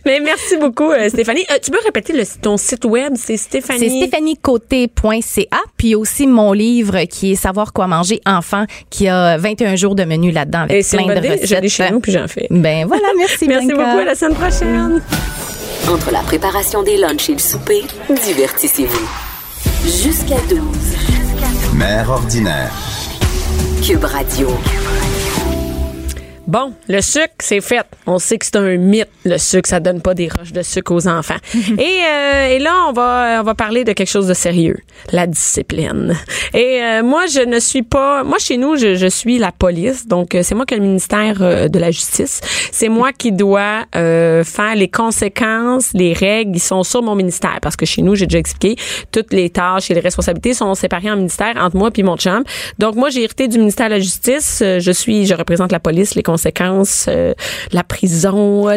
Mais 0.06 0.18
merci 0.20 0.56
beaucoup, 0.56 0.90
euh, 0.92 1.10
Stéphanie. 1.10 1.44
Euh, 1.50 1.58
tu 1.62 1.70
peux 1.70 1.78
répéter 1.84 2.14
le, 2.14 2.22
ton 2.40 2.56
site 2.56 2.86
web? 2.86 3.12
C'est 3.16 3.36
Stéphanie? 3.36 3.78
C'est 3.90 4.06
stéphaniecoté.ca, 4.06 5.58
puis 5.76 5.94
aussi 5.94 6.26
mon 6.26 6.52
livre 6.54 7.00
qui 7.04 7.32
est 7.32 7.36
Savoir 7.36 7.74
quoi 7.74 7.86
manger 7.86 8.22
enfant, 8.24 8.64
qui 8.88 9.08
a 9.08 9.36
21 9.36 9.76
jours 9.76 9.94
de 9.94 10.04
menu 10.04 10.30
là-dedans 10.30 10.60
avec 10.60 10.86
Et 10.86 10.96
plein 10.96 11.06
de 11.06 11.18
idée. 11.18 11.28
Je 11.28 11.42
recettes. 11.42 11.62
l'ai 11.62 11.68
chez 11.68 11.90
nous, 11.90 12.00
puis 12.00 12.12
j'en 12.12 12.28
fais. 12.28 12.46
Ben 12.50 12.86
voilà, 12.86 13.08
merci. 13.18 13.46
Merci 13.48 13.68
beaucoup. 13.68 13.82
À 13.98 14.04
la 14.04 14.14
semaine 14.14 14.34
prochaine. 14.36 15.02
Entre 15.88 16.10
la 16.10 16.20
préparation 16.20 16.82
des 16.82 16.96
lunchs 16.96 17.30
et 17.30 17.34
le 17.34 17.38
souper, 17.38 17.84
divertissez-vous. 18.24 19.08
Jusqu'à 19.84 20.40
12. 20.48 20.60
Mère 21.74 22.10
ordinaire. 22.10 22.72
Cube 23.82 24.04
Radio. 24.04 24.48
Bon, 26.46 26.72
le 26.88 27.00
sucre, 27.00 27.34
c'est 27.40 27.60
fait. 27.60 27.84
On 28.06 28.18
sait 28.20 28.38
que 28.38 28.46
c'est 28.46 28.56
un 28.56 28.76
mythe. 28.76 29.08
Le 29.24 29.36
sucre, 29.36 29.68
ça 29.68 29.80
donne 29.80 30.00
pas 30.00 30.14
des 30.14 30.28
roches 30.28 30.52
de 30.52 30.62
sucre 30.62 30.92
aux 30.92 31.08
enfants. 31.08 31.34
et, 31.54 31.82
euh, 31.82 32.46
et 32.48 32.58
là, 32.60 32.84
on 32.88 32.92
va, 32.92 33.38
on 33.40 33.42
va 33.42 33.54
parler 33.54 33.82
de 33.82 33.92
quelque 33.92 34.08
chose 34.08 34.28
de 34.28 34.34
sérieux. 34.34 34.76
La 35.12 35.26
discipline. 35.26 36.14
Et 36.54 36.80
euh, 36.82 37.02
moi, 37.02 37.26
je 37.26 37.40
ne 37.40 37.58
suis 37.58 37.82
pas... 37.82 38.22
Moi, 38.22 38.38
chez 38.38 38.58
nous, 38.58 38.76
je, 38.76 38.94
je 38.94 39.06
suis 39.08 39.38
la 39.38 39.50
police. 39.50 40.06
Donc, 40.06 40.34
euh, 40.34 40.42
c'est 40.44 40.54
moi 40.54 40.66
qui 40.66 40.74
ai 40.74 40.76
le 40.76 40.84
ministère 40.84 41.38
euh, 41.40 41.66
de 41.66 41.78
la 41.80 41.90
Justice. 41.90 42.40
C'est 42.70 42.88
moi 42.88 43.12
qui 43.12 43.32
dois 43.32 43.84
euh, 43.96 44.44
faire 44.44 44.76
les 44.76 44.88
conséquences, 44.88 45.90
les 45.94 46.12
règles, 46.12 46.56
ils 46.56 46.60
sont 46.60 46.84
sur 46.84 47.02
mon 47.02 47.16
ministère. 47.16 47.58
Parce 47.60 47.74
que 47.74 47.86
chez 47.86 48.02
nous, 48.02 48.14
j'ai 48.14 48.26
déjà 48.26 48.38
expliqué, 48.38 48.76
toutes 49.10 49.32
les 49.32 49.50
tâches 49.50 49.90
et 49.90 49.94
les 49.94 50.00
responsabilités 50.00 50.54
sont 50.54 50.74
séparées 50.76 51.10
en 51.10 51.16
ministère 51.16 51.54
entre 51.56 51.76
moi 51.76 51.90
puis 51.90 52.04
mon 52.04 52.16
chum. 52.16 52.44
Donc, 52.78 52.94
moi, 52.94 53.10
j'ai 53.10 53.24
hérité 53.24 53.48
du 53.48 53.58
ministère 53.58 53.86
de 53.88 53.94
la 53.94 54.00
Justice. 54.00 54.60
Euh, 54.62 54.78
Je 54.78 54.92
suis, 54.92 55.26
je 55.26 55.34
représente 55.34 55.72
la 55.72 55.80
police, 55.80 56.14
les 56.14 56.22
conséquences, 56.36 57.06
euh, 57.08 57.32
la 57.72 57.82
prison. 57.82 58.68
je 58.70 58.76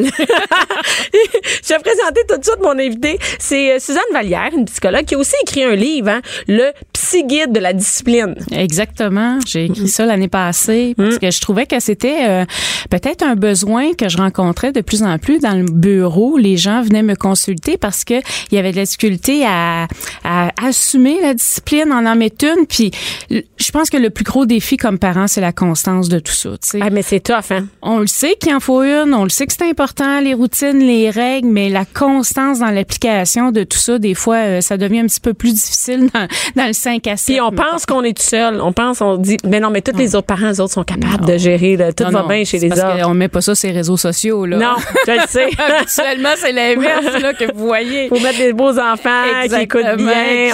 vais 1.69 1.79
présenter 1.79 2.21
tout 2.27 2.37
de 2.37 2.43
suite 2.43 2.59
mon 2.61 2.77
invité. 2.79 3.19
C'est 3.37 3.73
euh, 3.75 3.79
Suzanne 3.79 4.01
Vallière, 4.13 4.49
une 4.55 4.65
psychologue 4.65 5.03
qui 5.05 5.15
a 5.15 5.17
aussi 5.17 5.35
écrit 5.43 5.63
un 5.63 5.75
livre, 5.75 6.09
hein, 6.09 6.21
le 6.47 6.71
Psy 6.93 7.25
Guide 7.25 7.51
de 7.51 7.59
la 7.59 7.73
discipline. 7.73 8.35
Exactement. 8.51 9.39
J'ai 9.45 9.65
écrit 9.65 9.87
ça 9.89 10.05
l'année 10.05 10.27
passée 10.29 10.93
parce 10.97 11.15
Mm. 11.15 11.19
que 11.19 11.31
je 11.31 11.41
trouvais 11.41 11.65
que 11.65 11.79
c'était 11.79 12.27
euh, 12.29 12.45
peut-être 12.89 13.23
un 13.23 13.35
besoin 13.35 13.93
que 13.93 14.07
je 14.09 14.17
rencontrais 14.17 14.71
de 14.71 14.81
plus 14.81 15.01
en 15.03 15.17
plus 15.17 15.39
dans 15.39 15.55
le 15.55 15.65
bureau. 15.65 16.37
Les 16.37 16.55
gens 16.55 16.81
venaient 16.81 17.03
me 17.03 17.15
consulter 17.15 17.77
parce 17.77 18.03
que 18.03 18.13
il 18.51 18.55
y 18.55 18.57
avait 18.57 18.71
de 18.71 18.77
la 18.77 18.85
difficulté 18.85 19.43
à, 19.45 19.87
à 20.23 20.51
assumer 20.65 21.17
la 21.21 21.33
discipline, 21.33 21.91
en 21.91 22.05
en 22.05 22.15
mettre 22.15 22.45
une. 22.45 22.65
Puis 22.67 22.91
je 23.29 23.71
pense 23.71 23.89
que 23.89 23.97
le 23.97 24.09
plus 24.11 24.23
gros 24.23 24.45
défi 24.45 24.77
comme 24.77 24.99
parent, 24.99 25.27
c'est 25.27 25.41
la 25.41 25.51
constance 25.51 26.09
de 26.09 26.19
tout 26.19 26.31
ça. 26.31 26.49
tu 26.51 26.57
sais. 26.69 26.79
Ah, 26.81 26.89
mais 26.91 27.01
c'est 27.01 27.19
tough, 27.21 27.48
On 27.81 27.99
le 27.99 28.07
sait 28.07 28.35
qu'il 28.39 28.53
en 28.53 28.59
faut 28.59 28.81
une, 28.83 29.13
on 29.13 29.23
le 29.23 29.29
sait 29.29 29.45
que 29.47 29.53
c'est 29.53 29.67
important, 29.69 30.19
les 30.21 30.33
routines, 30.33 30.79
les 30.79 31.09
règles, 31.09 31.47
mais 31.47 31.69
la 31.69 31.85
constance 31.85 32.59
dans 32.59 32.69
l'application 32.71 33.51
de 33.51 33.63
tout 33.63 33.77
ça, 33.77 33.99
des 33.99 34.13
fois, 34.13 34.35
euh, 34.35 34.61
ça 34.61 34.77
devient 34.77 34.99
un 34.99 35.05
petit 35.07 35.19
peu 35.19 35.33
plus 35.33 35.53
difficile 35.53 36.09
dans, 36.13 36.27
dans 36.55 36.67
le 36.67 36.73
5 36.73 37.05
à 37.07 37.17
7. 37.17 37.25
Puis 37.35 37.41
on 37.41 37.51
pense 37.51 37.85
qu'on 37.85 38.03
est 38.03 38.15
tout 38.17 38.23
seul. 38.27 38.61
On 38.61 38.71
pense, 38.73 39.01
on 39.01 39.17
dit, 39.17 39.37
mais 39.45 39.59
non, 39.59 39.69
mais 39.69 39.81
tous 39.81 39.97
les 39.97 40.15
autres 40.15 40.27
parents, 40.27 40.51
eux 40.51 40.61
autres, 40.61 40.73
sont 40.73 40.83
capables 40.83 41.25
de 41.25 41.37
gérer. 41.37 41.77
Là. 41.77 41.93
Tout 41.93 42.03
Non, 42.05 42.11
va 42.11 42.21
non, 42.21 42.27
bien 42.27 42.43
chez 42.43 42.59
les 42.59 42.69
parce 42.69 42.81
autres. 42.81 43.03
qu'on 43.03 43.13
met 43.13 43.27
pas 43.27 43.41
ça 43.41 43.55
sur 43.55 43.69
les 43.69 43.75
réseaux 43.75 43.97
sociaux, 43.97 44.45
là. 44.45 44.57
Non, 44.57 44.75
je 45.07 45.11
le 45.11 45.19
sais. 45.27 45.45
Habituellement, 45.57 46.29
c'est 46.37 46.51
l'inverse, 46.51 47.21
là, 47.21 47.33
que 47.33 47.51
vous 47.53 47.65
voyez. 47.65 48.07
Faut 48.09 48.19
mettre 48.19 48.37
des 48.37 48.53
beaux 48.53 48.77
enfants 48.79 49.23
qui 49.47 49.55
écoutent 49.55 49.97
bien. 49.97 50.49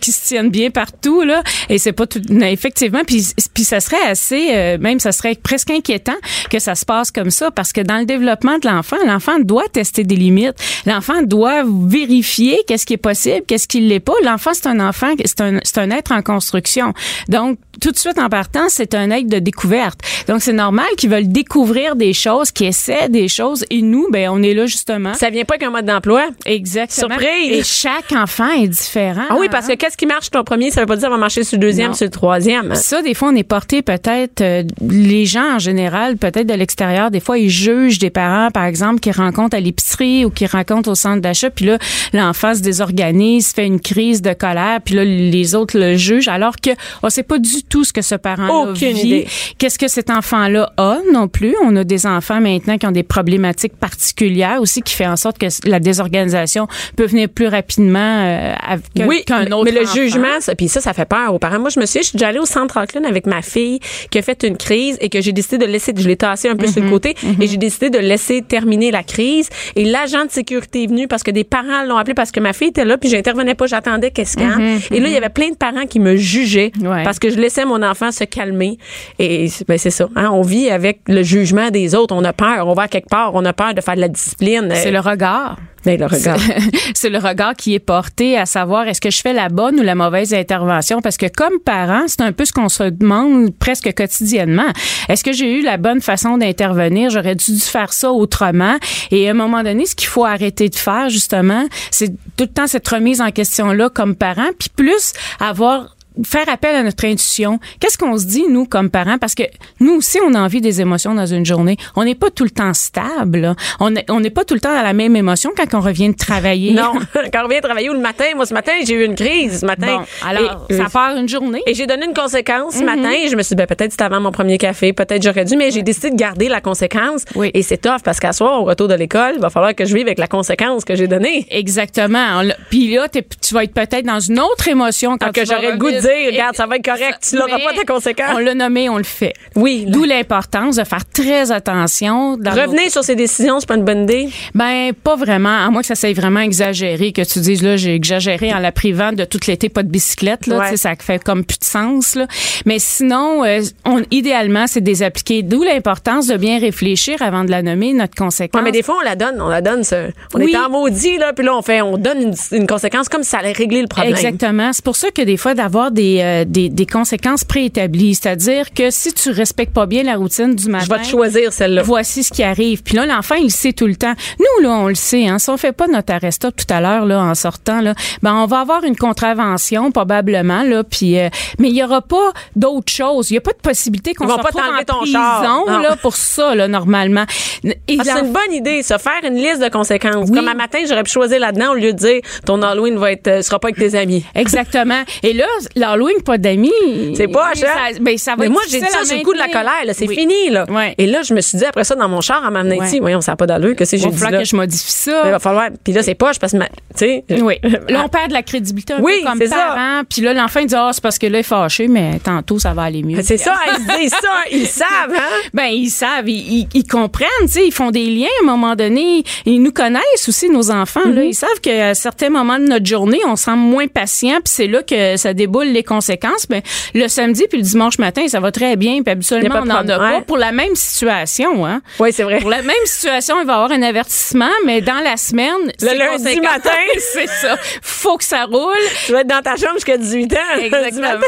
qui, 0.00 0.10
On- 0.10 0.12
se 0.12 0.26
tiennent 0.26 0.50
bien 0.50 0.70
partout 0.70 1.22
là 1.22 1.42
et 1.68 1.78
c'est 1.78 1.92
pas 1.92 2.06
tout 2.06 2.20
non, 2.30 2.46
effectivement 2.46 3.02
puis 3.06 3.24
puis 3.54 3.64
ça 3.64 3.80
serait 3.80 4.02
assez 4.08 4.48
euh, 4.52 4.78
même 4.78 4.98
ça 4.98 5.12
serait 5.12 5.34
presque 5.40 5.70
inquiétant 5.70 6.16
que 6.48 6.58
ça 6.58 6.74
se 6.74 6.84
passe 6.84 7.10
comme 7.10 7.30
ça 7.30 7.50
parce 7.50 7.72
que 7.72 7.80
dans 7.80 7.98
le 7.98 8.04
développement 8.04 8.58
de 8.58 8.68
l'enfant 8.68 8.96
l'enfant 9.06 9.38
doit 9.40 9.68
tester 9.72 10.04
des 10.04 10.16
limites. 10.16 10.54
L'enfant 10.86 11.22
doit 11.22 11.64
vérifier 11.66 12.62
qu'est-ce 12.66 12.86
qui 12.86 12.94
est 12.94 12.98
possible 12.98 13.42
qu'est-ce 13.46 13.68
qui 13.68 13.80
l'est 13.80 14.00
pas. 14.00 14.14
L'enfant 14.24 14.50
c'est 14.54 14.66
un 14.66 14.80
enfant 14.80 15.12
c'est 15.24 15.40
un 15.40 15.58
c'est 15.62 15.78
un 15.78 15.90
être 15.90 16.12
en 16.12 16.22
construction. 16.22 16.92
Donc 17.28 17.58
tout 17.80 17.90
de 17.92 17.98
suite 17.98 18.18
en 18.18 18.28
partant 18.28 18.68
c'est 18.68 18.94
un 18.94 19.10
être 19.10 19.28
de 19.28 19.38
découverte 19.38 20.00
donc 20.28 20.42
c'est 20.42 20.52
normal 20.52 20.86
qu'ils 20.96 21.10
veulent 21.10 21.30
découvrir 21.30 21.96
des 21.96 22.12
choses 22.12 22.50
qu'ils 22.52 22.68
essaient 22.68 23.08
des 23.08 23.28
choses 23.28 23.64
et 23.70 23.82
nous 23.82 24.08
ben 24.10 24.28
on 24.30 24.42
est 24.42 24.54
là 24.54 24.66
justement 24.66 25.14
Ça 25.14 25.30
vient 25.30 25.44
pas 25.44 25.58
qu'un 25.58 25.70
mode 25.70 25.86
d'emploi. 25.86 26.28
Exactement. 26.46 27.08
Surprise! 27.08 27.50
Et 27.52 27.62
chaque 27.62 28.12
enfant 28.12 28.50
est 28.50 28.68
différent. 28.68 29.24
Ah 29.28 29.36
oui, 29.38 29.48
parce 29.50 29.66
que 29.66 29.74
qu'est-ce 29.74 29.96
qui 29.96 30.06
marche 30.06 30.24
sur 30.24 30.30
ton 30.32 30.44
premier, 30.44 30.70
ça 30.70 30.80
veut 30.80 30.86
pas 30.86 30.96
dire 30.96 31.02
ça 31.04 31.10
va 31.10 31.16
marcher 31.16 31.44
sur 31.44 31.56
le 31.58 31.62
deuxième, 31.62 31.88
Non. 31.88 31.94
sur 31.94 32.04
le 32.06 32.10
troisième. 32.10 32.74
Ça, 32.74 33.02
des 33.02 33.14
fois, 33.14 33.28
on 33.32 33.36
est 33.36 33.42
porté 33.42 33.82
peut-être, 33.82 34.40
euh, 34.42 34.62
les 34.80 35.26
gens 35.26 35.54
en 35.56 35.58
général, 35.58 36.16
peut-être 36.16 36.46
de 36.46 36.54
l'extérieur, 36.54 37.10
des 37.10 37.20
fois, 37.20 37.38
ils 37.38 37.50
jugent 37.50 37.98
des 37.98 38.10
parents, 38.10 38.50
par 38.50 38.64
exemple, 38.64 39.00
qui 39.00 39.10
rencontrent 39.10 39.56
à 39.56 39.60
l'épicerie 39.60 40.24
ou 40.24 40.30
qui 40.30 40.46
rencontrent 40.46 40.90
au 40.90 40.94
centre 40.94 41.20
d'achat, 41.20 41.50
puis 41.50 41.64
là, 41.66 41.78
l'enfant 42.12 42.54
se 42.54 42.60
désorganise, 42.60 43.48
fait 43.52 43.66
une 43.66 43.80
crise 43.80 44.22
de 44.22 44.32
colère, 44.32 44.80
puis 44.84 44.94
là, 44.94 45.04
les 45.04 45.54
autres 45.54 45.78
le 45.78 45.96
jugent, 45.96 46.28
alors 46.28 46.56
que 46.56 46.70
oh, 47.02 47.08
c'est 47.08 47.22
pas 47.22 47.38
du 47.38 47.62
tout 47.70 47.84
ce 47.84 47.92
que 47.94 48.02
ce 48.02 48.14
parent 48.16 48.64
Aucune 48.70 48.92
vit. 48.92 49.24
Qu'est-ce 49.56 49.78
que 49.78 49.88
cet 49.88 50.10
enfant-là 50.10 50.72
a? 50.76 50.98
Non 51.12 51.28
plus? 51.28 51.54
On 51.64 51.74
a 51.76 51.84
des 51.84 52.04
enfants 52.06 52.40
maintenant 52.40 52.76
qui 52.76 52.86
ont 52.86 52.90
des 52.92 53.02
problématiques 53.04 53.76
particulières 53.76 54.60
aussi 54.60 54.82
qui 54.82 54.94
fait 54.94 55.06
en 55.06 55.16
sorte 55.16 55.38
que 55.38 55.46
la 55.68 55.80
désorganisation 55.80 56.66
peut 56.96 57.06
venir 57.06 57.28
plus 57.28 57.46
rapidement 57.46 57.98
euh, 58.00 58.54
qu'un 58.94 59.06
Oui, 59.06 59.24
autre 59.28 59.64
mais 59.64 59.70
le 59.70 59.82
enfant. 59.82 59.94
jugement, 59.94 60.40
ça, 60.40 60.54
puis 60.54 60.68
ça, 60.68 60.80
ça 60.80 60.92
fait 60.92 61.04
peur 61.08 61.32
aux 61.32 61.38
parents. 61.38 61.60
Moi, 61.60 61.70
je 61.70 61.80
me 61.80 61.86
suis, 61.86 62.00
je 62.00 62.06
suis 62.08 62.16
déjà 62.18 62.28
allée 62.28 62.38
au 62.40 62.46
centre 62.46 62.78
Auckland 62.82 63.04
avec 63.06 63.26
ma 63.26 63.40
fille 63.42 63.78
qui 64.10 64.18
a 64.18 64.22
fait 64.22 64.42
une 64.42 64.56
crise 64.56 64.96
et 65.00 65.08
que 65.08 65.20
j'ai 65.20 65.32
décidé 65.32 65.58
de 65.58 65.64
laisser, 65.70 65.92
je 65.96 66.06
l'ai 66.08 66.16
tassé 66.16 66.48
un 66.48 66.56
peu 66.56 66.66
sur 66.66 66.82
le 66.82 66.90
côté 66.90 67.14
et 67.40 67.46
j'ai 67.46 67.56
décidé 67.56 67.88
de 67.90 67.98
laisser 67.98 68.42
terminer 68.42 68.90
la 68.90 69.02
crise. 69.04 69.48
Et 69.76 69.84
l'agent 69.84 70.24
de 70.24 70.30
sécurité 70.30 70.82
est 70.84 70.86
venu 70.88 71.06
parce 71.08 71.22
que 71.22 71.30
des 71.30 71.44
parents 71.44 71.84
l'ont 71.86 71.96
appelé 71.96 72.14
parce 72.14 72.32
que 72.32 72.40
ma 72.40 72.52
fille 72.52 72.68
était 72.68 72.84
là 72.84 72.98
puis 72.98 73.08
j'intervenais 73.08 73.54
pas, 73.54 73.66
j'attendais 73.66 74.10
qu'elle 74.10 74.26
se 74.26 74.36
calme. 74.36 74.60
Et 74.90 74.98
là, 75.00 75.08
il 75.08 75.12
y 75.12 75.16
avait 75.16 75.28
plein 75.28 75.50
de 75.50 75.56
parents 75.56 75.86
qui 75.86 76.00
me 76.00 76.16
jugeaient 76.16 76.72
Ouais. 76.80 77.04
parce 77.04 77.18
que 77.18 77.30
je 77.30 77.36
laissais 77.36 77.59
mon 77.64 77.82
enfant 77.82 78.10
se 78.12 78.24
calmer. 78.24 78.78
Et 79.18 79.48
ben, 79.68 79.78
c'est 79.78 79.90
ça. 79.90 80.08
Hein, 80.16 80.30
on 80.32 80.42
vit 80.42 80.70
avec 80.70 81.00
le 81.08 81.22
jugement 81.22 81.70
des 81.70 81.94
autres. 81.94 82.14
On 82.14 82.24
a 82.24 82.32
peur. 82.32 82.66
On 82.66 82.74
va 82.74 82.82
à 82.82 82.88
quelque 82.88 83.08
part. 83.08 83.34
On 83.34 83.44
a 83.44 83.52
peur 83.52 83.74
de 83.74 83.80
faire 83.80 83.96
de 83.96 84.00
la 84.00 84.08
discipline. 84.08 84.70
C'est 84.74 84.88
Euh, 84.88 84.92
le 84.92 85.00
regard. 85.00 85.56
ben, 85.84 85.98
le 85.98 86.06
regard. 86.06 86.38
c'est 86.94 87.08
le 87.10 87.18
regard 87.18 87.54
qui 87.54 87.74
est 87.74 87.78
porté 87.78 88.36
à 88.38 88.44
savoir 88.46 88.86
est-ce 88.88 89.00
que 89.00 89.10
je 89.10 89.20
fais 89.20 89.32
la 89.32 89.48
bonne 89.48 89.78
ou 89.80 89.82
la 89.82 89.94
mauvaise 89.94 90.34
intervention? 90.34 91.00
Parce 91.00 91.16
que 91.16 91.26
comme 91.26 91.58
parent, 91.64 92.02
c'est 92.06 92.20
un 92.20 92.32
peu 92.32 92.44
ce 92.44 92.52
qu'on 92.52 92.68
se 92.68 92.84
demande 92.84 93.54
presque 93.58 93.92
quotidiennement. 93.94 94.68
Est-ce 95.08 95.24
que 95.24 95.32
j'ai 95.32 95.58
eu 95.58 95.62
la 95.62 95.76
bonne 95.78 96.00
façon 96.00 96.36
d'intervenir? 96.38 97.10
J'aurais 97.10 97.34
dû 97.34 97.58
faire 97.60 97.92
ça 97.92 98.10
autrement 98.12 98.76
et 99.10 99.28
à 99.28 99.30
un 99.30 99.34
moment 99.34 99.62
donné, 99.62 99.86
ce 99.86 99.94
qu'il 99.94 100.08
faut 100.08 100.24
arrêter 100.24 100.68
de 100.68 100.74
faire 100.76 101.08
justement, 101.08 101.64
c'est 101.90 102.08
tout 102.36 102.44
le 102.44 102.46
temps 102.48 102.66
cette 102.66 102.86
remise 102.88 103.20
en 103.20 103.30
question 103.30 103.72
là 103.72 103.88
comme 103.88 104.14
parent 104.14 104.50
puis 104.58 104.68
plus 104.74 105.12
avoir 105.40 105.96
faire 106.24 106.48
appel 106.48 106.74
à 106.74 106.82
notre 106.82 107.04
intuition. 107.04 107.58
Qu'est-ce 107.80 107.96
qu'on 107.98 108.16
se 108.18 108.24
dit, 108.26 108.44
nous, 108.48 108.64
comme 108.66 108.90
parents? 108.90 109.18
Parce 109.18 109.34
que 109.34 109.44
nous 109.80 109.94
aussi, 109.94 110.18
on 110.26 110.34
a 110.34 110.40
envie 110.40 110.60
des 110.60 110.80
émotions 110.80 111.14
dans 111.14 111.26
une 111.26 111.46
journée. 111.46 111.76
On 111.96 112.04
n'est 112.04 112.14
pas 112.14 112.30
tout 112.30 112.44
le 112.44 112.50
temps 112.50 112.74
stable. 112.74 113.38
là. 113.38 113.54
On 113.80 113.90
n'est 114.20 114.30
pas 114.30 114.44
tout 114.44 114.54
le 114.54 114.60
temps 114.60 114.74
dans 114.74 114.82
la 114.82 114.92
même 114.92 115.16
émotion 115.16 115.50
quand 115.56 115.74
on 115.74 115.80
revient 115.80 116.10
de 116.10 116.16
travailler. 116.16 116.72
Non, 116.72 116.92
quand 117.32 117.44
on 117.44 117.48
vient 117.48 117.60
travailler 117.60 117.90
ou 117.90 117.94
le 117.94 118.00
matin, 118.00 118.24
moi 118.36 118.46
ce 118.46 118.54
matin, 118.54 118.72
j'ai 118.84 118.94
eu 118.94 119.04
une 119.04 119.14
crise 119.14 119.60
ce 119.60 119.66
matin. 119.66 119.98
Bon, 119.98 120.28
alors, 120.28 120.66
Et- 120.68 120.76
ça 120.76 120.86
part 120.92 121.16
une 121.16 121.28
journée. 121.28 121.62
Et 121.66 121.74
j'ai 121.74 121.86
donné 121.86 122.06
une 122.06 122.14
conséquence 122.14 122.74
Mm-hmm. 122.74 122.78
ce 122.78 122.84
matin 122.84 123.10
et 123.10 123.28
je 123.28 123.36
me 123.36 123.42
suis 123.42 123.54
dit, 123.54 123.56
ben, 123.62 123.66
peut-être 123.66 123.90
c'était 123.92 124.04
avant 124.04 124.20
mon 124.20 124.32
premier 124.32 124.58
café, 124.58 124.92
peut-être 124.92 125.22
j'aurais 125.22 125.44
dû, 125.44 125.56
mais 125.56 125.70
j'ai 125.70 125.82
décidé 125.82 126.10
de 126.10 126.16
garder 126.16 126.48
la 126.48 126.60
conséquence. 126.60 127.24
Oui. 127.34 127.50
Et 127.54 127.62
c'est 127.62 127.78
tough 127.78 128.00
parce 128.04 128.18
qu'à 128.20 128.32
soir, 128.32 128.60
au 128.60 128.64
retour 128.64 128.88
de 128.88 128.94
l'école, 128.94 129.32
il 129.36 129.40
va 129.40 129.50
falloir 129.50 129.74
que 129.74 129.84
je 129.84 129.94
vive 129.94 130.06
avec 130.06 130.18
la 130.18 130.26
conséquence 130.26 130.84
que 130.84 130.94
j'ai 130.94 131.06
donnée. 131.06 131.46
Exactement. 131.50 132.42
Puis 132.70 132.94
là, 132.94 133.06
tu 133.08 133.54
vas 133.54 133.64
être 133.64 133.72
peut-être 133.74 134.04
dans 134.04 134.20
une 134.20 134.40
autre 134.40 134.68
émotion 134.68 135.12
quand 135.12 135.26
Alors 135.26 135.32
que 135.34 135.40
tu 135.40 135.46
vas 135.46 135.60
j'aurais 135.60 135.76
goût 135.78 135.90
de. 135.90 135.99
Dire, 136.00 136.10
regarde, 136.32 136.56
ça 136.56 136.66
va 136.66 136.76
être 136.76 136.84
correct, 136.84 137.18
tu 137.28 137.36
pas 137.36 137.46
ta 137.76 137.84
conséquence. 137.84 138.30
On 138.34 138.38
l'a 138.38 138.54
nommé, 138.54 138.88
on 138.88 138.96
le 138.98 139.04
fait. 139.04 139.32
Oui. 139.56 139.84
D'où 139.86 140.04
l'importance 140.04 140.76
de 140.76 140.84
faire 140.84 141.04
très 141.12 141.52
attention. 141.52 142.36
Dans 142.36 142.54
nos- 142.54 142.62
Revenir 142.62 142.90
sur 142.90 143.02
ses 143.04 143.14
décisions, 143.16 143.60
c'est 143.60 143.68
pas 143.68 143.76
une 143.76 143.84
bonne 143.84 144.02
idée? 144.04 144.28
Ben, 144.54 144.92
pas 144.92 145.16
vraiment. 145.16 145.64
À 145.66 145.70
moins 145.70 145.80
que 145.80 145.86
ça 145.86 145.94
soit 145.94 146.12
vraiment 146.14 146.40
exagéré, 146.40 147.12
que 147.12 147.22
tu 147.22 147.38
dises, 147.40 147.62
là, 147.62 147.76
j'ai 147.76 147.94
exagéré 147.94 148.52
en 148.52 148.58
la 148.58 148.72
privant 148.72 149.12
de 149.12 149.24
tout 149.24 149.40
l'été, 149.46 149.68
pas 149.68 149.82
de 149.82 149.88
bicyclette, 149.88 150.46
là. 150.46 150.58
Ouais. 150.58 150.76
Ça 150.76 150.92
fait 150.98 151.22
comme 151.22 151.44
plus 151.44 151.58
de 151.58 151.64
sens, 151.64 152.14
là. 152.14 152.26
Mais 152.66 152.78
sinon, 152.78 153.44
euh, 153.44 153.60
on, 153.84 154.02
idéalement, 154.10 154.66
c'est 154.66 154.80
de 154.80 154.86
les 154.86 155.02
appliquer. 155.02 155.42
D'où 155.42 155.62
l'importance 155.62 156.26
de 156.26 156.36
bien 156.36 156.58
réfléchir 156.58 157.20
avant 157.22 157.44
de 157.44 157.50
la 157.50 157.62
nommer, 157.62 157.92
notre 157.92 158.14
conséquence. 158.14 158.58
Ouais, 158.58 158.64
mais 158.64 158.72
des 158.72 158.82
fois, 158.82 158.96
on 159.00 159.04
la 159.04 159.16
donne, 159.16 159.40
on 159.40 159.48
la 159.48 159.60
donne. 159.60 159.84
ça. 159.84 160.04
On 160.34 160.40
Oui. 160.40 160.52
est 160.52 160.56
en 160.56 160.68
maudit, 160.70 161.16
là, 161.18 161.32
puis 161.32 161.44
là, 161.44 161.56
on 161.56 161.62
fait, 161.62 161.80
on 161.82 161.96
donne 161.96 162.20
une, 162.22 162.34
une 162.58 162.66
conséquence 162.66 163.08
comme 163.08 163.22
si 163.22 163.30
ça 163.30 163.38
allait 163.38 163.52
régler 163.52 163.80
le 163.82 163.88
problème. 163.88 164.12
Exactement. 164.14 164.72
C'est 164.72 164.84
pour 164.84 164.96
ça 164.96 165.10
que 165.10 165.22
des 165.22 165.36
fois 165.36 165.54
d'avoir 165.54 165.89
des, 165.90 166.20
euh, 166.22 166.44
des, 166.46 166.68
des 166.68 166.86
conséquences 166.86 167.44
préétablies, 167.44 168.14
c'est-à-dire 168.14 168.72
que 168.72 168.90
si 168.90 169.12
tu 169.12 169.30
respectes 169.30 169.72
pas 169.74 169.86
bien 169.86 170.02
la 170.02 170.16
routine 170.16 170.54
du 170.54 170.68
matin, 170.68 170.84
Je 170.84 170.90
vais 170.90 171.02
te 171.02 171.06
choisir 171.08 171.52
celle-là. 171.52 171.82
voici 171.82 172.22
ce 172.22 172.30
qui 172.32 172.42
arrive. 172.42 172.82
Puis 172.82 172.96
là, 172.96 173.06
l'enfant, 173.06 173.34
il 173.36 173.44
le 173.44 173.48
sait 173.50 173.72
tout 173.72 173.86
le 173.86 173.96
temps. 173.96 174.14
Nous, 174.38 174.62
là, 174.62 174.70
on 174.70 174.88
le 174.88 174.94
sait. 174.94 175.26
Hein, 175.28 175.38
si 175.38 175.50
on 175.50 175.56
fait 175.56 175.72
pas 175.72 175.86
notre 175.86 176.12
arrêt 176.12 176.30
stop 176.30 176.54
tout 176.56 176.72
à 176.72 176.80
l'heure, 176.80 177.04
là, 177.06 177.20
en 177.22 177.34
sortant, 177.34 177.80
là, 177.80 177.94
ben, 178.22 178.34
on 178.34 178.46
va 178.46 178.60
avoir 178.60 178.84
une 178.84 178.96
contravention 178.96 179.90
probablement, 179.92 180.62
là. 180.62 180.84
Puis, 180.84 181.18
euh, 181.18 181.28
mais 181.58 181.68
il 181.68 181.76
y 181.76 181.82
aura 181.84 182.00
pas 182.02 182.32
d'autre 182.56 182.92
chose. 182.92 183.30
Il 183.30 183.34
y 183.34 183.38
a 183.38 183.40
pas 183.40 183.52
de 183.52 183.58
possibilité 183.62 184.14
qu'on 184.14 184.28
se 184.28 184.34
pas 184.34 184.42
retrouve 184.42 184.62
en 184.62 184.82
ton 184.84 185.00
prison, 185.00 185.12
char. 185.12 185.80
Là, 185.82 185.96
pour 185.96 186.16
ça, 186.16 186.54
là, 186.54 186.68
normalement. 186.68 187.24
Ah, 187.64 187.70
c'est 187.86 188.20
une 188.20 188.32
bonne 188.32 188.52
idée, 188.52 188.82
ça, 188.82 188.98
faire 188.98 189.20
une 189.24 189.34
liste 189.36 189.62
de 189.62 189.68
conséquences. 189.68 190.28
Oui. 190.30 190.36
Comme 190.36 190.48
un 190.48 190.54
matin, 190.54 190.78
j'aurais 190.88 191.02
pu 191.02 191.10
choisir 191.10 191.38
là-dedans 191.40 191.72
au 191.72 191.74
lieu 191.74 191.92
de 191.92 191.98
dire 191.98 192.20
ton 192.46 192.62
Halloween 192.62 192.96
va 192.98 193.12
être, 193.12 193.28
euh, 193.28 193.42
sera 193.42 193.58
pas 193.58 193.68
avec 193.68 193.78
tes 193.78 193.96
amis. 193.96 194.24
Exactement. 194.34 195.02
Et 195.22 195.32
là, 195.32 195.46
l'Halloween, 195.80 196.22
pas 196.24 196.38
d'amis. 196.38 196.70
C'est 197.16 197.28
pas, 197.28 197.50
ça, 197.54 197.66
ben, 198.00 198.16
ça 198.18 198.32
va 198.32 198.44
Mais 198.44 198.48
moi, 198.48 198.62
j'ai 198.68 198.80
dit 198.80 198.86
ça 198.86 199.00
à 199.00 199.04
sur 199.04 199.16
le 199.16 199.22
coup 199.22 199.32
de 199.32 199.38
la 199.38 199.48
colère, 199.48 199.84
là. 199.84 199.92
C'est 199.94 200.06
Oui. 200.06 200.14
fini, 200.16 200.50
là. 200.50 200.64
Ouais. 200.68 200.94
Et 200.98 201.06
là, 201.06 201.22
je 201.22 201.34
me 201.34 201.40
suis 201.40 201.58
dit, 201.58 201.64
après 201.64 201.84
ça, 201.84 201.94
dans 201.94 202.08
mon 202.08 202.20
char, 202.20 202.42
en 202.46 202.50
m'amenant 202.50 202.76
Ouais. 202.76 202.86
ici, 202.86 203.00
voyons, 203.00 203.20
ça 203.20 203.32
n'a 203.32 203.36
pas 203.36 203.46
d'allure. 203.46 203.74
Que 203.76 203.84
Il 203.84 203.88
j'ai 203.90 203.96
va 203.98 204.10
dit 204.10 204.16
falloir 204.18 204.32
là? 204.32 204.38
que 204.38 204.44
je 204.44 204.56
modifie 204.56 204.84
Mais 205.06 205.12
il 205.12 205.22
ça. 205.24 205.30
va 205.30 205.38
falloir. 205.38 205.68
Puis 205.84 205.92
là, 205.92 206.02
c'est 206.02 206.14
poche 206.14 206.38
parce 206.38 206.52
que, 206.52 206.58
ma- 206.58 206.68
tu 206.68 206.72
sais. 206.96 207.24
Oui. 207.40 207.54
Là, 207.88 208.02
on 208.04 208.08
perd 208.08 208.28
de 208.28 208.34
la 208.34 208.42
crédibilité 208.42 208.92
un 208.94 209.00
Oui, 209.00 209.20
peu 209.22 209.28
comme 209.28 209.46
ça. 209.46 209.56
parent. 209.56 210.02
Puis 210.08 210.22
là, 210.22 210.32
l'enfant, 210.34 210.60
il 210.60 210.66
dit, 210.66 210.74
ah, 210.76 210.90
c'est 210.92 211.02
parce 211.02 211.18
que 211.18 211.26
là, 211.26 211.38
il 211.38 211.40
est 211.40 211.44
fâché, 211.44 211.88
mais 211.88 212.18
tantôt, 212.22 212.58
ça 212.58 212.72
va 212.72 212.82
aller 212.82 213.02
mieux. 213.02 213.20
C'est 213.22 213.36
ça, 213.38 213.54
ils 213.66 213.74
se 213.92 213.98
disent 214.00 214.10
ça, 214.10 214.28
ils 214.52 214.66
savent, 214.66 214.86
hein? 215.14 215.36
Ben, 215.54 215.66
ils 215.66 215.90
savent, 215.90 216.28
ils, 216.28 216.60
ils- 216.60 216.68
ils 216.74 216.84
comprennent, 216.86 217.28
tu 217.42 217.48
sais, 217.48 217.66
ils 217.66 217.72
font 217.72 217.90
des 217.90 218.06
liens 218.06 218.26
à 218.40 218.44
un 218.44 218.46
moment 218.46 218.74
donné. 218.76 219.22
Ils 219.46 219.62
nous 219.62 219.72
connaissent 219.72 220.28
aussi, 220.28 220.48
nos 220.50 220.70
enfants. 220.70 221.00
Mm-hmm. 221.06 221.14
là. 221.14 221.22
Ils 221.24 221.34
savent 221.34 221.60
qu'à 221.62 221.94
certains 221.94 222.30
moments 222.30 222.58
de 222.58 222.66
notre 222.66 222.86
journée, 222.86 223.20
on 223.26 223.36
semble 223.36 223.62
moins 223.62 223.86
patient, 223.86 224.36
puis 224.44 224.52
c'est 224.52 224.66
là 224.66 224.82
que 224.82 225.16
ça 225.16 225.32
déboule 225.34 225.69
les 225.72 225.84
conséquences. 225.84 226.46
Ben, 226.48 226.62
le 226.94 227.08
samedi 227.08 227.44
puis 227.48 227.58
le 227.58 227.64
dimanche 227.64 227.98
matin, 227.98 228.26
ça 228.28 228.40
va 228.40 228.52
très 228.52 228.76
bien, 228.76 229.02
puis 229.02 229.12
habituellement, 229.12 229.60
on 229.62 229.66
n'en 229.66 229.88
a 229.88 229.98
pas 229.98 230.12
ouais. 230.16 230.22
pour 230.22 230.36
la 230.36 230.52
même 230.52 230.74
situation. 230.74 231.66
Hein. 231.66 231.82
Oui, 231.98 232.12
c'est 232.12 232.22
vrai. 232.22 232.38
Pour 232.38 232.50
la 232.50 232.62
même 232.62 232.76
situation, 232.84 233.40
il 233.40 233.46
va 233.46 233.52
y 233.52 233.56
avoir 233.56 233.72
un 233.72 233.82
avertissement, 233.82 234.50
mais 234.64 234.80
dans 234.80 235.00
la 235.02 235.16
semaine, 235.16 235.72
Le 235.80 235.98
lundi 235.98 236.40
matin. 236.40 236.70
c'est 236.98 237.28
ça. 237.28 237.56
Faut 237.82 238.16
que 238.16 238.24
ça 238.24 238.44
roule. 238.44 238.74
Tu 239.06 239.12
vas 239.12 239.20
être 239.20 239.26
dans 239.26 239.42
ta 239.42 239.56
chambre 239.56 239.74
jusqu'à 239.74 239.96
18 239.96 240.32
ans. 240.34 240.60
Exactement. 240.60 241.26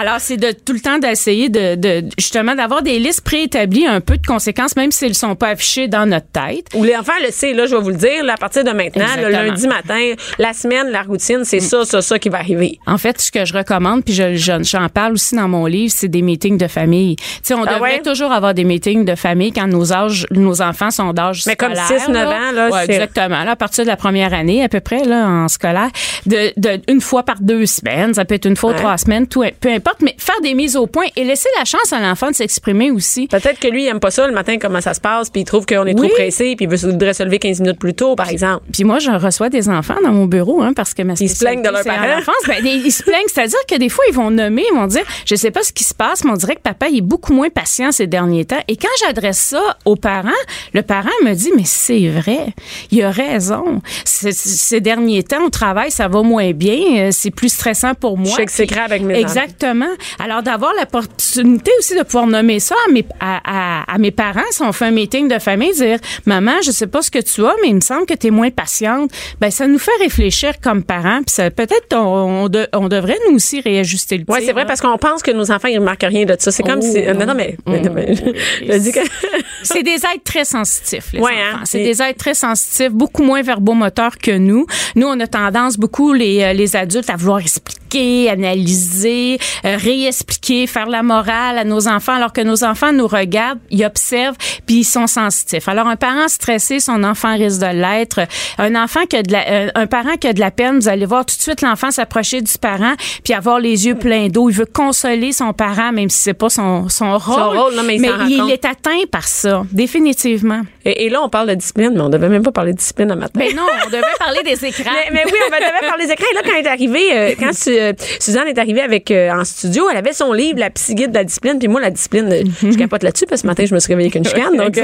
Alors, 0.00 0.16
c'est 0.20 0.36
de 0.36 0.52
tout 0.52 0.72
le 0.72 0.80
temps 0.80 0.98
d'essayer 0.98 1.48
de, 1.48 1.74
de 1.74 2.04
justement 2.18 2.54
d'avoir 2.54 2.82
des 2.82 2.98
listes 2.98 3.22
préétablies 3.22 3.86
un 3.86 4.00
peu 4.00 4.16
de 4.16 4.26
conséquences, 4.26 4.76
même 4.76 4.92
si 4.92 5.04
elles 5.04 5.14
sont 5.14 5.34
pas 5.36 5.48
affichées 5.48 5.88
dans 5.88 6.06
notre 6.06 6.28
tête. 6.28 6.66
Ou 6.74 6.84
l'enfant 6.84 7.12
le 7.24 7.30
sait, 7.30 7.52
là, 7.52 7.66
je 7.66 7.74
vais 7.74 7.82
vous 7.82 7.90
le 7.90 7.96
dire, 7.96 8.24
là, 8.24 8.34
à 8.34 8.36
partir 8.36 8.64
de 8.64 8.70
maintenant, 8.70 9.06
le 9.16 9.28
lundi 9.28 9.66
matin, 9.66 10.14
la 10.38 10.52
semaine, 10.52 10.90
la 10.90 11.02
routine, 11.02 11.44
c'est 11.44 11.60
ça, 11.60 11.84
ça, 11.84 12.02
ça 12.02 12.18
qui 12.18 12.28
va 12.28 12.38
arriver. 12.38 12.78
En 12.86 12.98
fait, 12.98 13.20
ce 13.20 13.30
que 13.30 13.44
je 13.44 13.54
recommande, 13.54 13.75
puis 14.04 14.14
je, 14.14 14.34
je- 14.36 14.62
j'en 14.62 14.88
parle 14.88 15.14
aussi 15.14 15.34
dans 15.34 15.48
mon 15.48 15.66
livre, 15.66 15.92
c'est 15.94 16.08
des 16.08 16.22
meetings 16.22 16.58
de 16.58 16.66
famille. 16.66 17.16
Tu 17.16 17.24
sais, 17.42 17.54
on 17.54 17.62
Ah 17.64 17.74
devrait 17.74 17.96
ouais? 17.96 18.02
toujours 18.02 18.32
avoir 18.32 18.54
des 18.54 18.64
meetings 18.64 19.04
de 19.04 19.14
famille 19.14 19.52
quand 19.52 19.66
nos 19.66 19.92
âges, 19.92 20.26
nos 20.30 20.62
enfants 20.62 20.90
sont 20.90 21.12
d'âge 21.12 21.42
Mais 21.46 21.56
comme 21.56 21.74
scolaire, 21.74 22.00
6, 22.00 22.08
9 22.10 22.28
ans, 22.28 22.52
là, 22.52 22.68
Ouais, 22.70 22.86
c'est- 22.86 22.92
exactement. 22.94 23.44
Là, 23.44 23.52
à 23.52 23.56
partir 23.56 23.84
de 23.84 23.88
la 23.90 23.96
première 23.96 24.32
année, 24.34 24.62
à 24.64 24.68
peu 24.68 24.80
près, 24.80 25.04
là, 25.04 25.26
en 25.26 25.48
scolaire, 25.48 25.90
de, 26.26 26.52
de 26.56 26.80
une 26.88 27.00
fois 27.00 27.22
par 27.22 27.36
deux 27.40 27.66
semaines, 27.66 28.14
ça 28.14 28.24
peut 28.24 28.34
être 28.34 28.46
une 28.46 28.56
fois 28.56 28.70
ou 28.70 28.72
Ouais. 28.72 28.78
trois 28.78 28.98
semaines, 28.98 29.26
tout, 29.26 29.44
peu 29.60 29.70
importe, 29.70 30.02
mais 30.02 30.14
faire 30.18 30.40
des 30.42 30.54
mises 30.54 30.76
au 30.76 30.86
point 30.86 31.06
et 31.16 31.24
laisser 31.24 31.48
la 31.58 31.64
chance 31.64 31.92
à 31.92 32.00
l'enfant 32.00 32.30
de 32.30 32.34
s'exprimer 32.34 32.90
aussi. 32.90 33.26
Peut-être 33.28 33.58
que 33.60 33.68
lui, 33.68 33.84
il 33.84 33.88
aime 33.88 34.00
pas 34.00 34.10
ça 34.10 34.26
le 34.26 34.32
matin, 34.32 34.56
comment 34.60 34.80
ça 34.80 34.94
se 34.94 35.00
passe, 35.00 35.30
puis 35.30 35.42
il 35.42 35.44
trouve 35.44 35.66
qu'on 35.66 35.84
est 35.86 35.98
Oui. 35.98 36.08
trop 36.08 36.16
pressé, 36.16 36.54
puis 36.56 36.66
il 36.70 36.76
voudrait 36.76 37.14
se 37.14 37.22
lever 37.22 37.38
15 37.38 37.60
minutes 37.60 37.78
plus 37.78 37.94
tôt, 37.94 38.16
par 38.16 38.28
exemple. 38.28 38.62
Puis 38.72 38.84
moi, 38.84 38.98
je 38.98 39.10
reçois 39.10 39.48
des 39.48 39.68
enfants 39.68 39.96
dans 40.02 40.12
mon 40.12 40.26
bureau, 40.26 40.62
hein, 40.62 40.72
parce 40.74 40.94
que 40.94 41.02
ma 41.02 41.14
Ils 41.20 41.28
se 41.28 41.38
plaignent 41.44 41.62
de 41.62 41.68
leurs 41.68 41.84
parents. 41.84 42.20
Ben, 42.46 42.56
ils 42.64 42.90
se 42.90 43.02
plaignent, 43.02 43.26
c'est-à-dire 43.32 43.58
que 43.66 43.76
des 43.76 43.88
fois, 43.88 44.04
ils 44.08 44.14
vont 44.14 44.30
nommer, 44.30 44.64
ils 44.70 44.74
vont 44.76 44.86
dire, 44.86 45.02
je 45.24 45.34
sais 45.34 45.50
pas 45.50 45.62
ce 45.62 45.72
qui 45.72 45.84
se 45.84 45.94
passe, 45.94 46.24
mais 46.24 46.30
on 46.30 46.34
dirait 46.36 46.56
que 46.56 46.60
papa, 46.62 46.88
il 46.88 46.98
est 46.98 47.00
beaucoup 47.02 47.32
moins 47.32 47.50
patient 47.50 47.92
ces 47.92 48.06
derniers 48.06 48.44
temps. 48.44 48.60
Et 48.68 48.76
quand 48.76 48.88
j'adresse 49.04 49.38
ça 49.38 49.76
aux 49.84 49.96
parents, 49.96 50.30
le 50.72 50.82
parent 50.82 51.08
me 51.24 51.34
dit, 51.34 51.50
mais 51.56 51.64
c'est 51.64 52.08
vrai, 52.08 52.48
il 52.90 53.02
a 53.02 53.10
raison. 53.10 53.80
C- 54.04 54.32
Ces 54.32 54.80
derniers 54.80 55.22
temps, 55.22 55.44
au 55.44 55.50
travail, 55.50 55.90
ça 55.90 56.08
va 56.08 56.22
moins 56.22 56.52
bien, 56.52 56.78
euh, 56.96 57.08
c'est 57.12 57.30
plus 57.30 57.48
stressant 57.52 57.94
pour 57.94 58.16
moi. 58.18 58.30
Je 58.30 58.36
sais 58.36 58.46
que 58.46 58.52
c'est 58.52 58.66
grave 58.66 58.86
avec 58.92 59.02
mes 59.02 59.18
Exactement. 59.18 59.86
Alors, 60.18 60.42
d'avoir 60.42 60.72
l'opportunité 60.78 61.70
aussi 61.78 61.96
de 61.96 62.02
pouvoir 62.02 62.26
nommer 62.26 62.60
ça 62.60 62.74
à 62.88 62.92
mes, 62.92 63.04
à, 63.20 63.40
à- 63.82 63.94
à 63.94 63.98
mes 63.98 64.10
parents, 64.10 64.40
si 64.50 64.62
on 64.62 64.72
fait 64.72 64.86
un 64.86 64.90
meeting 64.90 65.28
de 65.28 65.38
famille, 65.38 65.72
dire, 65.74 65.98
maman, 66.26 66.52
je 66.64 66.70
sais 66.70 66.86
pas 66.86 67.02
ce 67.02 67.10
que 67.10 67.18
tu 67.20 67.44
as, 67.44 67.54
mais 67.62 67.68
il 67.68 67.76
me 67.76 67.80
semble 67.80 68.06
que 68.06 68.14
tu 68.14 68.28
es 68.28 68.30
moins 68.30 68.50
patiente. 68.50 69.10
Ben, 69.40 69.50
ça 69.50 69.66
nous 69.66 69.78
fait 69.78 69.90
réfléchir 70.00 70.60
comme 70.62 70.82
parents. 70.82 71.20
Puis 71.26 71.50
peut-être, 71.50 71.94
on, 71.94 72.44
on, 72.44 72.48
de- 72.48 72.68
on 72.72 72.88
devrait 72.88 73.18
nous 73.28 73.36
aussi 73.36 73.55
réajuster 73.60 74.18
le 74.18 74.24
Oui, 74.28 74.38
tir, 74.38 74.46
c'est 74.46 74.52
vrai, 74.52 74.66
parce 74.66 74.80
qu'on 74.80 74.96
pense 74.98 75.22
que 75.22 75.30
nos 75.30 75.50
enfants, 75.50 75.68
ils 75.68 75.78
remarquent 75.78 76.04
rien 76.08 76.24
de 76.24 76.36
ça. 76.38 76.50
C'est 76.52 76.62
comme 76.62 76.80
Oh, 76.82 76.86
si. 76.92 77.02
Non, 77.02 77.26
non, 77.26 77.34
mais. 77.34 77.56
non. 77.66 77.80
non, 77.82 77.92
mais- 77.94 78.14
je 78.68 78.78
dis 78.78 78.92
que. 78.92 79.00
C'est 79.62 79.82
des 79.82 79.94
êtres 79.96 80.22
très 80.24 80.44
sensitifs, 80.44 81.12
les 81.12 81.18
Ouais, 81.20 81.32
enfants. 81.32 81.58
hein, 81.60 81.64
c'est 81.64 81.82
des 81.82 82.00
êtres 82.00 82.18
très 82.18 82.34
sensitifs, 82.34 82.90
beaucoup 82.92 83.24
moins 83.24 83.42
verbomoteurs 83.42 84.16
que 84.18 84.30
nous. 84.30 84.64
Nous, 84.94 85.06
on 85.08 85.18
a 85.18 85.26
tendance 85.26 85.76
beaucoup, 85.76 86.12
les, 86.12 86.42
euh, 86.42 86.52
les 86.52 86.76
adultes, 86.76 87.10
à 87.10 87.16
vouloir 87.16 87.40
expliquer, 87.40 88.30
analyser, 88.30 89.38
euh, 89.64 89.76
réexpliquer 89.76 90.66
faire 90.66 90.86
la 90.86 91.02
morale 91.02 91.58
à 91.58 91.64
nos 91.64 91.88
enfants, 91.88 92.12
alors 92.14 92.32
que 92.32 92.42
nos 92.42 92.62
enfants 92.64 92.92
nous 92.92 93.06
regardent, 93.06 93.58
ils 93.70 93.84
observent, 93.84 94.36
puis 94.66 94.76
ils 94.80 94.84
sont 94.84 95.06
sensitifs. 95.06 95.68
Alors, 95.68 95.86
un 95.88 95.96
parent 95.96 96.28
stressé, 96.28 96.78
son 96.78 97.02
enfant 97.02 97.36
risque 97.36 97.60
de 97.60 97.66
l'être. 97.66 98.20
Un 98.58 98.74
enfant 98.76 99.04
qui 99.06 99.16
a 99.16 99.22
de 99.22 99.32
la, 99.32 99.48
euh, 99.48 99.68
un 99.74 99.86
parent 99.86 100.16
qui 100.20 100.28
a 100.28 100.32
de 100.32 100.40
la 100.40 100.50
peine, 100.50 100.78
vous 100.78 100.88
allez 100.88 101.06
voir 101.06 101.24
tout 101.26 101.36
de 101.36 101.40
suite 101.42 101.62
l'enfant 101.62 101.90
s'approcher 101.90 102.40
du 102.40 102.52
parent, 102.58 102.94
puis 103.24 103.34
avoir 103.34 103.45
les 103.58 103.86
yeux 103.86 103.94
pleins 103.94 104.28
d'eau. 104.28 104.50
Il 104.50 104.54
veut 104.56 104.66
consoler 104.66 105.32
son 105.32 105.52
parent, 105.52 105.92
même 105.92 106.10
si 106.10 106.18
c'est 106.18 106.34
pas 106.34 106.48
son, 106.50 106.88
son 106.88 107.16
rôle. 107.18 107.56
rôle, 107.56 107.74
non, 107.74 107.82
mais 107.84 107.96
il 107.96 108.50
est 108.50 108.64
atteint 108.64 109.00
par 109.10 109.24
ça, 109.28 109.64
définitivement. 109.72 110.60
Et, 110.84 111.06
et 111.06 111.08
là, 111.08 111.20
on 111.22 111.28
parle 111.28 111.48
de 111.48 111.54
discipline, 111.54 111.92
mais 111.94 112.00
on 112.00 112.08
devait 112.08 112.28
même 112.28 112.42
pas 112.42 112.52
parler 112.52 112.72
de 112.72 112.78
discipline 112.78 113.10
à 113.10 113.16
matin. 113.16 113.32
Mais 113.38 113.52
non, 113.52 113.62
on 113.86 113.90
devait 113.90 114.02
parler 114.18 114.40
des 114.44 114.64
écrans. 114.64 114.90
Mais, 115.10 115.10
mais 115.14 115.22
oui, 115.26 115.32
on 115.46 115.50
devait 115.50 115.88
parler 115.88 116.06
des 116.06 116.12
écrans. 116.12 116.26
Et 116.30 116.34
là, 116.34 116.40
quand 116.44 116.52
elle 116.58 116.64
est 116.66 116.68
arrivée, 116.68 117.12
euh, 117.12 117.34
quand 117.38 117.52
Su- 117.54 117.70
euh, 117.78 117.92
Suzanne 118.20 118.48
est 118.48 118.58
arrivée 118.58 118.80
avec 118.82 119.10
euh, 119.10 119.30
en 119.30 119.44
studio, 119.44 119.84
elle 119.90 119.96
avait 119.96 120.12
son 120.12 120.32
livre, 120.32 120.58
La 120.58 120.70
psy 120.70 120.94
guide 120.94 121.10
de 121.10 121.14
la 121.16 121.24
discipline. 121.24 121.58
Puis 121.58 121.68
moi, 121.68 121.80
la 121.80 121.90
discipline, 121.90 122.28
euh, 122.32 122.42
je 122.62 122.76
capote 122.76 123.02
là-dessus 123.02 123.26
parce 123.26 123.40
que 123.42 123.46
ce 123.46 123.46
matin, 123.48 123.64
je 123.66 123.74
me 123.74 123.80
suis 123.80 123.92
réveillée 123.92 124.10
avec 124.12 124.16
une 124.16 124.24
chicane. 124.28 124.56
Donc, 124.56 124.76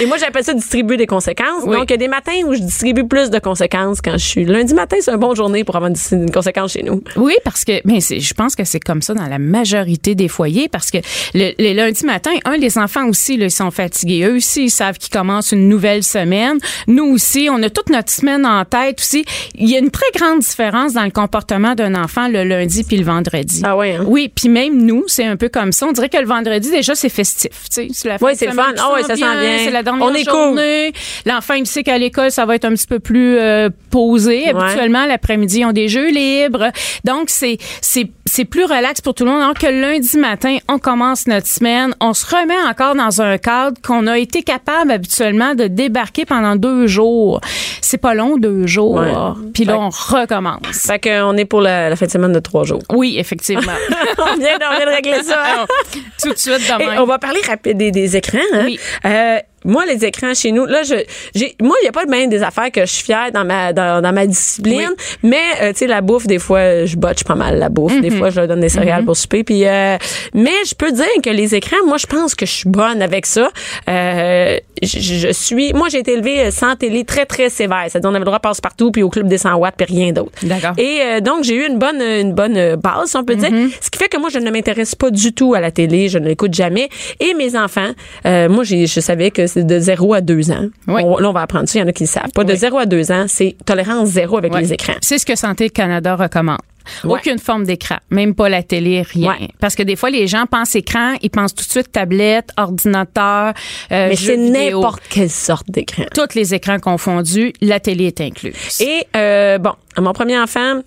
et 0.00 0.06
moi, 0.06 0.16
j'appelle 0.18 0.44
ça 0.44 0.54
distribuer 0.54 0.96
des 0.96 1.06
conséquences. 1.06 1.62
Oui. 1.64 1.76
Donc, 1.76 1.84
il 1.88 1.92
y 1.92 1.94
a 1.94 1.98
des 1.98 2.08
matins 2.08 2.32
où 2.46 2.54
je 2.54 2.60
distribue 2.60 3.04
plus 3.06 3.30
de 3.30 3.38
conséquences 3.38 4.00
quand 4.00 4.12
je 4.12 4.24
suis. 4.26 4.44
Lundi 4.44 4.74
matin, 4.74 4.96
c'est 5.00 5.10
une 5.10 5.16
bonne 5.18 5.36
journée 5.36 5.64
pour 5.64 5.76
avoir 5.76 5.90
une, 5.90 5.96
une 6.24 6.30
conséquence 6.30 6.72
chez 6.72 6.82
nous. 6.82 7.02
Oui, 7.16 7.34
parce 7.44 7.64
que 7.64 7.80
mais 7.84 8.00
c'est- 8.00 8.20
je 8.20 8.34
pense 8.34 8.54
que 8.54 8.64
c'est 8.64 8.80
comme 8.80 9.02
ça 9.02 9.14
dans 9.14 9.26
la 9.26 9.38
majorité 9.38 10.14
des 10.14 10.28
foyers 10.28 10.68
parce 10.68 10.90
que 10.90 10.98
le, 11.34 11.52
le 11.58 11.72
lundi 11.74 12.04
matin, 12.04 12.30
un 12.44 12.56
les 12.56 12.78
enfants 12.78 13.06
aussi 13.08 13.36
là, 13.36 13.46
ils 13.46 13.50
sont 13.50 13.70
fatigués. 13.70 14.24
Eux 14.24 14.36
aussi 14.36 14.64
ils 14.64 14.70
savent 14.70 14.98
qu'ils 14.98 15.12
commencent 15.12 15.52
une 15.52 15.68
nouvelle 15.68 16.02
semaine. 16.02 16.58
Nous 16.86 17.04
aussi, 17.04 17.48
on 17.50 17.62
a 17.62 17.70
toute 17.70 17.90
notre 17.90 18.10
semaine 18.10 18.44
en 18.46 18.64
tête 18.64 19.00
aussi. 19.00 19.24
Il 19.54 19.68
y 19.70 19.76
a 19.76 19.78
une 19.78 19.90
très 19.90 20.06
grande 20.14 20.40
différence 20.40 20.92
dans 20.94 21.04
le 21.04 21.10
comportement 21.10 21.74
d'un 21.74 21.94
enfant 21.94 22.28
le 22.28 22.44
lundi 22.44 22.84
puis 22.84 22.96
le 22.96 23.04
vendredi. 23.04 23.62
Ah 23.64 23.76
ouais, 23.76 23.94
hein? 23.96 24.04
Oui, 24.06 24.30
puis 24.34 24.48
même 24.48 24.76
nous, 24.84 25.04
c'est 25.06 25.24
un 25.24 25.36
peu 25.36 25.48
comme 25.48 25.72
ça. 25.72 25.86
On 25.86 25.92
dirait 25.92 26.08
que 26.08 26.16
le 26.18 26.26
vendredi 26.26 26.70
déjà 26.70 26.94
c'est 26.94 27.08
festif, 27.08 27.50
tu 27.50 27.66
sais, 27.70 27.88
c'est 27.92 28.08
la 28.08 28.16
Oui, 28.20 28.32
c'est 28.36 28.46
le 28.46 28.52
fun. 28.52 28.72
Ah 28.78 28.92
ouais, 28.94 29.02
ça 29.02 29.14
sent 29.16 29.20
bien. 29.20 29.58
C'est 29.64 29.70
la 29.70 29.82
dernière 29.82 30.06
On 30.06 30.14
est 30.14 30.24
cool. 30.24 30.32
journée. 30.32 30.92
L'enfant 31.26 31.54
il 31.54 31.66
sait 31.66 31.82
qu'à 31.82 31.98
l'école 31.98 32.30
ça 32.30 32.44
va 32.46 32.54
être 32.56 32.64
un 32.64 32.70
petit 32.74 32.86
peu 32.86 32.98
plus 32.98 33.38
euh, 33.38 33.68
posé. 33.90 34.44
Ouais. 34.44 34.48
Habituellement 34.54 35.06
l'après-midi 35.06 35.60
ils 35.60 35.64
ont 35.64 35.72
des 35.72 35.88
jeux 35.88 36.10
libres. 36.10 36.70
Donc 37.04 37.28
c'est 37.30 37.58
c'est 37.80 38.10
c'est 38.24 38.44
plus 38.46 38.64
relax 38.64 39.00
pour 39.02 39.14
tout 39.14 39.24
le 39.24 39.30
monde. 39.30 39.42
Alors 39.42 39.54
que 39.54 39.66
lundi 39.66 40.16
matin 40.16 40.56
on 40.68 40.78
commence 40.78 41.26
notre 41.26 41.46
semaine, 41.46 41.94
on 42.00 42.14
se 42.14 42.24
remet 42.26 42.56
encore 42.68 42.94
dans 42.94 43.20
un 43.20 43.36
cadre 43.38 43.76
qu'on 43.82 44.06
a 44.06 44.18
été 44.18 44.42
capable 44.42 44.90
habituellement 44.90 45.54
de 45.54 45.66
débarquer 45.66 46.24
pendant 46.24 46.56
deux 46.56 46.86
jours. 46.86 47.40
C'est 47.80 47.98
pas 47.98 48.14
long 48.14 48.36
deux 48.38 48.66
jours. 48.66 48.94
Ouais. 48.94 49.12
Puis 49.52 49.64
là 49.64 49.74
Fait- 49.74 49.78
on 49.78 49.90
recommence. 49.90 50.60
Fait 50.86 50.98
qu'on 50.98 51.36
est 51.36 51.44
pour 51.44 51.60
la, 51.60 51.90
la 51.90 51.96
fin 51.96 52.06
de 52.06 52.10
semaine 52.10 52.32
de 52.32 52.40
trois 52.40 52.64
jours. 52.64 52.80
Oui 52.92 53.16
effectivement. 53.18 53.72
on, 54.18 54.36
vient, 54.38 54.56
de- 54.58 54.64
on 54.72 54.76
vient 54.76 54.86
de 54.86 54.94
régler 54.94 55.22
ça. 55.22 55.66
tout 56.22 56.30
de 56.32 56.38
suite 56.38 56.60
Et 56.80 56.82
demain. 56.82 56.96
on 57.02 57.04
va 57.04 57.18
parler 57.18 57.40
rapide 57.46 57.76
des, 57.76 57.90
des 57.90 58.16
écrans. 58.16 58.38
Hein? 58.54 58.62
Oui. 58.64 58.78
Euh, 59.04 59.38
moi, 59.64 59.84
les 59.86 60.04
écrans 60.04 60.34
chez 60.34 60.52
nous, 60.52 60.66
là, 60.66 60.82
je, 60.82 60.94
j'ai, 61.34 61.54
moi, 61.60 61.76
il 61.80 61.84
n'y 61.84 61.88
a 61.88 61.92
pas 61.92 62.04
bien 62.06 62.26
des 62.26 62.42
affaires 62.42 62.70
que 62.70 62.82
je 62.82 62.92
suis 62.92 63.04
fière 63.04 63.30
dans 63.32 63.44
ma, 63.44 63.72
dans, 63.72 64.02
dans 64.02 64.12
ma 64.12 64.26
discipline. 64.26 64.90
Mais, 65.22 65.36
euh, 65.62 65.72
tu 65.72 65.78
sais, 65.80 65.86
la 65.86 66.00
bouffe, 66.00 66.26
des 66.26 66.38
fois, 66.38 66.84
je 66.84 66.96
botche 66.96 67.24
pas 67.24 67.34
mal 67.34 67.58
la 67.58 67.68
bouffe. 67.68 68.00
Des 68.00 68.10
fois, 68.10 68.30
je 68.30 68.36
leur 68.40 68.48
donne 68.48 68.60
des 68.60 68.68
céréales 68.68 69.04
pour 69.04 69.16
souper. 69.16 69.44
Puis, 69.44 69.66
euh, 69.66 69.96
mais 70.34 70.50
je 70.66 70.74
peux 70.74 70.92
dire 70.92 71.06
que 71.22 71.30
les 71.30 71.54
écrans, 71.54 71.76
moi, 71.86 71.96
je 71.98 72.06
pense 72.06 72.34
que 72.34 72.46
je 72.46 72.52
suis 72.52 72.68
bonne 72.68 73.02
avec 73.02 73.26
ça. 73.26 73.50
Euh, 73.88 74.58
je, 74.82 74.98
je 74.98 75.32
suis, 75.32 75.72
moi, 75.72 75.88
j'ai 75.88 75.98
été 75.98 76.12
élevée 76.12 76.50
sans 76.50 76.76
télé 76.76 77.04
très, 77.04 77.26
très 77.26 77.48
sévère. 77.48 77.84
C'est-à-dire, 77.88 78.10
on 78.10 78.14
avait 78.14 78.20
le 78.20 78.26
droit 78.26 78.38
de 78.38 78.42
passer 78.42 78.60
partout, 78.60 78.90
puis 78.90 79.02
au 79.02 79.10
club 79.10 79.28
des 79.28 79.38
100 79.38 79.54
watts, 79.56 79.74
puis 79.76 79.86
rien 79.86 80.12
d'autre. 80.12 80.32
D'accord. 80.42 80.72
Et 80.78 80.98
euh, 81.00 81.20
donc, 81.20 81.44
j'ai 81.44 81.54
eu 81.54 81.66
une 81.66 81.78
bonne, 81.78 82.00
une 82.00 82.32
bonne 82.32 82.56
euh, 82.56 82.76
base, 82.76 83.14
on 83.14 83.24
peut 83.24 83.36
dire. 83.36 83.50
Ce 83.80 83.90
qui 83.90 83.98
fait 83.98 84.08
que 84.08 84.18
moi, 84.18 84.28
je 84.30 84.38
ne 84.38 84.50
m'intéresse 84.50 84.94
pas 84.94 85.10
du 85.10 85.32
tout 85.32 85.54
à 85.54 85.60
la 85.60 85.70
télé. 85.70 86.08
Je 86.08 86.18
ne 86.18 86.26
l'écoute 86.26 86.54
jamais. 86.54 86.88
Et 87.20 87.34
mes 87.34 87.56
enfants, 87.56 87.90
euh, 88.26 88.48
moi, 88.48 88.64
j'ai, 88.64 88.86
je 88.86 89.00
savais 89.00 89.30
que 89.30 89.46
c'est 89.52 89.64
de 89.66 89.78
0 89.78 90.14
à 90.14 90.20
2 90.20 90.50
ans. 90.50 90.68
Oui. 90.88 91.02
On- 91.04 91.18
là, 91.18 91.30
on 91.30 91.32
va 91.32 91.42
apprendre 91.42 91.68
ça. 91.68 91.78
Il 91.78 91.82
y 91.82 91.84
en 91.84 91.88
a 91.88 91.92
qui 91.92 92.04
le 92.04 92.08
savent. 92.08 92.30
Pas 92.34 92.44
de 92.44 92.52
Oui. 92.52 92.58
0 92.58 92.78
à 92.78 92.86
2 92.86 93.10
ans, 93.12 93.24
c'est 93.28 93.56
tolérance 93.64 94.08
zéro 94.08 94.38
avec 94.38 94.54
les 94.54 94.72
écrans. 94.72 94.94
C'est 95.00 95.18
ce 95.18 95.26
que 95.26 95.36
Santé 95.36 95.70
Canada 95.70 96.16
recommande. 96.16 96.58
Ouais. 97.04 97.12
Aucune 97.12 97.38
forme 97.38 97.62
d'écran, 97.64 97.98
même 98.10 98.34
pas 98.34 98.48
la 98.48 98.64
télé, 98.64 99.02
rien. 99.02 99.28
Ouais. 99.30 99.48
Parce 99.60 99.76
que 99.76 99.84
des 99.84 99.94
fois, 99.94 100.10
les 100.10 100.26
gens 100.26 100.46
pensent 100.50 100.74
écran, 100.74 101.14
ils 101.22 101.30
pensent 101.30 101.54
tout 101.54 101.64
de 101.64 101.70
suite 101.70 101.92
tablette, 101.92 102.48
ordinateur, 102.56 103.54
euh, 103.92 104.08
Mais 104.08 104.16
c'est 104.16 104.36
n'importe 104.36 105.02
quelle 105.08 105.30
sorte 105.30 105.70
d'écran. 105.70 106.02
Tous 106.12 106.34
les 106.34 106.54
écrans 106.54 106.80
confondus, 106.80 107.52
la 107.60 107.78
télé 107.78 108.06
est 108.06 108.20
incluse. 108.20 108.80
Et 108.80 109.06
euh, 109.16 109.58
bon, 109.58 109.70
à 109.96 110.00
mon 110.00 110.12
premier 110.12 110.36
enfant, 110.40 110.80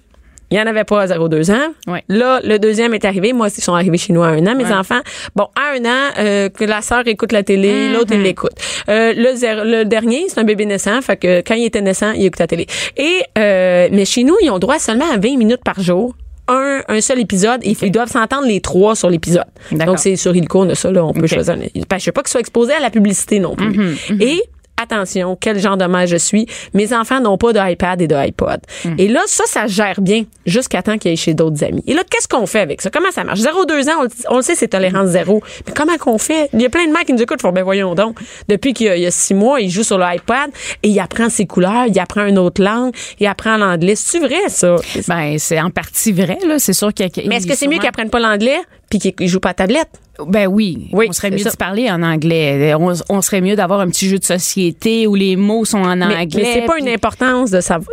il 0.56 0.62
n'y 0.64 0.64
en 0.64 0.68
avait 0.68 0.84
pas 0.86 1.02
à 1.02 1.08
0-2 1.08 1.52
ans. 1.52 1.74
Ouais. 1.88 2.04
Là, 2.08 2.40
le 2.44 2.58
deuxième 2.60 2.94
est 2.94 3.04
arrivé. 3.04 3.34
Moi, 3.34 3.48
ils 3.56 3.62
sont 3.62 3.74
arrivés 3.74 3.98
chez 3.98 4.14
nous 4.14 4.24
à 4.24 4.28
un 4.28 4.46
an, 4.48 4.56
mes 4.56 4.64
Ouais. 4.64 4.72
enfants. 4.74 5.02
Bon, 5.36 5.48
à 5.56 5.78
un 5.78 5.86
an, 5.86 6.12
euh, 6.20 6.50
que 6.50 6.64
la 6.64 6.82
sœur 6.82 7.04
écoute 7.08 7.32
la 7.34 7.44
télé, 7.44 7.90
Mm-hmm. 7.90 7.94
l'autre, 7.94 8.14
il 8.14 8.22
l'écoute. 8.22 8.54
Euh, 8.90 9.14
le, 9.16 9.80
le 9.80 9.84
dernier, 9.84 10.26
c'est 10.30 10.40
un 10.40 10.44
bébé 10.44 10.66
naissant. 10.66 11.02
Fait 11.02 11.18
que 11.18 11.42
quand 11.42 11.56
il 11.56 11.66
était 11.66 11.82
naissant, 11.82 12.12
il 12.14 12.26
écoute 12.26 12.40
la 12.40 12.48
télé. 12.48 12.68
Et, 12.96 13.20
euh, 13.38 13.90
mais 13.92 14.06
chez 14.06 14.24
nous, 14.24 14.36
ils 14.42 14.50
ont 14.50 14.60
droit 14.60 14.80
seulement 14.80 15.10
à 15.12 15.18
20 15.18 15.38
minutes 15.38 15.64
par 15.64 15.80
jour. 15.82 16.16
Un, 16.48 16.82
un 16.88 17.02
seul 17.02 17.20
épisode. 17.20 17.60
et 17.64 17.76
Ils 17.82 17.92
doivent 17.92 18.12
s'entendre 18.12 18.46
les 18.48 18.62
trois 18.62 18.96
sur 18.96 19.10
l'épisode. 19.10 19.46
D'accord. 19.72 19.96
Donc, 19.96 20.00
c'est 20.00 20.16
sur 20.16 20.36
Illico, 20.36 20.62
on 20.62 20.70
a 20.70 20.76
ça, 20.76 20.92
là. 20.92 21.04
On 21.04 21.12
peut 21.12 21.22
Ok. 21.22 21.28
choisir. 21.28 21.56
Je 21.56 21.80
veux 21.80 22.12
pas 22.12 22.22
qu'ils 22.22 22.28
soient 22.32 22.40
exposés 22.40 22.74
à 22.74 22.80
la 22.80 22.92
publicité 22.92 23.40
non 23.40 23.56
plus. 23.56 23.68
Mm-hmm, 23.72 24.22
Et, 24.22 24.42
attention, 24.82 25.38
quel 25.40 25.60
genre 25.60 25.78
de 25.78 25.86
mère 25.86 26.08
je 26.08 26.18
suis. 26.18 26.48
Mes 26.74 26.94
enfants 26.94 27.20
n'ont 27.20 27.38
pas 27.38 27.54
d'iPad 27.54 28.02
et 28.02 28.08
d'iPod. 28.08 28.60
Mm. 28.84 28.96
Et 28.98 29.08
là, 29.08 29.22
ça, 29.26 29.44
ça 29.48 29.68
gère 29.68 30.02
bien 30.02 30.24
jusqu'à 30.46 30.82
temps 30.84 30.98
qu'il 30.98 31.12
aille 31.12 31.18
chez 31.18 31.34
d'autres 31.34 31.64
amis. 31.64 31.84
Et 31.88 31.94
là, 31.94 32.04
qu'est-ce 32.10 32.28
qu'on 32.28 32.46
fait 32.46 32.60
avec 32.60 32.82
ça? 32.82 32.90
Comment 32.90 33.12
ça 33.12 33.24
marche? 33.24 33.40
0-2 33.40 33.90
ans, 33.90 33.94
on, 34.00 34.04
le- 34.04 34.10
on 34.30 34.36
le 34.38 34.42
sait, 34.42 34.56
c'est 34.56 34.68
tolérance 34.68 35.08
zéro. 35.10 35.42
Mais 35.68 35.74
comment 35.74 35.98
qu'on 35.98 36.18
fait? 36.18 36.50
Il 36.54 36.62
y 36.62 36.66
a 36.66 36.70
plein 36.70 36.86
de 36.88 36.92
mères 36.92 37.04
qui 37.06 37.14
nous 37.14 37.22
écoutent, 37.22 37.42
font, 37.42 37.52
ben 37.52 37.64
voyons 37.64 37.96
donc. 37.96 38.20
Depuis 38.48 38.74
qu'il 38.74 38.88
y 38.88 38.90
a, 38.90 38.98
il 38.98 39.04
y 39.04 39.06
a 39.08 39.12
six 39.12 39.34
mois, 39.34 39.62
il 39.62 39.70
joue 39.70 39.84
sur 39.84 39.98
l'iPad 39.98 40.50
et 40.84 40.90
il 40.90 41.00
apprend 41.00 41.30
ses 41.30 41.46
couleurs, 41.46 41.86
il 41.88 42.00
apprend 42.00 42.26
une 42.26 42.38
autre 42.38 42.62
langue, 42.64 42.94
il 43.20 43.28
apprend 43.28 43.58
l'anglais. 43.58 43.96
C'est 43.96 44.20
vrai, 44.20 44.50
ça? 44.50 44.76
Ben, 45.08 45.38
c'est 45.40 45.60
en 45.60 45.70
partie 45.70 46.12
vrai, 46.12 46.38
là. 46.48 46.60
C'est 46.60 46.74
sûr 46.74 46.94
qu'il 46.94 47.06
y 47.06 47.20
a. 47.20 47.28
Mais 47.28 47.38
est-ce 47.38 47.48
que 47.48 47.56
c'est 47.56 47.68
mieux 47.68 47.78
qu'ils 47.80 47.88
apprennent 47.90 48.10
pas 48.10 48.20
l'anglais? 48.20 48.58
Puis 48.90 49.00
qu'ils 49.00 49.28
jouent 49.28 49.40
pas 49.40 49.50
à 49.50 49.54
tablette? 49.54 49.90
Ben 50.28 50.48
oui, 50.48 50.90
Oui, 50.94 51.08
on 51.10 51.12
serait 51.12 51.30
mieux 51.30 51.40
ça. 51.40 51.52
de 51.52 51.58
parler 51.58 51.92
en 51.92 52.02
anglais. 52.02 52.74
On, 52.76 52.94
on 53.10 53.22
serait 53.22 53.42
mieux 53.42 53.58
d'avoir 53.58 53.82
un 53.82 53.88
petit 53.90 54.08
jeu 54.08 54.18
de 54.18 54.24
société 54.24 55.08
où 55.08 55.16
les 55.16 55.36
mots 55.36 55.66
sont 55.66 55.80
en 55.80 55.96
Mais, 55.98 56.06
anglais. 56.06 56.28
mais 56.44 56.54
c'est 56.54 56.66
pas 56.66 56.74
puis- 56.76 56.84
une 56.84 56.90
importance 56.90 57.52
de 57.52 57.60
savoir. 57.60 57.90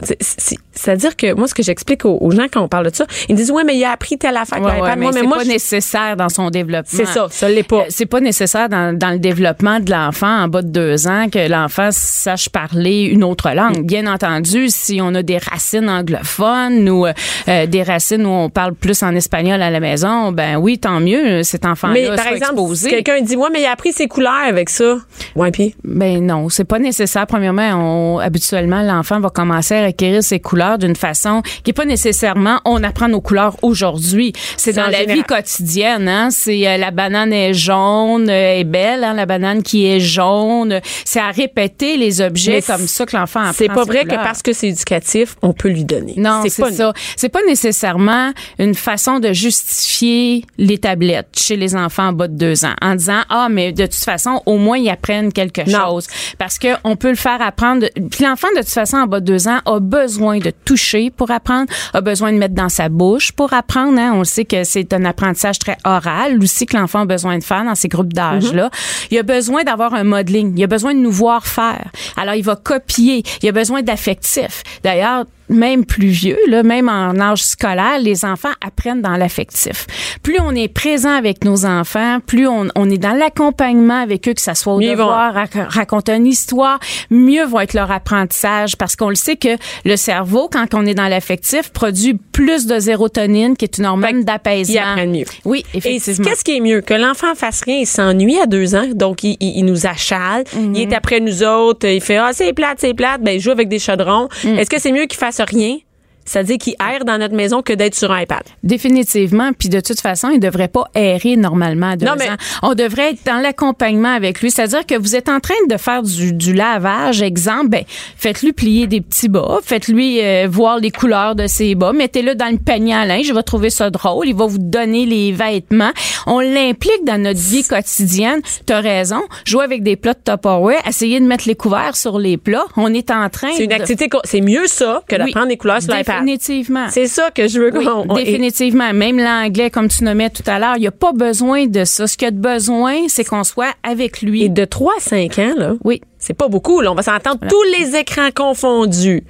C'est-à-dire 0.74 1.16
que 1.16 1.34
moi, 1.34 1.46
ce 1.48 1.54
que 1.54 1.62
j'explique 1.62 2.04
aux, 2.04 2.18
aux 2.20 2.30
gens 2.30 2.46
quand 2.52 2.60
on 2.62 2.68
parle 2.68 2.90
de 2.90 2.94
ça, 2.94 3.06
ils 3.28 3.32
me 3.34 3.36
disent 3.38 3.50
ouais, 3.50 3.64
mais 3.64 3.76
il 3.76 3.84
a 3.84 3.90
appris 3.92 4.18
telle 4.18 4.36
affaire 4.36 4.60
Ouais, 4.62 4.72
l'iPad. 4.74 4.82
ouais, 4.90 4.96
mais 4.96 5.06
mais 5.12 5.20
c'est 5.20 5.28
pas 5.28 5.44
je- 5.44 5.48
nécessaire 5.48 6.16
dans 6.16 6.28
son 6.28 6.50
développement. 6.50 6.82
c'est 6.98 7.06
ça, 7.06 7.26
ça 7.30 7.48
l'est 7.48 7.62
pas. 7.62 7.80
Euh, 7.80 7.84
C'est 7.88 8.06
pas 8.06 8.20
nécessaire 8.20 8.68
dans, 8.68 8.96
dans 8.96 9.10
le 9.10 9.18
développement 9.18 9.80
de 9.80 9.90
l'enfant 9.90 10.42
en 10.44 10.48
bas 10.48 10.62
de 10.62 10.68
deux 10.68 11.06
ans 11.06 11.28
que 11.30 11.48
l'enfant 11.50 11.88
sache 11.90 12.48
parler 12.48 13.02
une 13.04 13.24
autre 13.24 13.50
langue. 13.50 13.84
Bien 13.84 14.06
entendu, 14.12 14.68
si 14.68 15.00
on 15.02 15.14
a 15.14 15.22
des 15.22 15.38
racines 15.38 15.88
anglophones 15.88 16.88
ou 16.88 17.06
euh, 17.06 17.12
euh, 17.48 17.66
des 17.66 17.82
racines 17.82 18.24
où 18.26 18.30
on 18.30 18.48
parle 18.50 18.74
plus 18.74 19.02
en 19.02 19.14
espagnol 19.14 19.60
à 19.62 19.70
la 19.70 19.80
maison, 19.80 20.32
ben 20.32 20.56
oui, 20.56 20.78
tant 20.78 21.00
mieux. 21.00 21.42
Cet 21.42 21.64
enfant-là 21.66 21.92
Mais 21.94 22.06
par 22.16 22.26
exemple, 22.28 22.52
exposé. 22.52 22.88
si 22.88 22.94
quelqu'un 22.94 23.20
dit 23.20 23.36
ouais, 23.36 23.48
mais 23.52 23.60
il 23.62 23.66
a 23.66 23.72
appris 23.72 23.92
ses 23.92 24.08
couleurs 24.08 24.32
avec 24.48 24.70
ça. 24.70 24.96
Ouais, 25.36 25.50
puis? 25.50 25.74
Ben 25.84 26.24
non, 26.24 26.48
c'est 26.48 26.64
pas 26.64 26.78
nécessaire. 26.78 27.26
Premièrement, 27.26 27.70
on, 27.74 28.18
habituellement, 28.18 28.82
l'enfant 28.82 29.20
va 29.20 29.30
commencer 29.30 29.74
à 29.74 29.84
acquérir 29.84 30.22
ses 30.22 30.40
couleurs 30.40 30.61
d'une 30.78 30.96
façon 30.96 31.42
qui 31.64 31.70
est 31.70 31.74
pas 31.74 31.84
nécessairement 31.84 32.60
on 32.64 32.82
apprend 32.82 33.08
nos 33.08 33.20
couleurs 33.20 33.56
aujourd'hui. 33.62 34.32
C'est 34.56 34.72
dans 34.72 34.86
la 34.86 34.98
général. 35.00 35.16
vie 35.16 35.22
quotidienne. 35.24 36.08
Hein? 36.08 36.28
C'est 36.30 36.66
euh, 36.66 36.76
la 36.76 36.90
banane 36.90 37.32
est 37.32 37.54
jaune, 37.54 38.28
euh, 38.28 38.58
est 38.58 38.64
belle, 38.64 39.04
hein, 39.04 39.14
la 39.14 39.26
banane 39.26 39.62
qui 39.62 39.86
est 39.86 40.00
jaune. 40.00 40.80
C'est 41.04 41.20
à 41.20 41.30
répéter 41.30 41.96
les 41.96 42.20
objets 42.20 42.52
Mais 42.56 42.62
comme 42.62 42.86
ça 42.86 43.06
que 43.06 43.16
l'enfant 43.16 43.40
apprend. 43.40 43.52
c'est 43.54 43.68
pas 43.68 43.84
vrai 43.84 44.04
que 44.04 44.14
parce 44.14 44.42
que 44.42 44.52
c'est 44.52 44.68
éducatif, 44.68 45.36
on 45.42 45.52
peut 45.52 45.68
lui 45.68 45.84
donner. 45.84 46.14
Non, 46.16 46.42
c'est 46.46 46.62
pas 46.62 46.72
ça. 46.72 46.92
C'est 47.16 47.28
pas 47.28 47.42
nécessairement 47.46 48.32
une 48.58 48.74
façon 48.74 49.18
de 49.18 49.32
justifier 49.32 50.44
les 50.58 50.78
tablettes 50.78 51.28
chez 51.38 51.56
les 51.56 51.74
enfants 51.74 52.08
en 52.08 52.12
bas 52.12 52.28
de 52.28 52.36
deux 52.36 52.64
ans 52.64 52.74
en 52.80 52.94
disant 52.94 53.22
ah 53.28 53.48
mais 53.50 53.72
de 53.72 53.86
toute 53.86 53.94
façon 54.04 54.42
au 54.46 54.58
moins 54.58 54.78
ils 54.78 54.88
apprennent 54.90 55.32
quelque 55.32 55.68
Non. 55.68 55.78
chose 55.86 56.06
parce 56.38 56.58
que 56.58 56.68
on 56.84 56.96
peut 56.96 57.10
le 57.10 57.16
faire 57.16 57.40
apprendre. 57.42 57.86
Puis 58.10 58.24
l'enfant 58.24 58.48
de 58.54 58.60
toute 58.60 58.68
façon 58.68 58.98
en 58.98 59.06
bas 59.06 59.20
de 59.20 59.26
deux 59.26 59.48
ans 59.48 59.58
a 59.66 59.80
besoin 59.80 60.38
de 60.38 60.51
toucher 60.64 61.10
pour 61.10 61.30
apprendre, 61.30 61.66
a 61.92 62.00
besoin 62.00 62.32
de 62.32 62.38
mettre 62.38 62.54
dans 62.54 62.68
sa 62.68 62.88
bouche 62.88 63.32
pour 63.32 63.52
apprendre. 63.52 63.98
Hein. 63.98 64.12
On 64.14 64.24
sait 64.24 64.44
que 64.44 64.64
c'est 64.64 64.92
un 64.92 65.04
apprentissage 65.04 65.58
très 65.58 65.76
oral 65.84 66.38
aussi 66.42 66.66
que 66.66 66.76
l'enfant 66.76 67.00
a 67.00 67.06
besoin 67.06 67.38
de 67.38 67.44
faire 67.44 67.64
dans 67.64 67.74
ces 67.74 67.88
groupes 67.88 68.12
d'âge 68.12 68.52
là. 68.52 68.70
Il 69.10 69.18
a 69.18 69.22
besoin 69.22 69.64
d'avoir 69.64 69.94
un 69.94 70.04
modeling. 70.04 70.54
Il 70.56 70.64
a 70.64 70.66
besoin 70.66 70.94
de 70.94 71.00
nous 71.00 71.10
voir 71.10 71.46
faire. 71.46 71.90
Alors 72.16 72.34
il 72.34 72.44
va 72.44 72.56
copier. 72.56 73.22
Il 73.42 73.48
a 73.48 73.52
besoin 73.52 73.82
d'affectif. 73.82 74.62
D'ailleurs 74.82 75.24
même 75.48 75.84
plus 75.84 76.08
vieux, 76.08 76.38
là, 76.48 76.62
même 76.62 76.88
en 76.88 77.18
âge 77.20 77.42
scolaire, 77.42 77.98
les 78.00 78.24
enfants 78.24 78.52
apprennent 78.64 79.02
dans 79.02 79.16
l'affectif. 79.16 79.86
Plus 80.22 80.36
on 80.40 80.54
est 80.54 80.68
présent 80.68 81.14
avec 81.14 81.44
nos 81.44 81.66
enfants, 81.66 82.18
plus 82.26 82.46
on, 82.48 82.68
on 82.74 82.88
est 82.90 82.98
dans 82.98 83.12
l'accompagnement 83.12 84.00
avec 84.00 84.28
eux, 84.28 84.34
que 84.34 84.40
ça 84.40 84.54
soit 84.54 84.74
au 84.74 84.78
Mieux 84.80 84.90
devoir, 84.90 85.34
rac- 85.34 85.66
raconter 85.68 86.12
une 86.14 86.26
histoire, 86.26 86.78
mieux 87.10 87.44
va 87.44 87.64
être 87.64 87.74
leur 87.74 87.90
apprentissage 87.90 88.76
parce 88.76 88.96
qu'on 88.96 89.08
le 89.08 89.14
sait 89.14 89.36
que 89.36 89.56
le 89.84 89.96
cerveau, 89.96 90.48
quand 90.52 90.74
on 90.74 90.86
est 90.86 90.94
dans 90.94 91.08
l'affectif, 91.08 91.70
produit 91.72 92.14
plus 92.32 92.66
de 92.66 92.78
sérotonine, 92.78 93.56
qui 93.56 93.64
est 93.64 93.78
une 93.78 93.86
hormone 93.86 94.24
d'apaisement. 94.24 94.80
apprennent 94.82 95.12
mieux. 95.12 95.24
Oui, 95.44 95.64
effectivement. 95.74 96.24
qu'est-ce 96.28 96.44
qui 96.44 96.56
est 96.56 96.60
mieux? 96.60 96.80
Que 96.80 96.94
l'enfant 96.94 97.34
fasse 97.34 97.62
rien, 97.62 97.78
il 97.80 97.86
s'ennuie 97.86 98.38
à 98.38 98.46
deux 98.46 98.74
ans, 98.74 98.86
donc 98.94 99.22
il, 99.24 99.36
il- 99.40 99.58
il 99.58 99.64
nous 99.64 99.86
achale, 99.86 100.44
Mhm. 100.54 100.74
il 100.74 100.82
est 100.82 100.94
après 100.94 101.20
nous 101.20 101.42
autres, 101.42 101.86
il 101.86 102.00
fait 102.00 102.16
«Ah, 102.18 102.30
c'est 102.32 102.52
plate, 102.52 102.78
c'est 102.80 102.94
plate», 102.94 103.20
ben 103.22 103.32
il 103.36 103.40
joue 103.40 103.50
avec 103.50 103.68
des 103.68 103.78
chaudrons. 103.78 104.28
Mm. 104.44 104.58
Est-ce 104.58 104.70
que 104.70 104.80
c'est 104.80 104.92
mieux 104.92 105.06
qu'il 105.06 105.18
fasse 105.18 105.40
rien? 105.44 105.78
C'est-à-dire 106.24 106.58
qu'il 106.58 106.74
erre 106.80 107.04
dans 107.04 107.18
notre 107.18 107.34
maison 107.34 107.62
que 107.62 107.72
d'être 107.72 107.94
sur 107.94 108.10
un 108.12 108.20
iPad. 108.22 108.42
Définitivement. 108.62 109.50
Puis 109.58 109.68
de 109.68 109.80
toute 109.80 110.00
façon, 110.00 110.30
il 110.30 110.40
devrait 110.40 110.68
pas 110.68 110.84
errer 110.94 111.36
normalement 111.36 111.90
à 111.90 111.96
deux 111.96 112.06
Non, 112.06 112.12
mais- 112.18 112.30
ans. 112.30 112.36
On 112.62 112.74
devrait 112.74 113.10
être 113.10 113.24
dans 113.24 113.38
l'accompagnement 113.40 114.14
avec 114.14 114.40
lui. 114.40 114.50
C'est-à-dire 114.50 114.86
que 114.86 114.96
vous 114.98 115.14
êtes 115.16 115.28
en 115.28 115.40
train 115.40 115.54
de 115.68 115.76
faire 115.76 116.02
du, 116.02 116.32
du 116.32 116.52
lavage, 116.52 117.22
exemple, 117.22 117.68
ben, 117.68 117.84
faites-lui 118.16 118.52
plier 118.52 118.86
des 118.86 119.00
petits 119.00 119.28
bas, 119.28 119.58
faites-lui 119.62 120.20
euh, 120.22 120.46
voir 120.50 120.78
les 120.78 120.90
couleurs 120.90 121.34
de 121.34 121.46
ses 121.46 121.74
bas, 121.74 121.92
mettez-le 121.92 122.34
dans 122.34 122.50
le 122.50 122.58
panier 122.58 122.94
à 122.94 123.04
linge, 123.04 123.26
il 123.28 123.34
va 123.34 123.42
trouver 123.42 123.70
ça 123.70 123.90
drôle, 123.90 124.26
il 124.26 124.34
va 124.34 124.46
vous 124.46 124.58
donner 124.58 125.06
les 125.06 125.32
vêtements. 125.32 125.92
On 126.26 126.40
l'implique 126.40 127.04
dans 127.04 127.20
notre 127.20 127.40
vie 127.40 127.64
quotidienne. 127.64 128.40
T'as 128.66 128.80
raison. 128.80 129.22
Jouer 129.44 129.64
avec 129.64 129.82
des 129.82 129.96
plats 129.96 130.14
de 130.14 130.20
Tupperware, 130.24 130.86
essayer 130.86 131.20
de 131.20 131.26
mettre 131.26 131.44
les 131.46 131.54
couverts 131.54 131.96
sur 131.96 132.18
les 132.18 132.36
plats. 132.36 132.66
On 132.76 132.92
est 132.94 133.10
en 133.10 133.28
train 133.28 133.48
C'est 133.56 133.64
une 133.64 133.70
de- 133.70 133.74
activité, 133.74 134.08
c'est 134.24 134.40
mieux 134.40 134.66
ça 134.66 135.02
que 135.08 135.16
de 135.16 135.22
Oui, 135.24 135.30
prendre 135.32 135.48
des 135.48 135.56
couleurs 135.56 135.82
sur 135.82 135.92
l'iPad. 135.94 136.11
Définitivement. 136.20 136.86
C'est 136.90 137.06
ça 137.06 137.30
que 137.30 137.48
je 137.48 137.60
veux 137.60 137.70
Oui, 137.76 137.84
qu'on... 137.84 138.16
et- 138.16 138.24
définitivement. 138.24 138.92
Même 138.92 139.18
l'anglais, 139.18 139.70
comme 139.70 139.88
tu 139.88 140.04
nommais 140.04 140.30
tout 140.30 140.42
à 140.46 140.58
l'heure, 140.58 140.74
il 140.76 140.80
n'y 140.80 140.86
a 140.86 140.92
pas 140.92 141.12
besoin 141.12 141.66
de 141.66 141.84
ça. 141.84 142.06
Ce 142.06 142.16
qu'il 142.16 142.26
y 142.26 142.28
a 142.28 142.30
de 142.32 142.38
besoin, 142.40 143.08
c'est 143.08 143.24
qu'on 143.24 143.44
soit 143.44 143.74
avec 143.82 144.22
lui. 144.22 144.42
Et 144.44 144.48
de 144.48 144.64
3 144.64 144.92
à 144.96 145.00
5 145.00 145.38
ans, 145.38 145.54
là, 145.56 145.74
Oui, 145.84 146.00
c'est 146.18 146.34
pas 146.34 146.48
beaucoup. 146.48 146.80
Là. 146.80 146.92
On 146.92 146.94
va 146.94 147.02
s'entendre 147.02 147.40
tous 147.48 147.62
les 147.78 147.96
écrans 147.96 148.30
confondus. 148.34 149.24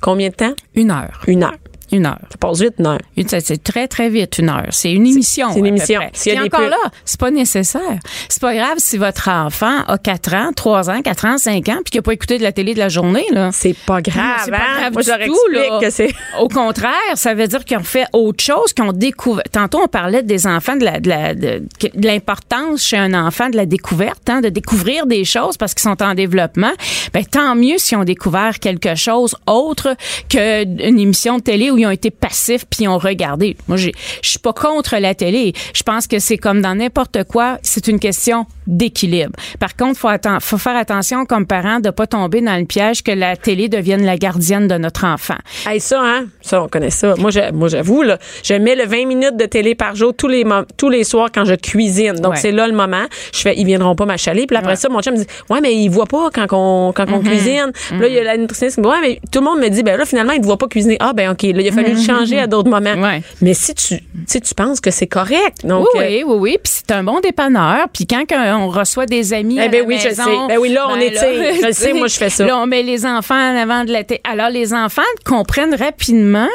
Combien 0.00 0.30
de 0.30 0.34
temps? 0.34 0.54
une 0.74 0.90
heure. 0.90 1.20
Une 1.26 1.42
heure. 1.44 1.54
Une 1.92 2.06
heure. 2.06 2.18
Ça 2.30 2.36
passe 2.38 2.60
vite, 2.60 2.74
une 2.78 2.86
heure. 2.86 2.98
C'est 3.26 3.62
très, 3.62 3.88
très 3.88 4.08
vite, 4.08 4.38
une 4.38 4.48
heure. 4.48 4.66
C'est 4.70 4.92
une 4.92 5.06
émission. 5.06 5.48
c'est 5.52 5.58
une 5.58 5.66
émission. 5.66 6.00
Puis 6.12 6.32
des 6.32 6.38
encore 6.38 6.60
là, 6.68 6.76
c'est 7.04 7.18
pas 7.18 7.30
nécessaire. 7.30 7.98
C'est 8.28 8.40
pas 8.40 8.54
grave 8.54 8.74
si 8.78 8.96
votre 8.98 9.28
enfant 9.28 9.82
a 9.86 9.98
4 9.98 10.34
ans, 10.34 10.50
3 10.54 10.90
ans, 10.90 11.02
4 11.02 11.24
ans, 11.26 11.38
5 11.38 11.68
ans, 11.68 11.76
puis 11.84 11.90
qu'il 11.90 11.98
n'a 11.98 12.02
pas 12.02 12.12
écouté 12.12 12.38
de 12.38 12.42
la 12.42 12.52
télé 12.52 12.74
de 12.74 12.78
la 12.78 12.88
journée, 12.88 13.26
là. 13.32 13.50
C'est 13.52 13.76
pas 13.76 14.00
grave, 14.00 14.42
C'est 14.44 14.50
pas 14.50 14.56
hein? 14.58 14.78
grave 14.80 14.92
Moi, 14.92 15.02
du 15.02 15.10
tout, 15.26 15.52
là. 15.52 15.78
que 15.80 15.90
c'est... 15.90 16.12
Au 16.40 16.48
contraire, 16.48 16.90
ça 17.14 17.34
veut 17.34 17.46
dire 17.48 17.64
qu'ils 17.64 17.76
ont 17.78 17.82
fait 17.82 18.06
autre 18.12 18.42
chose, 18.42 18.72
qu'ils 18.72 18.84
ont 18.84 18.92
découvert. 18.92 19.44
Tantôt, 19.50 19.80
on 19.82 19.88
parlait 19.88 20.22
des 20.22 20.46
enfants, 20.46 20.76
de 20.76 20.84
la, 20.84 21.00
de 21.00 21.08
la- 21.08 21.34
de- 21.34 21.62
de 21.94 22.06
l'importance 22.06 22.82
chez 22.84 22.96
un 22.98 23.14
enfant 23.14 23.48
de 23.50 23.56
la 23.56 23.66
découverte, 23.66 24.28
hein, 24.30 24.40
de 24.40 24.48
découvrir 24.48 25.06
des 25.06 25.24
choses 25.24 25.56
parce 25.56 25.74
qu'ils 25.74 25.82
sont 25.90 26.02
en 26.02 26.14
développement. 26.14 26.70
Ben, 27.12 27.24
tant 27.24 27.54
mieux 27.56 27.78
s'ils 27.78 27.98
ont 27.98 28.04
découvert 28.04 28.58
quelque 28.60 28.94
chose 28.94 29.34
autre 29.46 29.96
qu'une 30.28 30.98
émission 30.98 31.38
de 31.38 31.42
télé 31.42 31.70
où 31.70 31.78
ils 31.80 31.86
ont 31.86 31.90
été 31.90 32.10
passifs 32.10 32.64
puis 32.66 32.84
ils 32.84 32.88
ont 32.88 32.98
regardé. 32.98 33.56
Moi, 33.68 33.76
je 33.76 33.90
suis 34.22 34.38
pas 34.38 34.52
contre 34.52 34.96
la 34.98 35.14
télé. 35.14 35.52
Je 35.74 35.82
pense 35.82 36.06
que 36.06 36.18
c'est 36.18 36.36
comme 36.38 36.60
dans 36.60 36.74
n'importe 36.74 37.24
quoi, 37.24 37.58
c'est 37.62 37.88
une 37.88 37.98
question 37.98 38.46
d'équilibre. 38.66 39.32
Par 39.58 39.74
contre, 39.76 39.98
faut, 39.98 40.08
atten- 40.08 40.40
faut 40.40 40.58
faire 40.58 40.76
attention 40.76 41.24
comme 41.26 41.46
parent 41.46 41.80
de 41.80 41.90
pas 41.90 42.06
tomber 42.06 42.40
dans 42.40 42.56
le 42.56 42.64
piège 42.64 43.02
que 43.02 43.10
la 43.10 43.36
télé 43.36 43.68
devienne 43.68 44.04
la 44.04 44.16
gardienne 44.16 44.68
de 44.68 44.76
notre 44.78 45.04
enfant. 45.04 45.36
Hey, 45.66 45.80
ça, 45.80 46.00
hein? 46.02 46.26
Ça, 46.40 46.62
on 46.62 46.68
connaît 46.68 46.90
ça. 46.90 47.14
Moi, 47.18 47.30
je- 47.30 47.52
moi, 47.52 47.68
j'avoue, 47.68 48.02
là, 48.02 48.18
je 48.44 48.54
mets 48.54 48.76
le 48.76 48.84
20 48.86 49.06
minutes 49.06 49.36
de 49.36 49.46
télé 49.46 49.74
par 49.74 49.94
jour 49.96 50.14
tous 50.16 50.28
les, 50.28 50.44
tous 50.76 50.88
les 50.88 51.04
soirs 51.04 51.30
quand 51.34 51.44
je 51.44 51.54
cuisine. 51.54 52.14
Donc, 52.14 52.32
Ouais. 52.34 52.38
c'est 52.38 52.52
là 52.52 52.66
le 52.68 52.74
moment. 52.74 53.04
Je 53.34 53.40
fais, 53.40 53.54
ils 53.56 53.64
viendront 53.66 53.94
pas 53.96 54.06
m'achaler. 54.06 54.46
Puis 54.46 54.56
après 54.56 54.70
Ouais. 54.72 54.76
ça, 54.76 54.88
mon 54.88 55.00
chum 55.02 55.14
me 55.14 55.18
dit, 55.20 55.26
ouais, 55.48 55.60
mais 55.60 55.74
ils 55.74 55.88
voient 55.88 56.06
pas 56.06 56.30
quand 56.32 56.46
on, 56.52 56.92
quand 56.92 57.06
on 57.12 57.20
cuisine. 57.20 57.72
Puis 57.88 57.98
là, 57.98 58.06
il 58.08 58.14
y 58.14 58.18
a 58.18 58.24
la 58.24 58.36
nutritionniste 58.36 58.76
qui 58.76 58.80
me 58.82 58.86
dit, 58.86 58.92
ouais, 58.92 59.00
mais 59.08 59.20
tout 59.32 59.40
le 59.40 59.44
monde 59.44 59.58
me 59.60 59.68
dit, 59.68 59.82
ben 59.82 59.96
là, 59.98 60.04
finalement, 60.04 60.32
ils 60.32 60.40
ne 60.40 60.44
voient 60.46 60.58
pas 60.58 60.68
cuisiner. 60.68 60.96
Ah, 61.00 61.12
ben, 61.12 61.30
OK. 61.30 61.42
Là, 61.42 61.60
il 61.60 61.66
a 61.70 61.82
fallu 61.82 61.94
le 61.94 62.00
changer 62.00 62.38
à 62.38 62.46
d'autres 62.46 62.68
moments. 62.70 62.94
Ouais. 62.94 63.22
Mais 63.40 63.54
si 63.54 63.74
tu, 63.74 64.00
tu 64.28 64.54
penses 64.54 64.80
que 64.80 64.90
c'est 64.90 65.06
correct. 65.06 65.64
Donc, 65.64 65.86
oui, 65.94 66.00
euh, 66.00 66.06
oui, 66.08 66.22
oui, 66.26 66.36
oui. 66.38 66.58
Puis 66.62 66.72
c'est 66.76 66.90
un 66.92 67.02
bon 67.02 67.20
dépanneur. 67.20 67.86
Puis 67.92 68.06
quand 68.06 68.24
que 68.26 68.54
on 68.54 68.68
reçoit 68.68 69.06
des 69.06 69.32
amis 69.32 69.56
Eh 69.58 69.62
à 69.62 69.68
ben 69.68 69.80
la 69.82 69.86
oui, 69.86 69.98
je 69.98 70.08
maison, 70.08 70.24
sais. 70.24 70.54
Ben 70.54 70.58
oui, 70.58 70.68
là, 70.72 70.86
on 70.88 70.94
ben 70.94 71.02
étire. 71.02 71.22
Je 71.22 71.66
le 71.66 71.72
sais, 71.72 71.92
moi, 71.92 72.06
je 72.08 72.16
fais 72.16 72.30
ça. 72.30 72.44
Là, 72.46 72.58
on 72.58 72.66
met 72.66 72.82
les 72.82 73.06
enfants 73.06 73.34
en 73.34 73.56
avant 73.56 73.84
de 73.84 73.92
la 73.92 74.04
télé. 74.04 74.20
Alors, 74.30 74.50
les 74.50 74.74
enfants 74.74 75.02
comprennent 75.24 75.74
rapidement 75.74 76.48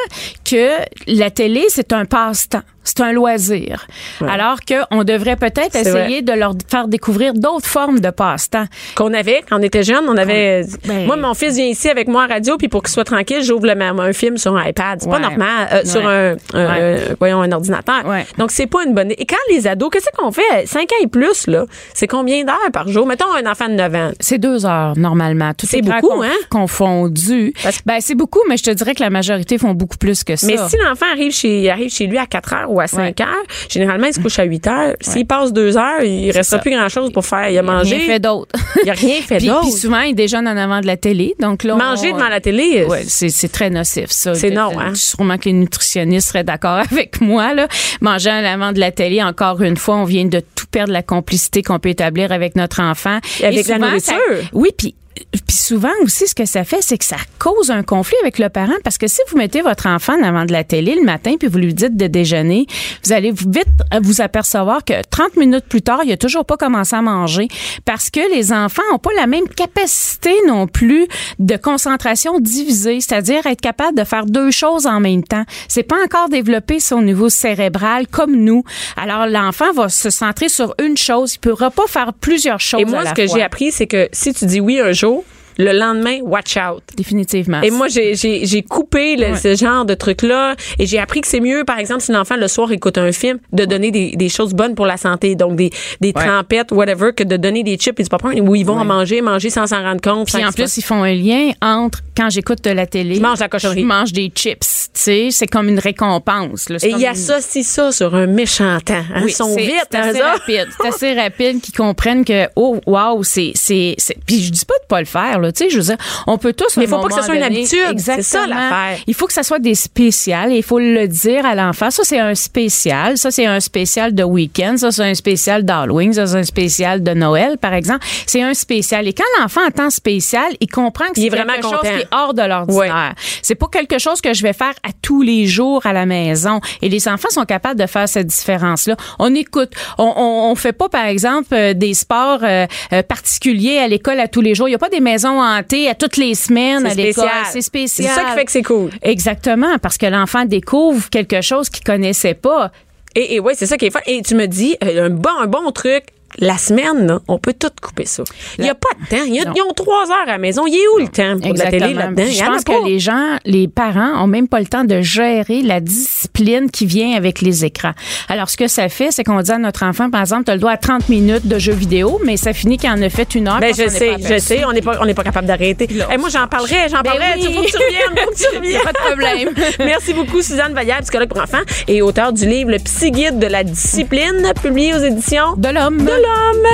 que 0.50 0.70
la 1.08 1.30
télé, 1.32 1.66
c'est 1.70 1.92
un 1.94 2.06
passe-temps. 2.06 2.62
C'est 2.88 3.02
un 3.02 3.14
loisir. 3.14 3.88
Alors 4.30 4.58
qu'on 4.62 5.04
devrait 5.04 5.38
peut-être 5.38 5.76
essayer 5.76 6.22
de 6.22 6.32
leur 6.34 6.54
faire 6.70 6.88
découvrir 6.88 7.34
d'autres 7.34 7.66
formes 7.66 8.00
de 8.00 8.12
passe-temps. 8.12 8.66
qu'on 8.96 9.12
avait 9.12 9.42
quand 9.50 9.58
on 9.60 9.64
était 9.64 9.82
jeune, 9.82 10.04
on 10.08 10.16
avait. 10.16 10.64
Ben- 10.88 11.08
moi, 11.08 11.16
mon 11.16 11.34
fils 11.34 11.56
vient 11.56 11.66
ici 11.66 11.90
avec 11.90 12.08
moi 12.08 12.26
à 12.26 12.28
radio, 12.28 12.58
puis 12.58 12.68
pour 12.68 12.84
qu'il 12.84 12.92
soit 12.94 13.04
tranquille, 13.04 13.42
j'ouvre 13.42 13.66
le 13.66 13.74
même 13.74 14.00
un 14.00 14.14
film 14.14 14.38
sur 14.38 14.56
un 14.56 14.64
iPad. 14.68 15.00
C'est 15.02 15.10
pas 15.10 15.18
normal 15.18 15.68
euh, 15.74 15.84
sur 15.84 16.08
un, 16.08 16.36
euh, 16.54 17.16
voyons 17.18 17.42
un 17.42 17.52
ordinateur. 17.52 18.06
Ouais. 18.06 18.24
Donc 18.38 18.52
c'est 18.52 18.68
pas 18.68 18.84
une 18.86 18.94
bonne. 18.94 19.10
Et 19.18 19.26
quand 19.26 19.36
les 19.50 19.66
ados, 19.66 19.90
qu'est-ce 19.92 20.06
qu'on 20.16 20.32
fait? 20.32 20.68
5 20.68 20.82
ans 20.84 20.96
et 21.02 21.08
plus 21.08 21.48
là 21.48 21.66
C'est 21.96 22.06
combien 22.08 22.44
d'heures 22.44 22.72
par 22.72 22.88
jour? 22.88 23.08
Mettons 23.08 23.34
un 23.34 23.50
enfant 23.50 23.68
de 23.68 23.74
9 23.74 23.96
ans. 23.96 24.12
C'est 24.20 24.38
deux 24.38 24.64
heures 24.68 24.96
normalement. 24.96 25.56
Tout 25.56 25.66
C'est 25.66 25.82
beaucoup, 25.82 26.22
hein? 26.22 26.30
Confondu. 26.52 27.54
Parce- 27.64 27.80
Ben 27.84 27.98
c'est 28.00 28.14
beaucoup, 28.16 28.42
mais 28.48 28.58
je 28.58 28.64
te 28.64 28.70
dirais 28.72 28.94
que 28.94 29.02
la 29.02 29.10
majorité 29.10 29.58
font 29.58 29.74
beaucoup 29.74 29.98
plus 29.98 30.24
que 30.24 30.35
ça. 30.38 30.48
Mais 30.48 30.58
si 30.70 30.76
l'enfant 30.84 31.06
arrive 31.12 31.32
chez, 31.32 31.70
arrive 31.70 31.90
chez 31.92 32.08
lui 32.08 32.18
à 32.18 32.26
4 32.26 32.54
heures 32.54 32.72
ou 32.72 32.80
à 32.80 32.88
5 32.88 33.20
heures, 33.22 33.28
généralement, 33.70 34.08
il 34.08 34.14
se 34.14 34.20
couche 34.20 34.40
à 34.40 34.44
8 34.44 34.68
heures. 34.68 34.94
S'il 35.02 35.26
passe 35.28 35.54
2 35.54 35.78
heures, 35.78 36.02
il 36.04 36.28
restera 36.32 36.58
ça. 36.58 36.60
plus 36.60 36.72
grand-chose 36.72 37.12
pour 37.12 37.26
faire. 37.26 37.50
Il 37.50 37.50
a 37.50 37.52
Il 37.56 37.58
a 37.60 37.62
mangé. 37.64 37.96
rien 37.98 38.06
fait 38.06 38.20
d'autre. 38.20 38.52
Il 38.84 38.90
a 38.90 38.94
rien 38.94 39.22
fait 39.22 39.38
Puis, 39.40 39.48
d'autre. 39.48 39.62
puis 39.62 39.72
souvent, 39.72 40.02
ils 40.02 40.16
déjeunent 40.16 40.48
en 40.48 40.58
avant 40.58 40.82
de 40.82 40.88
la 40.88 40.98
télé. 40.98 41.36
Donc 41.40 41.64
là, 41.64 41.76
Manger 41.76 42.12
on- 42.14 42.18
devant 42.18 42.30
la 42.30 42.40
télé, 42.42 42.86
Ouais, 42.86 43.04
c'est 43.08 43.52
très 43.52 43.70
nocif, 43.70 44.10
ça. 44.10 44.36
C'est 44.36 44.50
non, 44.52 44.72
hein? 44.80 44.94
Sûrement 44.96 45.38
que 45.38 45.46
les 45.46 45.54
nutritionnistes 45.54 46.28
seraient 46.30 46.44
d'accord 46.44 46.80
avec 46.92 47.22
moi, 47.22 47.54
là. 47.54 47.68
Manger 48.02 48.32
en 48.32 48.44
avant 48.44 48.72
de 48.72 48.80
la 48.80 48.92
télé, 48.92 49.22
encore 49.24 49.62
une 49.62 49.78
fois, 49.78 49.96
on 49.96 50.04
vient 50.04 50.26
de 50.26 50.40
tout 50.40 50.66
perdre 50.72 50.92
la 50.94 51.02
complicité 51.04 51.62
qu'on 51.64 51.80
peut 51.80 51.90
établir 51.90 52.32
avec 52.32 52.56
notre 52.56 52.82
enfant. 52.82 53.20
Et 53.40 53.46
avec 53.46 53.68
la 53.68 53.76
souvent, 53.76 53.88
nourriture. 53.88 54.14
ça- 54.14 54.48
oui, 54.54 54.70
puis 54.78 54.96
puis 55.16 55.56
souvent 55.56 55.92
aussi, 56.04 56.28
ce 56.28 56.36
que 56.36 56.46
ça 56.46 56.64
fait, 56.64 56.82
c'est 56.82 56.98
que 56.98 57.06
ça 57.06 57.18
cause 57.40 57.72
un 57.72 57.84
conflit 57.84 58.18
avec 58.22 58.40
le 58.40 58.50
parent 58.50 58.74
parce 58.84 58.98
que 58.98 59.08
si 59.08 59.22
vous 59.30 59.38
mettez 59.38 59.62
votre 59.62 59.88
enfant 59.88 60.14
en 60.20 60.24
avant 60.24 60.46
de 60.46 60.52
la 60.52 60.64
télé 60.64 60.96
le 60.96 61.04
matin 61.04 61.36
puis 61.40 61.48
vous 61.48 61.58
lui 61.58 61.74
dites 61.74 61.96
de 61.96 62.08
déjeuner, 62.08 62.66
vous 63.04 63.14
allez 63.14 63.32
vite 63.32 63.68
vous 64.02 64.22
apercevoir 64.22 64.84
que 64.84 64.94
30 65.10 65.38
minutes 65.38 65.66
plus 65.70 65.82
tard, 65.82 66.02
il 66.04 66.12
a 66.12 66.18
toujours 66.18 66.46
pas 66.46 66.58
commencé 66.58 66.96
à 66.96 67.02
manger 67.02 67.48
parce 67.86 68.10
que 68.10 68.20
les 68.34 68.52
enfants 68.52 68.82
ont 68.94 69.00
pas 69.00 69.12
la 69.16 69.28
même 69.28 69.48
capacité 69.48 70.34
non 70.48 70.68
plus 70.68 71.08
de 71.40 71.56
concentration 71.56 72.40
divisée, 72.40 73.00
c'est-à-dire 73.00 73.46
être 73.46 73.62
capable 73.62 73.98
de 73.98 74.04
faire 74.04 74.26
deux 74.26 74.52
choses 74.52 74.86
en 74.86 75.00
même 75.00 75.24
temps. 75.24 75.46
C'est 75.68 75.84
pas 75.84 75.98
encore 76.04 76.30
développé 76.30 76.80
au 76.92 77.02
niveau 77.02 77.30
cérébral 77.30 78.08
comme 78.08 78.36
nous. 78.36 78.64
Alors 78.98 79.28
l'enfant 79.28 79.72
va 79.74 79.90
se 79.90 80.10
centrer 80.10 80.50
sur 80.50 80.76
une 80.84 80.98
chose, 80.98 81.36
il 81.36 81.40
pourra 81.40 81.72
pas 81.72 81.88
faire 81.88 82.14
plusieurs 82.14 82.60
choses 82.60 82.82
Et 82.82 82.86
moi, 82.86 83.00
à 83.00 83.04
la 83.04 83.10
ce 83.12 83.16
que 83.16 83.28
j'ai 83.28 83.42
appris, 83.42 83.72
c'est 83.72 83.88
que 83.88 84.10
si 84.12 84.34
tu 84.34 84.46
dis 84.46 84.60
oui 84.60 84.80
un 84.80 84.92
jour, 84.92 85.05
쇼? 85.06 85.35
Le 85.58 85.72
lendemain, 85.72 86.20
watch 86.22 86.58
out. 86.58 86.84
Définitivement. 86.98 87.62
Et 87.62 87.72
moi, 87.72 87.88
j'ai- 87.88 88.16
j'ai 88.16 88.46
j'ai 88.46 88.62
coupé 88.64 89.16
le- 89.16 89.36
ce 89.36 89.56
genre 89.56 89.86
de 89.86 89.94
truc-là 89.94 90.56
et 90.80 90.86
j'ai 90.86 91.00
appris 91.00 91.22
que 91.22 91.28
c'est 91.28 91.40
mieux, 91.40 91.64
par 91.66 91.80
exemple, 91.80 92.02
si 92.02 92.12
l'enfant 92.12 92.36
le 92.36 92.48
soir 92.48 92.72
écoute 92.72 92.98
un 92.98 93.12
film, 93.12 93.40
de 93.54 93.66
donner 93.66 93.92
des, 93.92 94.12
des 94.16 94.30
choses 94.30 94.54
bonnes 94.54 94.76
pour 94.76 94.86
la 94.86 94.98
santé, 94.98 95.36
donc 95.36 95.56
des, 95.56 95.70
des 96.02 96.12
Ouais. 96.16 96.26
trempettes, 96.26 96.72
whatever, 96.72 97.12
que 97.16 97.24
de 97.24 97.38
donner 97.38 97.64
des 97.64 97.76
chips 97.78 98.00
et 98.00 98.04
du 98.04 98.10
popcorn 98.10 98.40
où 98.40 98.56
ils 98.56 98.66
vont 98.66 98.78
en 98.80 98.86
manger, 98.86 99.22
manger 99.22 99.50
sans 99.50 99.68
s'en 99.68 99.82
rendre 99.82 100.02
compte. 100.02 100.28
Puis 100.34 100.44
en 100.46 100.52
plus, 100.52 100.78
ils 100.78 100.82
font 100.84 101.04
un 101.04 101.14
lien 101.14 101.52
entre 101.62 102.00
quand 102.16 102.30
j'écoute 102.30 102.64
de 102.64 102.72
la 102.72 102.86
télé. 102.86 103.16
Je 103.16 103.22
mange 103.22 103.40
la 103.40 103.48
cochonnerie. 103.50 103.82
Je 103.82 103.86
mange 103.86 104.14
des 104.14 104.32
chips. 104.36 104.60
Tu 104.94 105.02
sais, 105.02 105.28
c'est 105.32 105.48
comme 105.48 105.68
une 105.70 105.80
récompense. 105.80 106.70
là. 106.70 106.78
Et 106.84 106.90
il 106.90 106.98
une- 107.00 107.06
associe 107.06 107.66
ça 107.66 107.92
sur 107.92 108.16
un 108.16 108.28
méchant 108.28 108.78
temps. 108.84 108.94
Hein? 108.94 109.22
Oui, 109.24 109.32
ils 109.32 109.34
sont 109.34 109.56
vite, 109.56 109.72
c'est 109.92 109.98
hein, 109.98 110.10
assez 110.10 110.20
ça? 110.20 110.32
rapide. 110.34 110.68
C'est 110.80 110.88
assez 110.88 111.14
rapide 111.14 111.62
qu'ils 111.62 111.74
comprennent 111.76 112.24
que 112.24 112.48
oh 112.56 112.80
wow, 112.86 113.24
c'est 113.24 113.52
c'est 113.56 113.96
c'est- 113.98 114.18
puis 114.26 114.42
je 114.44 114.52
dis 114.52 114.66
pas 114.66 114.76
de 114.82 114.88
pas 114.88 115.00
le 115.00 115.06
faire 115.06 115.40
là, 115.40 115.45
tu 115.52 115.64
sais, 115.66 115.70
je 115.70 115.78
veux 115.78 115.84
dire, 115.84 115.98
on 116.28 116.38
peut 116.38 116.54
tous 116.54 116.78
Mais 116.78 116.84
il 116.84 116.90
faut 116.90 117.00
pas 117.00 117.08
que 117.08 117.16
ce 117.16 117.22
soit 117.24 117.36
une 117.36 117.44
habitude. 117.44 117.80
C'est 117.98 118.22
ça, 118.22 118.44
Exactement. 118.44 118.48
l'affaire. 118.48 118.98
Il 119.08 119.14
faut 119.14 119.28
que 119.28 119.34
ça 119.34 119.44
soit 119.44 119.60
des 119.60 119.76
spéciales 119.76 120.52
et 120.52 120.58
il 120.58 120.64
faut 120.64 120.80
le 120.80 121.08
dire 121.08 121.46
à 121.46 121.56
l'enfant. 121.56 121.92
Ça 121.92 122.04
c'est 122.04 122.20
un 122.20 122.36
spécial, 122.36 123.18
ça 123.18 123.32
c'est 123.32 123.46
un 123.46 123.60
spécial 123.60 124.14
de 124.14 124.24
week-end, 124.24 124.76
ça 124.78 124.92
c'est 124.92 125.04
un 125.04 125.14
spécial 125.14 125.64
d'Halloween, 125.64 126.14
ça 126.14 126.28
c'est 126.28 126.38
un 126.38 126.44
spécial 126.44 127.04
de 127.04 127.12
Noël 127.12 127.58
par 127.58 127.74
exemple. 127.74 128.06
C'est 128.26 128.42
un 128.42 128.54
spécial 128.54 129.08
et 129.08 129.14
quand 129.14 129.24
l'enfant 129.40 129.62
entend 129.68 129.90
spécial, 129.90 130.54
il 130.60 130.68
comprend 130.68 131.06
que 131.06 131.22
c'est 131.22 131.30
quelque 131.30 131.62
chose 131.62 131.72
content. 131.72 131.82
qui 131.82 131.88
est 132.02 132.08
hors 132.12 132.34
de 132.34 132.42
l'ordinaire. 132.42 133.14
C'est 133.42 133.56
pas 133.56 133.68
quelque 133.72 134.00
chose 134.00 134.22
que 134.22 134.34
je 134.34 134.42
vais 134.44 134.54
faire 134.54 134.74
à 134.84 134.90
tous 135.02 135.22
les 135.22 135.46
jours 135.48 135.86
à 135.86 135.94
la 135.94 136.06
maison. 136.06 136.60
Et 136.82 136.90
les 136.90 137.08
enfants 137.08 137.30
sont 137.30 137.46
capables 137.46 137.80
de 137.80 137.86
faire 137.86 138.08
cette 138.10 138.28
différence-là. 138.28 138.96
On 139.20 139.34
écoute. 139.36 139.72
On, 139.98 140.14
on, 140.16 140.52
on 140.52 140.56
fait 140.56 140.74
pas, 140.74 140.90
par 140.90 141.06
exemple, 141.06 141.54
euh, 141.54 141.74
des 141.74 141.94
sports 141.94 142.40
euh, 142.44 142.66
euh, 142.94 143.04
particuliers 143.04 143.78
à 143.78 143.88
l'école 143.88 144.20
à 144.20 144.28
tous 144.28 144.42
les 144.42 144.56
jours. 144.56 144.68
Il 144.68 144.72
y 144.72 144.76
a 144.76 144.80
pas 144.80 144.90
des 144.90 145.00
maisons 145.00 145.35
maison 145.36 145.60
hantée 145.60 145.90
à 145.90 145.96
toutes 145.96 146.18
les 146.18 146.36
semaines 146.36 146.86
à 146.86 146.90
C'est 146.92 146.96
l'école. 146.96 147.30
C'est 147.52 147.62
spécial. 147.62 148.10
C'est 148.10 148.16
ça 148.22 148.30
qui 148.30 148.36
fait 148.36 148.46
que 148.46 148.52
c'est 148.52 148.64
cool. 148.64 148.90
Exactement, 149.02 149.78
parce 149.82 149.98
que 149.98 150.06
l'enfant 150.06 150.46
découvre 150.46 151.10
quelque 151.10 151.42
chose 151.42 151.70
qu'il 151.70 151.84
connaissait 151.84 152.34
pas. 152.34 152.72
Et, 153.16 153.36
et 153.36 153.40
ouais, 153.40 153.54
c'est 153.56 153.66
ça 153.66 153.78
qui 153.78 153.86
est 153.86 153.92
fun. 153.92 154.02
Et 154.08 154.22
tu 154.22 154.36
me 154.36 154.46
dis, 154.46 154.76
euh, 154.84 155.06
un 155.06 155.10
bon, 155.10 155.30
un 155.42 155.48
bon 155.48 155.72
truc, 155.72 156.04
la 156.40 156.58
semaine, 156.58 157.08
là, 157.08 157.20
on 157.28 157.38
peut 157.38 157.54
tout 157.58 157.70
couper 157.82 158.06
ça. 158.06 158.24
Il 158.58 158.64
n'y 158.64 158.70
a 158.70 158.76
pas 158.76 158.90
de 159.02 159.08
temps. 159.18 159.24
Il 159.26 159.34
y 159.36 159.40
a- 159.40 159.46
Non. 159.46 159.54
ils 159.56 159.62
ont 159.62 159.74
trois 159.74 160.10
heures 160.12 160.24
à 160.28 160.32
la 160.32 160.38
maison. 160.38 160.64
Il 160.68 160.76
est 160.76 160.88
où 160.96 161.00
le 161.00 161.08
temps 161.08 161.40
pour 161.40 161.54
la 161.56 161.70
télé 161.70 161.94
là-dedans? 161.94 162.24
Je 162.28 162.44
pense 162.46 162.64
que 162.64 162.86
les 162.88 163.00
gens, 163.00 163.38
les 163.46 163.68
parents, 163.68 164.24
ont 164.24 164.28
même 164.28 164.48
pas 164.48 164.60
le 164.60 164.66
temps 164.66 164.84
de 164.84 165.02
gérer 165.02 165.62
la 165.62 165.80
discipline 165.80 166.70
qui 166.72 166.86
vient 166.86 167.16
avec 167.16 167.42
les 167.42 167.66
écrans. 167.66 167.94
Alors, 168.30 168.50
ce 168.50 168.58
que 168.58 168.68
ça 168.68 168.90
fait, 168.90 169.12
c'est 169.12 169.24
qu'on 169.24 169.42
dit 169.42 169.52
à 169.52 169.58
notre 169.58 169.84
enfant, 169.84 170.10
par 170.10 170.22
exemple, 170.22 170.46
tu 170.46 170.52
as 170.52 170.56
le 170.56 170.60
droit 170.60 170.72
à 170.72 170.78
30 170.78 171.10
minutes 171.10 171.48
de 171.48 171.60
jeux 171.60 171.74
vidéo, 171.74 172.20
mais 172.24 172.38
ça 172.38 172.54
finit 172.54 172.78
qu'il 172.78 172.90
en 172.90 173.02
a 173.02 173.10
fait 173.10 173.36
une 173.36 173.48
heure. 173.48 173.60
Ben, 173.60 173.74
je 173.76 173.88
sais, 173.90 174.16
je 174.22 174.38
sais, 174.38 174.64
on 174.66 174.72
n'est 174.74 174.82
pas, 174.82 174.98
on 175.02 175.06
n'est 175.06 175.14
pas 175.14 175.24
capable 175.24 175.48
d'arrêter. 175.48 175.88
Eh, 175.90 176.18
moi, 176.18 176.30
j'en 176.30 176.48
parlerai, 176.48 176.88
j'en 176.90 177.02
Ben 177.02 177.12
parlerai. 177.12 177.26
oui. 177.38 177.46
Il 177.50 177.56
faut 177.56 177.62
que 177.64 177.68
tu 177.72 177.78
reviennes, 177.78 178.26
faut 178.26 178.32
que 178.32 178.38
tu 178.38 178.46
reviennes. 178.58 178.82
Pas 178.84 178.92
de 178.94 178.98
problème. 178.98 179.50
Merci 179.80 180.14
beaucoup, 180.14 180.42
Suzanne 180.42 180.74
Vallière, 180.74 181.00
psychologue 181.02 181.30
pour 181.30 181.42
enfants 181.42 181.64
et 181.88 182.02
auteur 182.02 182.34
du 182.34 182.46
livre 182.48 182.72
Le 182.72 182.78
Psy 182.80 183.12
Guide 183.12 183.40
de 183.40 183.48
la 183.48 183.64
discipline, 183.64 184.52
publié 184.62 184.94
aux 184.96 185.00
éditions 185.00 185.54
De 185.58 185.70
l'homme. 185.70 185.98
de 186.04 186.12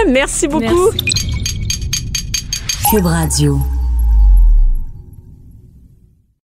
Merci 0.08 0.47
beaucoup. 0.47 0.91
Merci. 0.91 1.22
Radio. 3.04 3.60